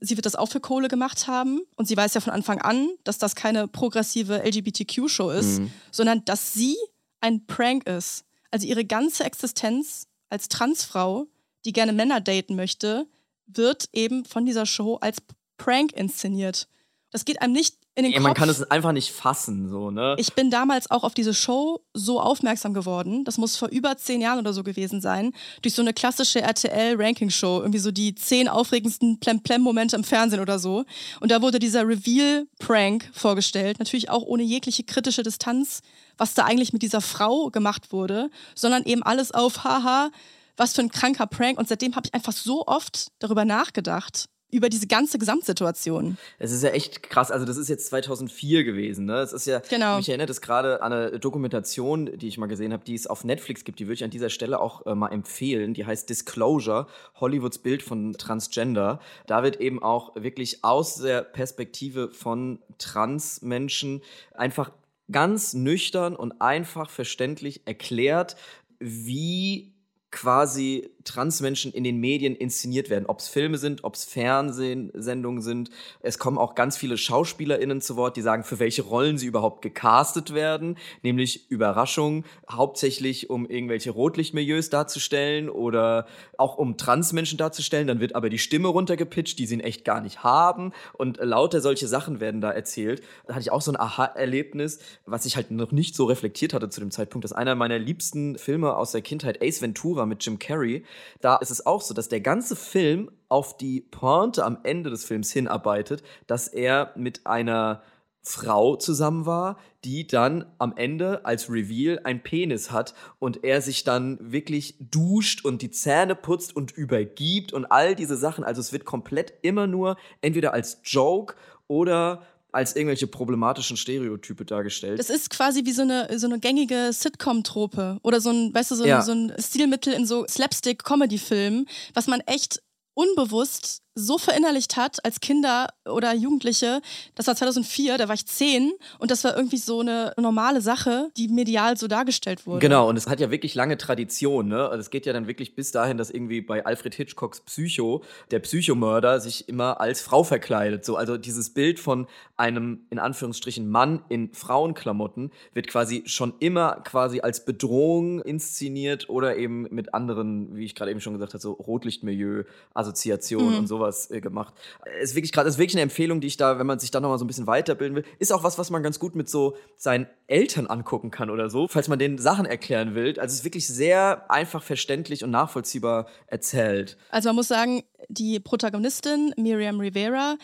Sie 0.00 0.16
wird 0.16 0.26
das 0.26 0.34
auch 0.34 0.48
für 0.48 0.60
Kohle 0.60 0.88
gemacht 0.88 1.28
haben. 1.28 1.60
Und 1.76 1.86
sie 1.86 1.96
weiß 1.96 2.14
ja 2.14 2.20
von 2.20 2.32
Anfang 2.32 2.60
an, 2.60 2.88
dass 3.04 3.18
das 3.18 3.36
keine 3.36 3.68
progressive 3.68 4.42
LGBTQ-Show 4.44 5.30
ist, 5.30 5.60
sondern 5.92 6.24
dass 6.24 6.52
sie 6.52 6.76
ein 7.20 7.46
Prank 7.46 7.86
ist. 7.86 8.24
Also 8.50 8.66
ihre 8.66 8.84
ganze 8.84 9.24
Existenz 9.24 10.08
als 10.28 10.48
Transfrau, 10.48 11.26
die 11.64 11.72
gerne 11.72 11.92
Männer 11.92 12.20
daten 12.20 12.56
möchte, 12.56 13.06
wird 13.46 13.88
eben 13.92 14.24
von 14.24 14.46
dieser 14.46 14.66
Show 14.66 14.96
als 14.96 15.18
Prank 15.56 15.92
inszeniert. 15.92 16.68
Das 17.10 17.24
geht 17.24 17.40
einem 17.42 17.52
nicht 17.52 17.76
in 17.96 18.02
den 18.02 18.12
Ey, 18.12 18.18
Kopf. 18.18 18.26
man 18.26 18.34
kann 18.34 18.48
es 18.48 18.68
einfach 18.72 18.90
nicht 18.90 19.12
fassen, 19.12 19.68
so, 19.68 19.92
ne? 19.92 20.16
Ich 20.18 20.32
bin 20.34 20.50
damals 20.50 20.90
auch 20.90 21.04
auf 21.04 21.14
diese 21.14 21.32
Show 21.32 21.80
so 21.92 22.20
aufmerksam 22.20 22.74
geworden. 22.74 23.22
Das 23.24 23.38
muss 23.38 23.56
vor 23.56 23.68
über 23.68 23.96
zehn 23.96 24.20
Jahren 24.20 24.40
oder 24.40 24.52
so 24.52 24.64
gewesen 24.64 25.00
sein. 25.00 25.32
Durch 25.62 25.74
so 25.74 25.82
eine 25.82 25.92
klassische 25.92 26.40
RTL-Ranking-Show. 26.42 27.60
Irgendwie 27.60 27.78
so 27.78 27.92
die 27.92 28.16
zehn 28.16 28.48
aufregendsten 28.48 29.20
Plem-Plem-Momente 29.20 29.94
im 29.94 30.02
Fernsehen 30.02 30.40
oder 30.40 30.58
so. 30.58 30.84
Und 31.20 31.30
da 31.30 31.40
wurde 31.40 31.60
dieser 31.60 31.86
Reveal-Prank 31.86 33.10
vorgestellt. 33.12 33.78
Natürlich 33.78 34.10
auch 34.10 34.22
ohne 34.22 34.42
jegliche 34.42 34.82
kritische 34.82 35.22
Distanz, 35.22 35.80
was 36.18 36.34
da 36.34 36.44
eigentlich 36.46 36.72
mit 36.72 36.82
dieser 36.82 37.00
Frau 37.00 37.50
gemacht 37.50 37.92
wurde. 37.92 38.28
Sondern 38.56 38.82
eben 38.82 39.04
alles 39.04 39.30
auf, 39.30 39.62
haha, 39.62 40.10
was 40.56 40.74
für 40.74 40.82
ein 40.82 40.88
kranker 40.90 41.26
Prank. 41.26 41.58
Und 41.58 41.68
seitdem 41.68 41.96
habe 41.96 42.06
ich 42.06 42.14
einfach 42.14 42.32
so 42.32 42.66
oft 42.66 43.08
darüber 43.18 43.44
nachgedacht. 43.44 44.26
Über 44.52 44.68
diese 44.68 44.86
ganze 44.86 45.18
Gesamtsituation. 45.18 46.16
Es 46.38 46.52
ist 46.52 46.62
ja 46.62 46.68
echt 46.68 47.02
krass. 47.02 47.32
Also, 47.32 47.44
das 47.44 47.56
ist 47.56 47.68
jetzt 47.68 47.86
2004 47.88 48.62
gewesen, 48.62 49.04
ne? 49.04 49.16
Es 49.16 49.32
ist 49.32 49.46
ja, 49.48 49.58
Genau. 49.68 49.96
mich 49.96 50.08
erinnert 50.08 50.30
es 50.30 50.40
gerade 50.40 50.80
an 50.80 50.92
eine 50.92 51.18
Dokumentation, 51.18 52.16
die 52.16 52.28
ich 52.28 52.38
mal 52.38 52.46
gesehen 52.46 52.72
habe, 52.72 52.84
die 52.84 52.94
es 52.94 53.08
auf 53.08 53.24
Netflix 53.24 53.64
gibt. 53.64 53.80
Die 53.80 53.86
würde 53.86 53.94
ich 53.94 54.04
an 54.04 54.10
dieser 54.10 54.30
Stelle 54.30 54.60
auch 54.60 54.86
äh, 54.86 54.94
mal 54.94 55.08
empfehlen. 55.08 55.74
Die 55.74 55.84
heißt 55.84 56.08
Disclosure, 56.08 56.86
Hollywoods 57.20 57.58
Bild 57.58 57.82
von 57.82 58.12
Transgender. 58.12 59.00
Da 59.26 59.42
wird 59.42 59.56
eben 59.60 59.82
auch 59.82 60.14
wirklich 60.14 60.62
aus 60.62 60.96
der 60.96 61.22
Perspektive 61.22 62.10
von 62.10 62.60
Transmenschen 62.78 64.02
einfach 64.34 64.70
ganz 65.10 65.54
nüchtern 65.54 66.14
und 66.14 66.40
einfach 66.40 66.90
verständlich 66.90 67.66
erklärt, 67.66 68.36
wie 68.78 69.73
quasi 70.20 70.93
Transmenschen 71.04 71.72
in 71.72 71.84
den 71.84 71.98
Medien 71.98 72.34
inszeniert 72.34 72.90
werden. 72.90 73.06
Ob 73.06 73.20
es 73.20 73.28
Filme 73.28 73.58
sind, 73.58 73.84
ob 73.84 73.94
es 73.94 74.04
Fernsehsendungen 74.04 75.42
sind. 75.42 75.70
Es 76.00 76.18
kommen 76.18 76.38
auch 76.38 76.54
ganz 76.54 76.76
viele 76.76 76.96
SchauspielerInnen 76.96 77.80
zu 77.80 77.96
Wort, 77.96 78.16
die 78.16 78.22
sagen, 78.22 78.44
für 78.44 78.58
welche 78.58 78.82
Rollen 78.82 79.18
sie 79.18 79.26
überhaupt 79.26 79.62
gecastet 79.62 80.34
werden. 80.34 80.76
Nämlich 81.02 81.50
Überraschung, 81.50 82.24
hauptsächlich 82.50 83.30
um 83.30 83.46
irgendwelche 83.48 83.90
Rotlichtmilieus 83.90 84.70
darzustellen 84.70 85.48
oder 85.48 86.06
auch 86.38 86.56
um 86.56 86.76
Transmenschen 86.76 87.38
darzustellen. 87.38 87.86
Dann 87.86 88.00
wird 88.00 88.14
aber 88.14 88.30
die 88.30 88.38
Stimme 88.38 88.68
runtergepitcht, 88.68 89.38
die 89.38 89.46
sie 89.46 89.54
in 89.54 89.60
echt 89.60 89.84
gar 89.84 90.00
nicht 90.00 90.22
haben. 90.22 90.72
Und 90.94 91.18
lauter 91.18 91.60
solche 91.60 91.88
Sachen 91.88 92.20
werden 92.20 92.40
da 92.40 92.50
erzählt. 92.50 93.02
Da 93.26 93.34
hatte 93.34 93.42
ich 93.42 93.52
auch 93.52 93.62
so 93.62 93.72
ein 93.72 93.78
Aha-Erlebnis, 93.78 94.78
was 95.06 95.24
ich 95.24 95.36
halt 95.36 95.50
noch 95.50 95.72
nicht 95.72 95.94
so 95.94 96.04
reflektiert 96.04 96.54
hatte 96.54 96.68
zu 96.68 96.80
dem 96.80 96.90
Zeitpunkt. 96.90 97.24
Das 97.24 97.32
ist 97.32 97.36
einer 97.36 97.54
meiner 97.54 97.78
liebsten 97.78 98.38
Filme 98.38 98.76
aus 98.76 98.92
der 98.92 99.02
Kindheit, 99.02 99.42
Ace 99.42 99.62
Ventura 99.62 100.06
mit 100.06 100.24
Jim 100.24 100.38
Carrey. 100.38 100.84
Da 101.20 101.36
ist 101.36 101.50
es 101.50 101.64
auch 101.66 101.80
so, 101.80 101.94
dass 101.94 102.08
der 102.08 102.20
ganze 102.20 102.56
Film 102.56 103.10
auf 103.28 103.56
die 103.56 103.80
Pointe 103.80 104.44
am 104.44 104.58
Ende 104.62 104.90
des 104.90 105.04
Films 105.04 105.30
hinarbeitet, 105.32 106.02
dass 106.26 106.48
er 106.48 106.92
mit 106.96 107.26
einer 107.26 107.82
Frau 108.26 108.76
zusammen 108.76 109.26
war, 109.26 109.58
die 109.84 110.06
dann 110.06 110.46
am 110.58 110.74
Ende 110.76 111.26
als 111.26 111.50
Reveal 111.50 112.00
ein 112.04 112.22
Penis 112.22 112.70
hat 112.70 112.94
und 113.18 113.44
er 113.44 113.60
sich 113.60 113.84
dann 113.84 114.18
wirklich 114.20 114.76
duscht 114.80 115.44
und 115.44 115.60
die 115.60 115.70
Zähne 115.70 116.14
putzt 116.14 116.56
und 116.56 116.72
übergibt 116.72 117.52
und 117.52 117.66
all 117.66 117.94
diese 117.94 118.16
Sachen. 118.16 118.42
Also 118.42 118.62
es 118.62 118.72
wird 118.72 118.86
komplett 118.86 119.34
immer 119.42 119.66
nur 119.66 119.98
entweder 120.22 120.54
als 120.54 120.80
Joke 120.84 121.34
oder 121.68 122.22
als 122.54 122.76
irgendwelche 122.76 123.06
problematischen 123.06 123.76
Stereotype 123.76 124.44
dargestellt. 124.44 124.98
Das 124.98 125.10
ist 125.10 125.28
quasi 125.30 125.64
wie 125.64 125.72
so 125.72 125.82
eine, 125.82 126.18
so 126.18 126.26
eine 126.26 126.38
gängige 126.38 126.92
Sitcom-Trope 126.92 127.98
oder 128.02 128.20
so 128.20 128.30
ein, 128.30 128.54
weißt 128.54 128.70
du, 128.70 128.74
so, 128.76 128.84
Ja. 128.86 129.02
so 129.02 129.12
ein 129.12 129.32
Stilmittel 129.38 129.92
in 129.92 130.06
so 130.06 130.24
Slapstick-Comedy-Filmen, 130.26 131.66
was 131.94 132.06
man 132.06 132.20
echt 132.20 132.62
unbewusst 132.94 133.82
so 133.94 134.18
verinnerlicht 134.18 134.76
hat 134.76 135.04
als 135.04 135.20
Kinder 135.20 135.68
oder 135.86 136.14
Jugendliche. 136.14 136.80
Das 137.14 137.26
war 137.26 137.36
2004, 137.36 137.98
da 137.98 138.08
war 138.08 138.14
ich 138.14 138.26
zehn 138.26 138.72
und 138.98 139.10
das 139.10 139.24
war 139.24 139.36
irgendwie 139.36 139.56
so 139.56 139.80
eine 139.80 140.12
normale 140.16 140.60
Sache, 140.60 141.10
die 141.16 141.28
medial 141.28 141.76
so 141.76 141.86
dargestellt 141.86 142.46
wurde. 142.46 142.60
Genau, 142.60 142.88
und 142.88 142.96
es 142.96 143.06
hat 143.06 143.20
ja 143.20 143.30
wirklich 143.30 143.54
lange 143.54 143.78
Tradition, 143.78 144.48
ne? 144.48 144.68
Also 144.68 144.80
es 144.80 144.90
geht 144.90 145.06
ja 145.06 145.12
dann 145.12 145.26
wirklich 145.26 145.54
bis 145.54 145.70
dahin, 145.70 145.96
dass 145.96 146.10
irgendwie 146.10 146.40
bei 146.40 146.64
Alfred 146.66 146.94
Hitchcocks 146.94 147.40
Psycho 147.42 148.02
der 148.30 148.40
Psychomörder 148.40 149.20
sich 149.20 149.48
immer 149.48 149.80
als 149.80 150.00
Frau 150.00 150.24
verkleidet. 150.24 150.84
So, 150.84 150.96
also 150.96 151.16
dieses 151.16 151.50
Bild 151.50 151.78
von 151.78 152.06
einem, 152.36 152.86
in 152.90 152.98
Anführungsstrichen, 152.98 153.68
Mann 153.68 154.02
in 154.08 154.32
Frauenklamotten 154.32 155.30
wird 155.52 155.68
quasi 155.68 156.02
schon 156.06 156.34
immer 156.40 156.80
quasi 156.84 157.20
als 157.20 157.44
Bedrohung 157.44 158.20
inszeniert 158.22 159.08
oder 159.08 159.36
eben 159.36 159.68
mit 159.70 159.94
anderen, 159.94 160.56
wie 160.56 160.64
ich 160.64 160.74
gerade 160.74 160.90
eben 160.90 161.00
schon 161.00 161.12
gesagt 161.12 161.34
habe, 161.34 161.42
so 161.42 161.52
Rotlichtmilieu-Assoziationen 161.52 163.52
Mhm. 163.52 163.58
und 163.58 163.66
sowas 163.66 163.83
äh, 164.10 164.20
gemacht. 164.20 164.54
Es 165.00 165.10
ist 165.10 165.16
wirklich 165.16 165.32
gerade, 165.32 165.48
ist 165.48 165.58
wirklich 165.58 165.74
eine 165.74 165.82
Empfehlung, 165.82 166.20
die 166.20 166.26
ich 166.26 166.36
da, 166.36 166.58
wenn 166.58 166.66
man 166.66 166.78
sich 166.78 166.90
da 166.90 167.00
nochmal 167.00 167.18
so 167.18 167.24
ein 167.24 167.28
bisschen 167.28 167.46
weiterbilden 167.46 167.96
will, 167.96 168.04
ist 168.18 168.32
auch 168.32 168.42
was, 168.42 168.58
was 168.58 168.70
man 168.70 168.82
ganz 168.82 168.98
gut 168.98 169.14
mit 169.14 169.28
so 169.28 169.56
seinen 169.76 170.06
Eltern 170.26 170.66
angucken 170.66 171.10
kann 171.10 171.30
oder 171.30 171.50
so, 171.50 171.68
falls 171.68 171.88
man 171.88 171.98
denen 171.98 172.18
Sachen 172.18 172.46
erklären 172.46 172.94
will. 172.94 173.18
Also 173.18 173.32
es 173.32 173.40
ist 173.40 173.44
wirklich 173.44 173.66
sehr 173.66 174.30
einfach 174.30 174.62
verständlich 174.62 175.24
und 175.24 175.30
nachvollziehbar 175.30 176.06
erzählt. 176.26 176.96
Also 177.10 177.28
man 177.28 177.36
muss 177.36 177.48
sagen, 177.48 177.82
die 178.08 178.40
Protagonistin 178.40 179.34
Miriam 179.36 179.80
Rivera, 179.80 180.36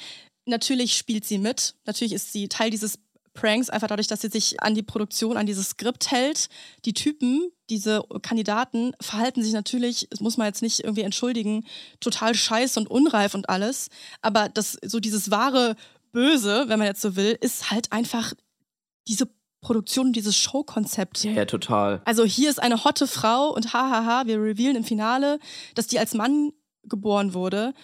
natürlich 0.46 0.96
spielt 0.96 1.24
sie 1.24 1.38
mit. 1.38 1.74
Natürlich 1.86 2.12
ist 2.12 2.32
sie 2.32 2.48
Teil 2.48 2.70
dieses 2.70 2.98
Pranks, 3.32 3.70
einfach 3.70 3.88
dadurch, 3.88 4.08
dass 4.08 4.22
sie 4.22 4.28
sich 4.28 4.62
an 4.62 4.74
die 4.74 4.82
Produktion, 4.82 5.36
an 5.36 5.46
dieses 5.46 5.70
Skript 5.70 6.10
hält. 6.10 6.48
Die 6.84 6.94
Typen, 6.94 7.50
diese 7.68 8.02
Kandidaten, 8.22 8.92
verhalten 9.00 9.42
sich 9.42 9.52
natürlich, 9.52 10.08
das 10.10 10.20
muss 10.20 10.36
man 10.36 10.46
jetzt 10.46 10.62
nicht 10.62 10.80
irgendwie 10.80 11.02
entschuldigen, 11.02 11.64
total 12.00 12.34
scheiße 12.34 12.78
und 12.78 12.90
unreif 12.90 13.34
und 13.34 13.48
alles. 13.48 13.88
Aber 14.20 14.48
das, 14.48 14.78
so 14.82 15.00
dieses 15.00 15.30
wahre 15.30 15.76
Böse, 16.12 16.64
wenn 16.66 16.78
man 16.78 16.88
jetzt 16.88 17.02
so 17.02 17.16
will, 17.16 17.38
ist 17.40 17.70
halt 17.70 17.92
einfach 17.92 18.34
diese 19.06 19.28
Produktion, 19.60 20.12
dieses 20.12 20.36
Showkonzept. 20.36 21.24
Ja, 21.24 21.32
ja, 21.32 21.44
total. 21.44 22.00
Also 22.04 22.24
hier 22.24 22.50
ist 22.50 22.62
eine 22.62 22.84
hotte 22.84 23.06
Frau 23.06 23.54
und 23.54 23.72
hahaha, 23.72 24.26
wir 24.26 24.40
revealen 24.40 24.76
im 24.76 24.84
Finale, 24.84 25.38
dass 25.74 25.86
die 25.86 25.98
als 25.98 26.14
Mann 26.14 26.52
geboren 26.84 27.34
wurde. 27.34 27.74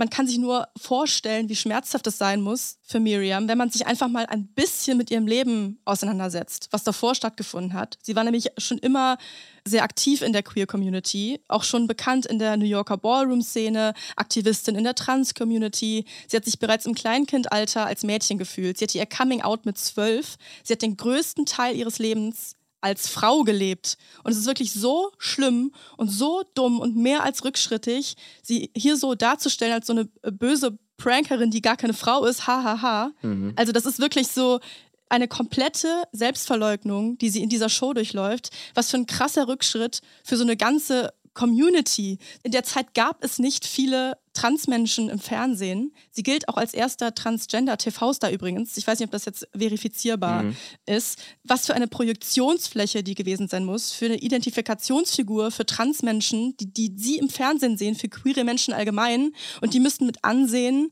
Man 0.00 0.08
kann 0.08 0.26
sich 0.26 0.38
nur 0.38 0.66
vorstellen, 0.78 1.50
wie 1.50 1.56
schmerzhaft 1.56 2.06
es 2.06 2.16
sein 2.16 2.40
muss 2.40 2.78
für 2.80 3.00
Miriam, 3.00 3.48
wenn 3.48 3.58
man 3.58 3.68
sich 3.68 3.86
einfach 3.86 4.08
mal 4.08 4.24
ein 4.24 4.46
bisschen 4.46 4.96
mit 4.96 5.10
ihrem 5.10 5.26
Leben 5.26 5.78
auseinandersetzt, 5.84 6.68
was 6.70 6.84
davor 6.84 7.14
stattgefunden 7.14 7.74
hat. 7.74 7.98
Sie 8.00 8.16
war 8.16 8.24
nämlich 8.24 8.46
schon 8.56 8.78
immer 8.78 9.18
sehr 9.68 9.82
aktiv 9.82 10.22
in 10.22 10.32
der 10.32 10.42
Queer 10.42 10.66
Community, 10.66 11.42
auch 11.48 11.64
schon 11.64 11.86
bekannt 11.86 12.24
in 12.24 12.38
der 12.38 12.56
New 12.56 12.64
Yorker 12.64 12.96
Ballroom-Szene, 12.96 13.92
Aktivistin 14.16 14.74
in 14.74 14.84
der 14.84 14.94
Trans-Community. 14.94 16.06
Sie 16.26 16.36
hat 16.38 16.46
sich 16.46 16.58
bereits 16.58 16.86
im 16.86 16.94
Kleinkindalter 16.94 17.84
als 17.84 18.02
Mädchen 18.02 18.38
gefühlt. 18.38 18.78
Sie 18.78 18.86
hatte 18.86 18.96
ihr 18.96 19.04
Coming 19.04 19.42
Out 19.42 19.66
mit 19.66 19.76
zwölf. 19.76 20.38
Sie 20.64 20.72
hat 20.72 20.80
den 20.80 20.96
größten 20.96 21.44
Teil 21.44 21.76
ihres 21.76 21.98
Lebens 21.98 22.56
als 22.80 23.08
Frau 23.08 23.42
gelebt. 23.44 23.96
Und 24.24 24.32
es 24.32 24.38
ist 24.38 24.46
wirklich 24.46 24.72
so 24.72 25.12
schlimm 25.18 25.72
und 25.96 26.08
so 26.08 26.42
dumm 26.54 26.80
und 26.80 26.96
mehr 26.96 27.22
als 27.22 27.44
rückschrittig, 27.44 28.16
sie 28.42 28.70
hier 28.76 28.96
so 28.96 29.14
darzustellen 29.14 29.74
als 29.74 29.86
so 29.86 29.92
eine 29.92 30.08
äh, 30.22 30.30
böse 30.30 30.78
Prankerin, 30.96 31.50
die 31.50 31.62
gar 31.62 31.76
keine 31.76 31.94
Frau 31.94 32.24
ist. 32.24 32.46
Hahaha. 32.46 32.82
Ha, 32.82 33.04
ha. 33.04 33.12
Mhm. 33.22 33.52
Also 33.56 33.72
das 33.72 33.86
ist 33.86 34.00
wirklich 34.00 34.28
so 34.28 34.60
eine 35.08 35.28
komplette 35.28 36.04
Selbstverleugnung, 36.12 37.18
die 37.18 37.30
sie 37.30 37.42
in 37.42 37.48
dieser 37.48 37.68
Show 37.68 37.92
durchläuft. 37.92 38.50
Was 38.74 38.90
für 38.90 38.98
ein 38.98 39.06
krasser 39.06 39.48
Rückschritt 39.48 40.00
für 40.24 40.36
so 40.36 40.44
eine 40.44 40.56
ganze 40.56 41.12
Community. 41.34 42.18
In 42.42 42.52
der 42.52 42.64
Zeit 42.64 42.94
gab 42.94 43.22
es 43.24 43.38
nicht 43.38 43.66
viele 43.66 44.18
Transmenschen 44.32 45.08
im 45.08 45.18
Fernsehen. 45.18 45.92
Sie 46.10 46.22
gilt 46.22 46.48
auch 46.48 46.56
als 46.56 46.72
erster 46.72 47.14
Transgender-TV-Star 47.14 48.30
übrigens. 48.30 48.76
Ich 48.76 48.86
weiß 48.86 48.98
nicht, 48.98 49.06
ob 49.08 49.12
das 49.12 49.24
jetzt 49.24 49.48
verifizierbar 49.56 50.44
Mhm. 50.44 50.56
ist. 50.86 51.18
Was 51.44 51.66
für 51.66 51.74
eine 51.74 51.88
Projektionsfläche 51.88 53.02
die 53.02 53.14
gewesen 53.14 53.48
sein 53.48 53.64
muss, 53.64 53.92
für 53.92 54.06
eine 54.06 54.18
Identifikationsfigur 54.18 55.50
für 55.50 55.66
Transmenschen, 55.66 56.56
die, 56.58 56.72
die 56.72 56.94
sie 56.96 57.18
im 57.18 57.28
Fernsehen 57.28 57.76
sehen, 57.76 57.94
für 57.94 58.08
queere 58.08 58.44
Menschen 58.44 58.72
allgemein. 58.74 59.32
Und 59.60 59.74
die 59.74 59.80
müssten 59.80 60.06
mit 60.06 60.24
ansehen, 60.24 60.90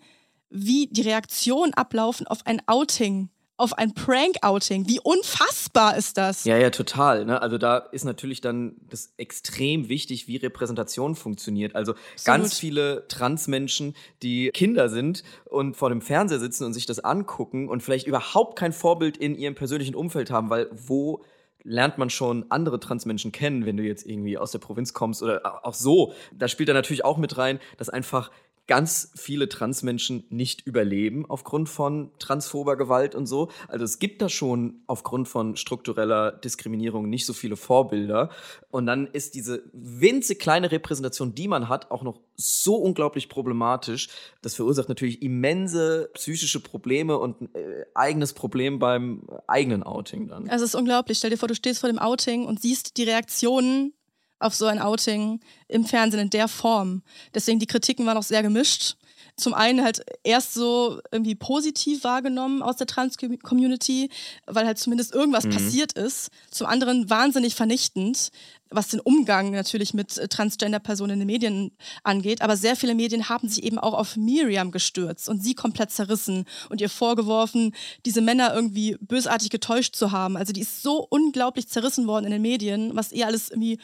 wie 0.50 0.88
die 0.90 1.02
Reaktionen 1.02 1.74
ablaufen 1.74 2.26
auf 2.26 2.46
ein 2.46 2.62
Outing, 2.66 3.28
auf 3.58 3.76
ein 3.76 3.92
Prank-Outing. 3.92 4.88
Wie 4.88 5.00
unfassbar 5.00 5.96
ist 5.96 6.16
das? 6.16 6.44
Ja, 6.44 6.56
ja, 6.56 6.70
total. 6.70 7.24
Ne? 7.24 7.42
Also 7.42 7.58
da 7.58 7.76
ist 7.76 8.04
natürlich 8.04 8.40
dann 8.40 8.76
das 8.88 9.12
extrem 9.16 9.88
wichtig, 9.88 10.28
wie 10.28 10.36
Repräsentation 10.36 11.16
funktioniert. 11.16 11.74
Also 11.74 11.94
ganz 12.24 12.58
viele 12.58 13.06
Transmenschen, 13.08 13.94
die 14.22 14.50
Kinder 14.50 14.88
sind 14.88 15.24
und 15.44 15.76
vor 15.76 15.90
dem 15.90 16.00
Fernseher 16.00 16.38
sitzen 16.38 16.64
und 16.64 16.72
sich 16.72 16.86
das 16.86 17.00
angucken 17.00 17.68
und 17.68 17.82
vielleicht 17.82 18.06
überhaupt 18.06 18.56
kein 18.56 18.72
Vorbild 18.72 19.16
in 19.16 19.34
ihrem 19.34 19.56
persönlichen 19.56 19.94
Umfeld 19.94 20.30
haben, 20.30 20.50
weil 20.50 20.68
wo 20.72 21.24
lernt 21.64 21.98
man 21.98 22.08
schon 22.08 22.46
andere 22.50 22.78
Transmenschen 22.80 23.32
kennen, 23.32 23.66
wenn 23.66 23.76
du 23.76 23.82
jetzt 23.82 24.06
irgendwie 24.06 24.38
aus 24.38 24.52
der 24.52 24.60
Provinz 24.60 24.92
kommst 24.92 25.22
oder 25.22 25.66
auch 25.66 25.74
so. 25.74 26.12
Da 26.32 26.48
spielt 26.48 26.68
da 26.68 26.72
natürlich 26.72 27.04
auch 27.04 27.18
mit 27.18 27.36
rein, 27.36 27.58
dass 27.76 27.88
einfach 27.88 28.30
ganz 28.68 29.10
viele 29.16 29.48
Transmenschen 29.48 30.24
nicht 30.28 30.66
überleben 30.66 31.24
aufgrund 31.28 31.68
von 31.68 32.12
transphober 32.18 32.76
Gewalt 32.76 33.14
und 33.14 33.26
so. 33.26 33.48
Also 33.66 33.84
es 33.84 33.98
gibt 33.98 34.22
da 34.22 34.28
schon 34.28 34.82
aufgrund 34.86 35.26
von 35.26 35.56
struktureller 35.56 36.32
Diskriminierung 36.32 37.08
nicht 37.08 37.26
so 37.26 37.32
viele 37.32 37.56
Vorbilder. 37.56 38.30
Und 38.70 38.86
dann 38.86 39.06
ist 39.06 39.34
diese 39.34 39.64
winzig 39.72 40.38
kleine 40.38 40.70
Repräsentation, 40.70 41.34
die 41.34 41.48
man 41.48 41.68
hat, 41.68 41.90
auch 41.90 42.02
noch 42.02 42.20
so 42.36 42.76
unglaublich 42.76 43.30
problematisch. 43.30 44.08
Das 44.42 44.54
verursacht 44.54 44.90
natürlich 44.90 45.22
immense 45.22 46.10
psychische 46.14 46.60
Probleme 46.60 47.18
und 47.18 47.40
ein 47.40 47.54
äh, 47.54 47.86
eigenes 47.94 48.34
Problem 48.34 48.78
beim 48.78 49.26
eigenen 49.46 49.82
Outing 49.82 50.28
dann. 50.28 50.48
Also 50.50 50.66
es 50.66 50.74
ist 50.74 50.78
unglaublich. 50.78 51.18
Stell 51.18 51.30
dir 51.30 51.38
vor, 51.38 51.48
du 51.48 51.54
stehst 51.54 51.80
vor 51.80 51.88
dem 51.88 51.98
Outing 51.98 52.44
und 52.44 52.60
siehst 52.60 52.98
die 52.98 53.04
Reaktionen 53.04 53.94
auf 54.38 54.54
so 54.54 54.66
ein 54.66 54.78
Outing 54.80 55.40
im 55.68 55.84
Fernsehen 55.84 56.20
in 56.20 56.30
der 56.30 56.48
Form. 56.48 57.02
Deswegen 57.34 57.58
die 57.58 57.66
Kritiken 57.66 58.06
waren 58.06 58.16
auch 58.16 58.22
sehr 58.22 58.42
gemischt. 58.42 58.96
Zum 59.36 59.54
einen 59.54 59.84
halt 59.84 60.04
erst 60.24 60.54
so 60.54 61.00
irgendwie 61.12 61.36
positiv 61.36 62.02
wahrgenommen 62.02 62.60
aus 62.60 62.74
der 62.76 62.88
Trans-Community, 62.88 64.10
weil 64.46 64.66
halt 64.66 64.78
zumindest 64.78 65.14
irgendwas 65.14 65.44
Mhm. 65.44 65.50
passiert 65.50 65.92
ist. 65.92 66.30
Zum 66.50 66.66
anderen 66.66 67.08
wahnsinnig 67.08 67.54
vernichtend, 67.54 68.30
was 68.70 68.88
den 68.88 68.98
Umgang 68.98 69.52
natürlich 69.52 69.94
mit 69.94 70.18
äh, 70.18 70.26
Transgender-Personen 70.26 71.12
in 71.12 71.18
den 71.20 71.26
Medien 71.26 71.70
angeht. 72.02 72.42
Aber 72.42 72.56
sehr 72.56 72.74
viele 72.74 72.96
Medien 72.96 73.28
haben 73.28 73.48
sich 73.48 73.62
eben 73.62 73.78
auch 73.78 73.94
auf 73.94 74.16
Miriam 74.16 74.72
gestürzt 74.72 75.28
und 75.28 75.42
sie 75.42 75.54
komplett 75.54 75.92
zerrissen 75.92 76.44
und 76.68 76.80
ihr 76.80 76.90
vorgeworfen, 76.90 77.74
diese 78.06 78.20
Männer 78.20 78.52
irgendwie 78.52 78.96
bösartig 79.00 79.50
getäuscht 79.50 79.94
zu 79.94 80.10
haben. 80.10 80.36
Also 80.36 80.52
die 80.52 80.62
ist 80.62 80.82
so 80.82 81.06
unglaublich 81.08 81.68
zerrissen 81.68 82.08
worden 82.08 82.24
in 82.26 82.32
den 82.32 82.42
Medien, 82.42 82.96
was 82.96 83.12
ihr 83.12 83.26
alles 83.26 83.50
irgendwie 83.50 83.78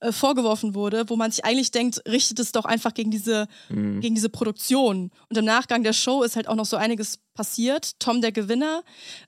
äh, 0.00 0.12
vorgeworfen 0.12 0.74
wurde, 0.74 1.04
wo 1.08 1.16
man 1.16 1.30
sich 1.30 1.44
eigentlich 1.44 1.70
denkt, 1.70 2.02
richtet 2.08 2.38
es 2.40 2.52
doch 2.52 2.64
einfach 2.64 2.94
gegen 2.94 3.10
diese, 3.10 3.46
gegen 3.68 4.14
diese 4.14 4.28
Produktion. 4.30 5.10
Und 5.28 5.36
im 5.38 5.44
Nachgang 5.44 5.82
der 5.82 5.92
Show 5.92 6.22
ist 6.22 6.36
halt 6.36 6.48
auch 6.48 6.54
noch 6.54 6.64
so 6.66 6.76
einiges 6.76 7.18
passiert. 7.34 7.98
Tom, 8.00 8.20
der 8.20 8.32
Gewinner, 8.32 8.82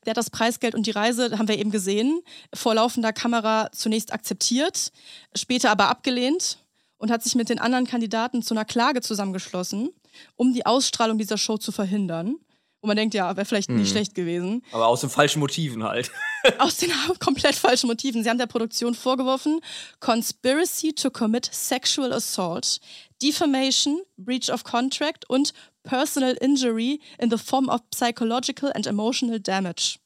der 0.05 0.11
hat 0.11 0.17
das 0.17 0.31
Preisgeld 0.31 0.75
und 0.75 0.87
die 0.87 0.91
Reise, 0.93 1.39
haben 1.39 1.49
wir 1.49 1.59
eben 1.59 1.71
gesehen, 1.71 2.21
vor 2.55 2.75
laufender 2.75 3.13
Kamera 3.13 3.71
zunächst 3.73 4.13
akzeptiert, 4.13 4.93
später 5.37 5.71
aber 5.71 5.89
abgelehnt 5.89 6.59
und 6.99 7.11
hat 7.11 7.23
sich 7.23 7.35
mit 7.35 7.49
den 7.49 7.59
anderen 7.59 7.87
Kandidaten 7.87 8.43
zu 8.43 8.55
einer 8.55 8.65
Klage 8.65 9.01
zusammengeschlossen, 9.01 9.91
um 10.37 10.53
die 10.55 10.67
Ausstrahlung 10.67 11.19
dieser 11.19 11.39
Show 11.39 11.59
zu 11.59 11.73
verhindern. 11.73 12.37
Wo 12.81 12.89
man 12.89 12.97
denkt, 12.97 13.15
ja, 13.15 13.37
wäre 13.37 13.45
vielleicht 13.47 13.71
nicht 13.71 13.89
Mhm. 13.89 13.93
schlecht 13.93 14.15
gewesen 14.17 14.65
Aber 14.73 14.89
aus 14.89 15.01
den 15.03 15.11
falschen 15.11 15.39
Motiven 15.41 15.85
halt. 15.85 16.11
aus 16.59 16.77
den 16.77 16.91
komplett 17.19 17.55
falschen 17.55 17.87
Motiven. 17.87 18.23
Sie 18.23 18.31
haben 18.31 18.39
der 18.39 18.47
Produktion 18.47 18.95
vorgeworfen, 18.95 19.61
Conspiracy 20.01 20.93
to 20.93 21.11
commit 21.11 21.49
sexual 21.53 22.13
assault, 22.13 22.81
defamation, 23.23 24.01
breach 24.17 24.51
of 24.51 24.65
contract 24.65 25.29
und 25.29 25.53
personal 25.83 26.37
injury 26.41 27.01
in 27.19 27.31
the 27.31 27.39
form 27.39 27.69
of 27.69 27.81
psychological 27.91 28.73
and 28.73 28.87
emotional 28.87 29.41
damage. 29.41 29.99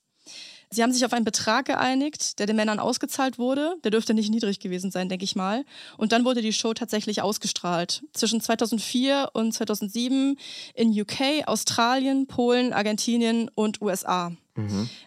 Sie 0.71 0.83
haben 0.83 0.93
sich 0.93 1.05
auf 1.05 1.13
einen 1.13 1.25
Betrag 1.25 1.67
geeinigt, 1.67 2.41
der 2.41 2.47
den 2.47 2.57
Männern 2.57 2.81
ausgezahlt 2.81 3.39
wurde. 3.39 3.77
Der 3.85 3.93
dürfte 3.93 4.15
nicht 4.15 4.31
niedrig 4.31 4.59
gewesen 4.59 4.91
sein, 4.91 5.09
denke 5.09 5.25
ich 5.25 5.37
mal. 5.37 5.65
Und 5.97 6.11
dann 6.11 6.25
wurde 6.25 6.43
die 6.43 6.53
Show 6.53 6.75
tatsächlich 6.75 7.23
ausgestrahlt. 7.23 8.03
Zwischen 8.13 8.41
2004 8.41 9.31
und 9.33 9.53
2007 9.53 10.37
in 10.75 11.01
UK, 11.01 11.47
Australien, 11.47 12.27
Polen, 12.27 12.73
Argentinien 12.73 13.49
und 13.55 13.81
USA. 13.81 14.33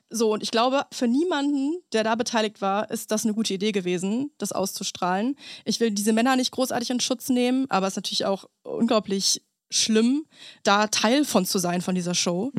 So, 0.10 0.34
und 0.34 0.44
ich 0.44 0.52
glaube, 0.52 0.86
für 0.92 1.08
niemanden, 1.08 1.82
der 1.94 2.04
da 2.04 2.16
beteiligt 2.16 2.62
war, 2.62 2.90
ist 2.92 3.12
das 3.12 3.26
eine 3.26 3.34
gute 3.34 3.54
Idee 3.54 3.72
gewesen, 3.72 4.32
das 4.38 4.52
auszustrahlen. 4.52 5.36
Ich 5.66 5.80
will 5.80 5.92
diese 5.92 6.14
Männer 6.14 6.36
nicht 6.36 6.52
großartig 6.52 6.90
in 6.92 7.00
Schutz 7.00 7.30
nehmen, 7.30 7.66
aber 7.70 7.88
es 7.88 7.94
ist 7.94 7.98
natürlich 7.98 8.26
auch 8.26 8.46
unglaublich 8.64 9.42
schlimm, 9.72 10.26
da 10.64 10.88
Teil 10.88 11.26
von 11.26 11.46
zu 11.46 11.60
sein 11.60 11.82
von 11.82 11.94
dieser 11.94 12.16
Show. 12.16 12.52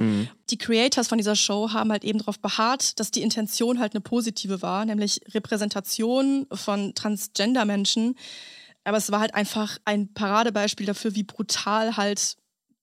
Die 0.51 0.59
Creators 0.59 1.09
von 1.09 1.19
dieser 1.19 1.35
Show 1.35 1.73
haben 1.73 1.91
halt 1.91 2.05
eben 2.05 2.21
darauf 2.21 2.39
beharrt, 2.39 3.01
dass 3.01 3.11
die 3.11 3.23
Intention 3.23 3.81
halt 3.81 3.95
eine 3.95 4.01
positive 4.01 4.63
war, 4.63 4.85
nämlich 4.85 5.21
Repräsentation 5.35 6.47
von 6.53 6.95
Transgender-Menschen. 6.95 8.17
Aber 8.85 8.97
es 8.97 9.11
war 9.11 9.21
halt 9.21 9.35
einfach 9.35 9.79
ein 9.85 10.13
Paradebeispiel 10.13 10.87
dafür, 10.87 11.15
wie 11.15 11.25
brutal 11.25 11.97
halt 11.97 12.37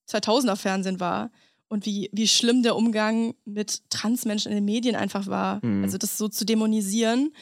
2000er 0.09 0.55
Fernsehen 0.55 0.99
war 0.99 1.31
und 1.69 1.85
wie, 1.85 2.09
wie 2.13 2.27
schlimm 2.27 2.63
der 2.63 2.75
Umgang 2.75 3.35
mit 3.45 3.89
Transmenschen 3.89 4.51
in 4.51 4.57
den 4.57 4.65
Medien 4.65 4.95
einfach 4.95 5.27
war. 5.27 5.63
Mhm. 5.65 5.83
Also 5.83 5.97
das 5.97 6.17
so 6.17 6.27
zu 6.27 6.45
dämonisieren. 6.45 7.33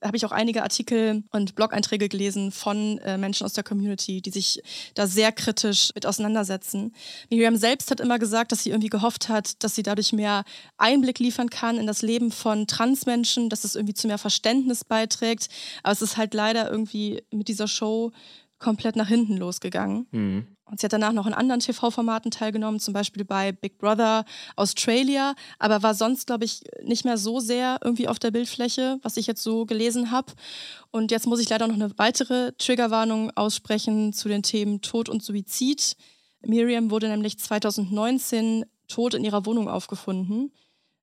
Da 0.00 0.06
habe 0.06 0.16
ich 0.16 0.24
auch 0.24 0.32
einige 0.32 0.62
Artikel 0.62 1.24
und 1.32 1.56
Blog-Einträge 1.56 2.08
gelesen 2.08 2.52
von 2.52 2.98
äh, 2.98 3.18
Menschen 3.18 3.44
aus 3.44 3.52
der 3.54 3.64
Community, 3.64 4.22
die 4.22 4.30
sich 4.30 4.62
da 4.94 5.08
sehr 5.08 5.32
kritisch 5.32 5.90
mit 5.94 6.06
auseinandersetzen. 6.06 6.94
Miriam 7.30 7.56
selbst 7.56 7.90
hat 7.90 7.98
immer 7.98 8.20
gesagt, 8.20 8.52
dass 8.52 8.62
sie 8.62 8.70
irgendwie 8.70 8.90
gehofft 8.90 9.28
hat, 9.28 9.62
dass 9.64 9.74
sie 9.74 9.82
dadurch 9.82 10.12
mehr 10.12 10.44
Einblick 10.76 11.18
liefern 11.18 11.50
kann 11.50 11.78
in 11.78 11.88
das 11.88 12.02
Leben 12.02 12.30
von 12.30 12.68
Transmenschen, 12.68 13.48
dass 13.48 13.64
es 13.64 13.74
irgendwie 13.74 13.94
zu 13.94 14.06
mehr 14.06 14.18
Verständnis 14.18 14.84
beiträgt. 14.84 15.48
Aber 15.82 15.92
es 15.92 16.02
ist 16.02 16.16
halt 16.16 16.32
leider 16.32 16.70
irgendwie 16.70 17.24
mit 17.32 17.48
dieser 17.48 17.66
Show 17.66 18.12
komplett 18.58 18.96
nach 18.96 19.08
hinten 19.08 19.36
losgegangen. 19.36 20.06
Mhm. 20.10 20.46
Und 20.70 20.80
sie 20.80 20.84
hat 20.84 20.92
danach 20.92 21.12
noch 21.12 21.26
in 21.26 21.32
anderen 21.32 21.60
TV-Formaten 21.60 22.30
teilgenommen, 22.30 22.78
zum 22.78 22.92
Beispiel 22.92 23.24
bei 23.24 23.52
Big 23.52 23.78
Brother 23.78 24.24
Australia, 24.56 25.34
aber 25.58 25.82
war 25.82 25.94
sonst, 25.94 26.26
glaube 26.26 26.44
ich, 26.44 26.62
nicht 26.82 27.04
mehr 27.04 27.16
so 27.16 27.40
sehr 27.40 27.78
irgendwie 27.82 28.08
auf 28.08 28.18
der 28.18 28.30
Bildfläche, 28.30 28.98
was 29.02 29.16
ich 29.16 29.26
jetzt 29.26 29.42
so 29.42 29.64
gelesen 29.64 30.10
habe. 30.10 30.32
Und 30.90 31.10
jetzt 31.10 31.26
muss 31.26 31.40
ich 31.40 31.48
leider 31.48 31.66
noch 31.66 31.74
eine 31.74 31.96
weitere 31.98 32.52
Triggerwarnung 32.58 33.30
aussprechen 33.34 34.12
zu 34.12 34.28
den 34.28 34.42
Themen 34.42 34.82
Tod 34.82 35.08
und 35.08 35.22
Suizid. 35.22 35.96
Miriam 36.44 36.90
wurde 36.90 37.08
nämlich 37.08 37.38
2019 37.38 38.66
tot 38.88 39.14
in 39.14 39.24
ihrer 39.24 39.46
Wohnung 39.46 39.68
aufgefunden, 39.68 40.52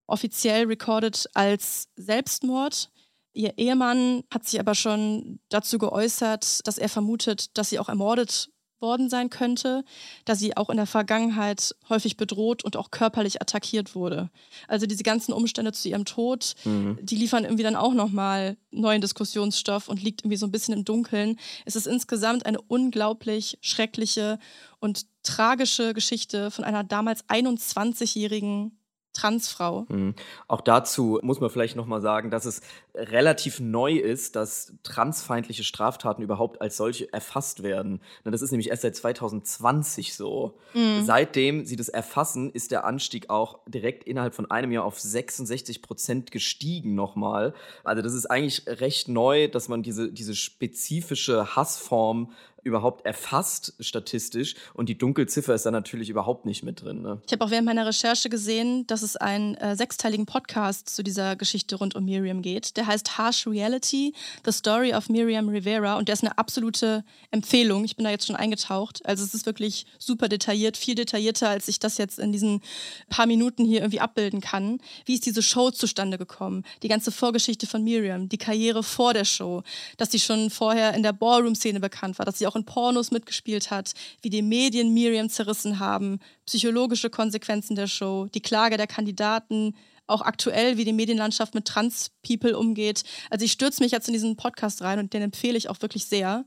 offiziell 0.08 0.66
recorded 0.66 1.28
als 1.34 1.90
Selbstmord. 1.96 2.92
Ihr 3.36 3.58
Ehemann 3.58 4.24
hat 4.34 4.46
sich 4.48 4.60
aber 4.60 4.76
schon 4.76 5.40
dazu 5.50 5.78
geäußert, 5.78 6.66
dass 6.66 6.78
er 6.78 6.90
vermutet, 6.90 7.58
dass 7.58 7.70
sie 7.70 7.80
auch 7.80 7.90
ermordet 7.90 8.50
worden 8.80 9.10
sein 9.10 9.30
könnte, 9.30 9.84
da 10.26 10.36
sie 10.36 10.56
auch 10.56 10.70
in 10.70 10.78
der 10.78 10.86
Vergangenheit 10.86 11.76
häufig 11.90 12.18
bedroht 12.18 12.64
und 12.64 12.78
auch 12.78 12.92
körperlich 12.92 13.42
attackiert 13.42 13.96
wurde. 13.96 14.30
Also 14.68 14.86
diese 14.86 15.04
ganzen 15.04 15.34
Umstände 15.34 15.72
zu 15.72 15.90
ihrem 15.90 16.06
Tod, 16.06 16.56
die 16.66 17.16
liefern 17.16 17.46
irgendwie 17.46 17.64
dann 17.64 17.76
auch 17.76 17.94
nochmal 17.94 18.58
neuen 18.72 19.02
Diskussionsstoff 19.02 19.88
und 19.88 20.04
liegt 20.04 20.22
irgendwie 20.22 20.38
so 20.38 20.46
ein 20.46 20.52
bisschen 20.52 20.74
im 20.74 20.86
Dunkeln. 20.86 21.38
Es 21.66 21.76
ist 21.76 21.88
insgesamt 21.88 22.46
eine 22.46 22.62
unglaublich 22.62 23.58
schreckliche 23.62 24.40
und 24.80 25.08
tragische 25.24 25.94
Geschichte 25.94 26.52
von 26.52 26.64
einer 26.64 26.84
damals 26.84 27.28
21-jährigen 27.28 28.78
Transfrau. 29.16 29.86
Mhm. 29.90 30.14
Auch 30.48 30.62
dazu 30.62 31.20
muss 31.24 31.40
man 31.40 31.50
vielleicht 31.50 31.76
nochmal 31.76 32.02
sagen, 32.02 32.30
dass 32.30 32.46
es 32.46 32.62
relativ 32.94 33.60
neu 33.60 33.94
ist, 33.94 34.36
dass 34.36 34.74
transfeindliche 34.84 35.64
Straftaten 35.64 36.22
überhaupt 36.22 36.62
als 36.62 36.78
solche 36.78 37.12
erfasst 37.12 37.64
werden. 37.64 38.02
Das 38.24 38.42
ist 38.42 38.52
nämlich 38.52 38.70
erst 38.70 38.84
seit 38.84 38.96
2020 38.96 40.16
so. 40.16 40.58
Seitdem 41.04 41.66
sie 41.66 41.76
das 41.76 41.90
erfassen, 41.90 42.52
ist 42.52 42.72
der 42.72 42.86
Anstieg 42.86 43.30
auch 43.30 43.60
direkt 43.66 44.04
innerhalb 44.04 44.36
von 44.36 44.52
einem 44.52 44.72
Jahr 44.72 44.84
auf 44.84 45.00
66 45.00 45.82
Prozent 45.82 46.32
gestiegen 46.32 46.96
nochmal. 46.96 47.54
Also 47.84 48.02
das 48.02 48.14
ist 48.14 48.26
eigentlich 48.26 48.64
recht 48.68 49.08
neu, 49.08 49.48
dass 49.48 49.70
man 49.70 49.84
diese, 49.84 50.12
diese 50.12 50.36
spezifische 50.36 51.56
Hassform 51.56 52.32
überhaupt 52.66 53.06
erfasst 53.06 53.74
statistisch 53.80 54.56
und 54.74 54.90
die 54.90 54.98
Dunkelziffer 54.98 55.54
ist 55.54 55.68
da 55.68 55.72
natürlich 55.72 56.10
überhaupt 56.10 56.48
nicht 56.48 56.64
mit 56.64 56.82
drin. 56.82 57.04
Ne? 57.04 57.22
Ich 57.28 57.32
habe 57.32 57.46
auch 57.46 57.52
während 57.52 57.68
meiner 57.68 57.86
Recherche 57.86 58.28
gesehen, 58.28 58.88
dass 58.88 59.04
es 59.04 59.16
einen 59.16 59.54
äh, 59.56 59.76
sechsteiligen 59.76 60.26
Podcast 60.26 60.90
zu 60.90 61.04
dieser 61.04 61.36
Geschichte 61.36 61.76
rund 61.76 61.96
um 61.96 62.06
Miriam 62.06 62.42
geht. 62.42 62.76
Der 62.76 62.88
heißt 62.88 63.20
Harsh 63.20 63.46
Reality, 63.46 64.14
The 64.46 64.52
Story 64.52 64.96
of 64.96 65.10
Miriam 65.10 65.48
Rivera 65.48 65.98
und 65.98 66.08
der 66.08 66.14
ist 66.14 66.24
eine 66.24 66.40
absolute 66.40 67.04
Empfehlung. 67.30 67.86
Ich 67.86 67.96
bin 67.96 68.04
da 68.04 68.10
jetzt 68.10 68.26
schon 68.26 68.36
eingetaucht. 68.36 69.06
Also 69.06 69.24
es 69.24 69.36
ist 69.36 69.46
wirklich 69.46 69.86
super 70.00 70.28
detailliert, 70.28 70.76
viel 70.76 70.96
detaillierter, 70.96 71.50
als 71.50 71.68
ich 71.68 71.78
das 71.78 72.00
jetzt 72.00 72.18
in 72.18 72.32
diesen 72.32 72.62
paar 73.10 73.28
Minuten 73.28 73.64
hier 73.64 73.82
irgendwie 73.82 74.00
abbilden 74.00 74.42
kann. 74.42 74.80
Wie 75.06 75.14
ist 75.14 75.28
diese 75.28 75.44
Show 75.44 75.70
zustande 75.70 76.18
gekommen? 76.18 76.64
Die 76.82 76.88
ganze 76.88 77.12
Vorgeschichte 77.12 77.68
von 77.68 77.84
Miriam, 77.84 78.28
die 78.28 78.40
Karriere 78.40 78.82
vor 78.82 79.14
der 79.14 79.26
Show, 79.26 79.62
dass 79.98 80.12
sie 80.12 80.20
schon 80.20 80.50
vorher 80.50 80.96
in 80.96 81.04
der 81.04 81.14
Ballroom-Szene 81.14 81.80
bekannt 81.80 82.18
war, 82.18 82.26
dass 82.26 82.40
sie 82.40 82.48
auch 82.48 82.55
in 82.56 82.66
Pornos 82.66 83.12
mitgespielt 83.12 83.72
hat, 83.72 83.94
wie 84.22 84.30
die 84.30 84.42
Medien 84.42 84.94
Miriam 84.94 85.30
zerrissen 85.30 85.80
haben, 85.80 86.20
psychologische 86.46 87.10
Konsequenzen 87.10 87.76
der 87.76 87.88
Show, 87.88 88.28
die 88.34 88.42
Klage 88.42 88.78
der 88.78 88.88
Kandidaten, 88.88 89.76
auch 90.08 90.22
aktuell, 90.22 90.78
wie 90.78 90.86
die 90.86 90.94
Medienlandschaft 90.94 91.56
mit 91.56 91.66
Trans-People 91.66 92.58
umgeht. 92.58 93.04
Also 93.30 93.46
ich 93.46 93.52
stürze 93.52 93.82
mich 93.84 93.92
jetzt 93.92 94.08
in 94.08 94.14
diesen 94.14 94.36
Podcast 94.36 94.82
rein 94.82 95.00
und 95.00 95.14
den 95.14 95.22
empfehle 95.22 95.58
ich 95.58 95.70
auch 95.70 95.82
wirklich 95.82 96.06
sehr. 96.06 96.46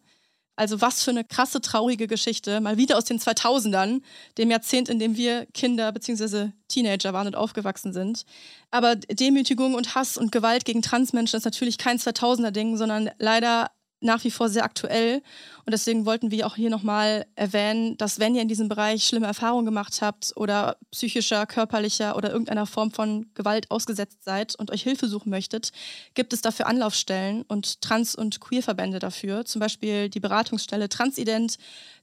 Also 0.59 0.81
was 0.81 1.05
für 1.05 1.13
eine 1.13 1.23
krasse, 1.23 1.61
traurige 1.61 2.09
Geschichte, 2.09 2.61
mal 2.61 2.77
wieder 2.77 2.99
aus 2.99 3.05
den 3.05 3.21
2000ern, 3.21 4.01
dem 4.39 4.51
Jahrzehnt, 4.51 4.89
in 4.89 4.99
dem 4.99 5.17
wir 5.17 5.47
Kinder 5.55 5.93
bzw. 5.93 6.51
Teenager 6.67 7.13
waren 7.13 7.29
und 7.29 7.37
aufgewachsen 7.37 7.93
sind. 7.93 8.25
Aber 8.73 8.97
Demütigung 8.97 9.75
und 9.75 9.95
Hass 9.95 10.19
und 10.19 10.33
Gewalt 10.33 10.65
gegen 10.65 10.83
Transmenschen 10.83 11.37
ist 11.37 11.45
natürlich 11.45 11.79
kein 11.79 11.99
2000er-Ding, 11.99 12.77
sondern 12.77 13.09
leider 13.21 13.71
nach 14.01 14.23
wie 14.25 14.31
vor 14.31 14.49
sehr 14.49 14.65
aktuell. 14.65 15.23
Und 15.65 15.73
deswegen 15.73 16.07
wollten 16.07 16.31
wir 16.31 16.47
auch 16.47 16.57
hier 16.57 16.71
nochmal 16.71 17.27
erwähnen, 17.35 17.97
dass 17.97 18.19
wenn 18.19 18.35
ihr 18.35 18.43
in 18.43 18.49
diesem 18.49 18.69
Bereich 18.69 19.05
schlimme 19.05 19.27
Erfahrungen 19.27 19.65
gemacht 19.65 20.01
habt 20.01 20.33
oder 20.37 20.77
psychischer, 20.91 21.47
körperlicher 21.47 22.17
oder 22.17 22.31
irgendeiner 22.31 22.67
Form 22.67 22.91
von 22.91 23.27
Gewalt 23.35 23.71
ausgesetzt 23.71 24.25
seid 24.25 24.55
und 24.59 24.71
euch 24.71 24.83
Hilfe 24.83 25.09
suchen 25.09 25.31
möchtet, 25.31 25.73
gibt 26.15 26.33
es 26.33 26.41
dafür 26.41 26.67
Anlaufstellen 26.67 27.43
und 27.49 27.81
Trans- 27.81 28.15
und 28.15 28.41
Queerverbände 28.41 28.99
dafür. 28.99 29.45
Zum 29.45 29.61
Beispiel 29.61 30.09
die 30.09 30.21
Beratungsstelle 30.21 30.89
Transident, 30.89 31.59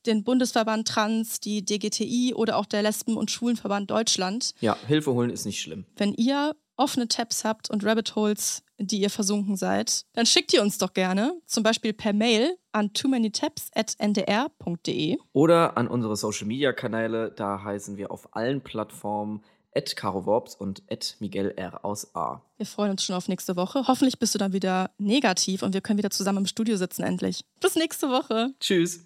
den 0.06 0.24
Bundesverband 0.24 0.88
Trans, 0.88 1.40
die 1.40 1.66
DGTI 1.66 2.34
oder 2.36 2.58
auch 2.58 2.66
der 2.66 2.84
Lesben- 2.84 3.18
und 3.18 3.32
Schwulenverband 3.32 3.90
Deutschland. 3.90 4.54
Ja, 4.60 4.78
Hilfe 4.88 5.14
holen 5.14 5.30
ist 5.30 5.46
nicht 5.46 5.62
schlimm. 5.62 5.86
Wenn 5.96 6.14
ihr 6.14 6.56
offene 6.78 7.08
Tabs 7.08 7.44
habt 7.44 7.70
und 7.70 7.86
Rabbit 7.86 8.16
Holes, 8.16 8.64
in 8.78 8.88
die 8.88 9.00
ihr 9.00 9.10
versunken 9.10 9.56
seid, 9.56 10.06
dann 10.14 10.26
schickt 10.26 10.54
ihr 10.54 10.62
uns 10.62 10.78
doch 10.78 10.94
gerne, 10.94 11.34
zum 11.46 11.64
Beispiel 11.64 11.94
per 11.94 12.14
Mail 12.14 12.58
an 12.72 12.94
too 12.94 13.08
many 13.08 13.32
tabs 13.32 13.70
at 13.74 13.96
ndr.de. 14.00 15.18
Oder 15.34 15.78
an 15.78 15.88
unsere 15.88 16.16
Social 16.16 16.48
Media 16.48 16.74
Kanäle, 16.74 17.32
da 17.32 17.64
heißen 17.64 17.98
wir 17.98 18.12
auf 18.12 18.36
allen 18.36 18.62
Plattformen 18.62 19.44
at 19.76 19.96
Caro 19.96 20.26
Worps 20.26 20.56
und 20.56 20.84
at 20.90 21.18
Miguel 21.20 21.54
R 21.56 21.84
aus 21.84 22.16
A. 22.16 22.42
Wir 22.58 22.66
freuen 22.66 22.92
uns 22.92 23.04
schon 23.04 23.16
auf 23.16 23.28
nächste 23.28 23.56
Woche. 23.56 23.88
Hoffentlich 23.88 24.20
bist 24.20 24.34
du 24.34 24.40
dann 24.40 24.54
wieder 24.54 24.92
negativ 24.98 25.64
und 25.64 25.74
wir 25.74 25.82
können 25.82 25.98
wieder 25.98 26.12
zusammen 26.12 26.40
im 26.40 26.46
Studio 26.46 26.78
sitzen 26.78 27.04
endlich. 27.04 27.44
Bis 27.62 27.76
nächste 27.76 28.10
Woche. 28.10 28.54
Tschüss. 28.60 29.06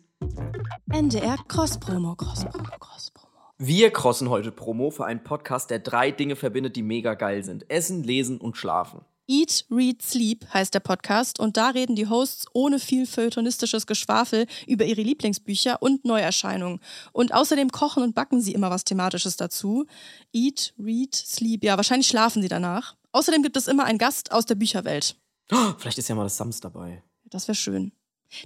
NDR 0.92 1.38
Cross 1.48 1.80
Promo, 1.80 2.16
Cross 2.16 2.46
Promo, 2.46 2.70
Cross 2.80 3.12
Promo. 3.12 3.29
Wir 3.62 3.92
crossen 3.92 4.30
heute 4.30 4.54
Promo 4.54 4.90
für 4.90 5.06
einen 5.06 5.22
Podcast, 5.22 5.70
der 5.70 5.80
drei 5.80 6.12
Dinge 6.12 6.38
verbindet, 6.38 6.78
die 6.78 6.82
mega 6.82 7.14
geil 7.16 7.44
sind. 7.44 7.70
Essen, 7.70 8.04
Lesen 8.04 8.40
und 8.40 8.56
Schlafen. 8.56 9.02
Eat, 9.28 9.66
Read, 9.70 10.02
Sleep 10.02 10.46
heißt 10.54 10.74
der 10.74 10.80
Podcast 10.80 11.42
und 11.42 11.58
da 11.58 11.72
reden 11.72 11.98
die 11.98 12.08
Hosts 12.08 12.46
ohne 12.54 12.80
viel 12.80 13.06
feuilletonistisches 13.06 13.86
Geschwafel 13.86 14.46
über 14.66 14.86
ihre 14.86 15.02
Lieblingsbücher 15.02 15.82
und 15.82 16.06
Neuerscheinungen. 16.06 16.80
Und 17.12 17.34
außerdem 17.34 17.70
kochen 17.70 18.02
und 18.02 18.16
backen 18.16 18.40
sie 18.40 18.54
immer 18.54 18.70
was 18.70 18.86
Thematisches 18.86 19.36
dazu. 19.36 19.86
Eat, 20.32 20.74
Read, 20.80 21.14
Sleep, 21.14 21.62
ja, 21.66 21.76
wahrscheinlich 21.76 22.08
schlafen 22.08 22.42
sie 22.42 22.48
danach. 22.48 22.96
Außerdem 23.12 23.44
gibt 23.44 23.58
es 23.58 23.68
immer 23.68 23.84
einen 23.84 23.98
Gast 23.98 24.32
aus 24.32 24.46
der 24.46 24.56
Bücherwelt. 24.56 25.18
Oh, 25.52 25.74
vielleicht 25.78 25.98
ist 25.98 26.08
ja 26.08 26.16
mal 26.16 26.24
das 26.24 26.38
Sams 26.38 26.62
dabei. 26.62 27.04
Das 27.26 27.50
wäre 27.50 27.58
schön. 27.58 27.92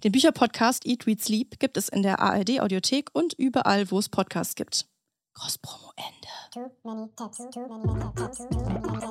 Den 0.04 0.12
Bücherpodcast 0.12 0.88
Eat, 0.88 1.06
Read, 1.06 1.24
Sleep 1.24 1.60
gibt 1.60 1.78
es 1.78 1.88
in 1.88 2.02
der 2.02 2.20
ARD-Audiothek 2.20 3.12
und 3.14 3.34
überall, 3.34 3.92
wo 3.92 4.00
es 4.00 4.10
Podcasts 4.10 4.56
gibt. 4.56 4.88
Cross-Promo 5.34 5.92
Ende. 5.98 6.28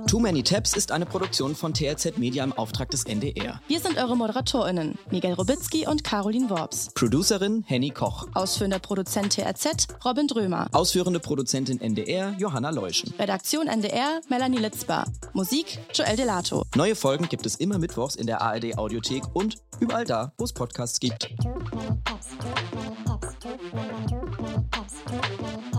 Too 0.07 0.21
many 0.21 0.43
tabs, 0.45 0.75
ist 0.77 0.93
eine 0.93 1.07
Produktion 1.07 1.57
von 1.57 1.75
TRZ 1.75 2.17
Media 2.17 2.45
im 2.45 2.53
Auftrag 2.53 2.91
des 2.91 3.05
NDR. 3.05 3.61
Wir 3.67 3.81
sind 3.81 3.99
eure 3.99 4.17
ModeratorInnen, 4.17 4.97
Miguel 5.11 5.33
Robitzky 5.33 5.87
und 5.87 6.05
Caroline 6.05 6.49
Worps. 6.51 6.91
Producerin 6.95 7.65
Henny 7.67 7.91
Koch. 7.91 8.29
Ausführender 8.35 8.79
Produzent 8.79 9.33
TRZ, 9.33 9.89
Robin 10.05 10.29
Drömer. 10.29 10.69
Ausführende 10.73 11.19
Produzentin 11.19 11.81
NDR 11.81 12.35
Johanna 12.39 12.71
Leuschen. 12.71 13.13
Redaktion 13.19 13.67
NDR, 13.67 14.21
Melanie 14.29 14.59
Litzbar. 14.59 15.07
Musik, 15.33 15.81
Joel 15.93 16.15
Delato. 16.17 16.65
Neue 16.77 16.95
Folgen 16.95 17.29
gibt 17.29 17.47
es 17.47 17.57
immer 17.57 17.79
mittwochs 17.79 18.15
in 18.15 18.29
der 18.29 18.41
ARD 18.41 18.79
Audiothek 18.79 19.25
und 19.35 19.57
überall 19.81 20.05
da, 20.05 20.33
wo 20.39 20.45
es 20.45 20.53
Podcasts 20.53 21.01
gibt. 21.01 21.31
Too 21.43 21.49
many 21.49 21.99
tabs, 22.05 22.29
too 22.39 22.47
many 22.77 22.97
tabs, 23.05 23.39
too 23.41 23.49
many, 23.75 24.07
too 24.07 24.43
many 24.43 24.69
tabs, 24.71 25.72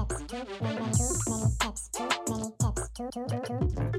too 3.12 3.26
many 3.30 3.42
tabs, 3.42 3.74
too 3.74 3.93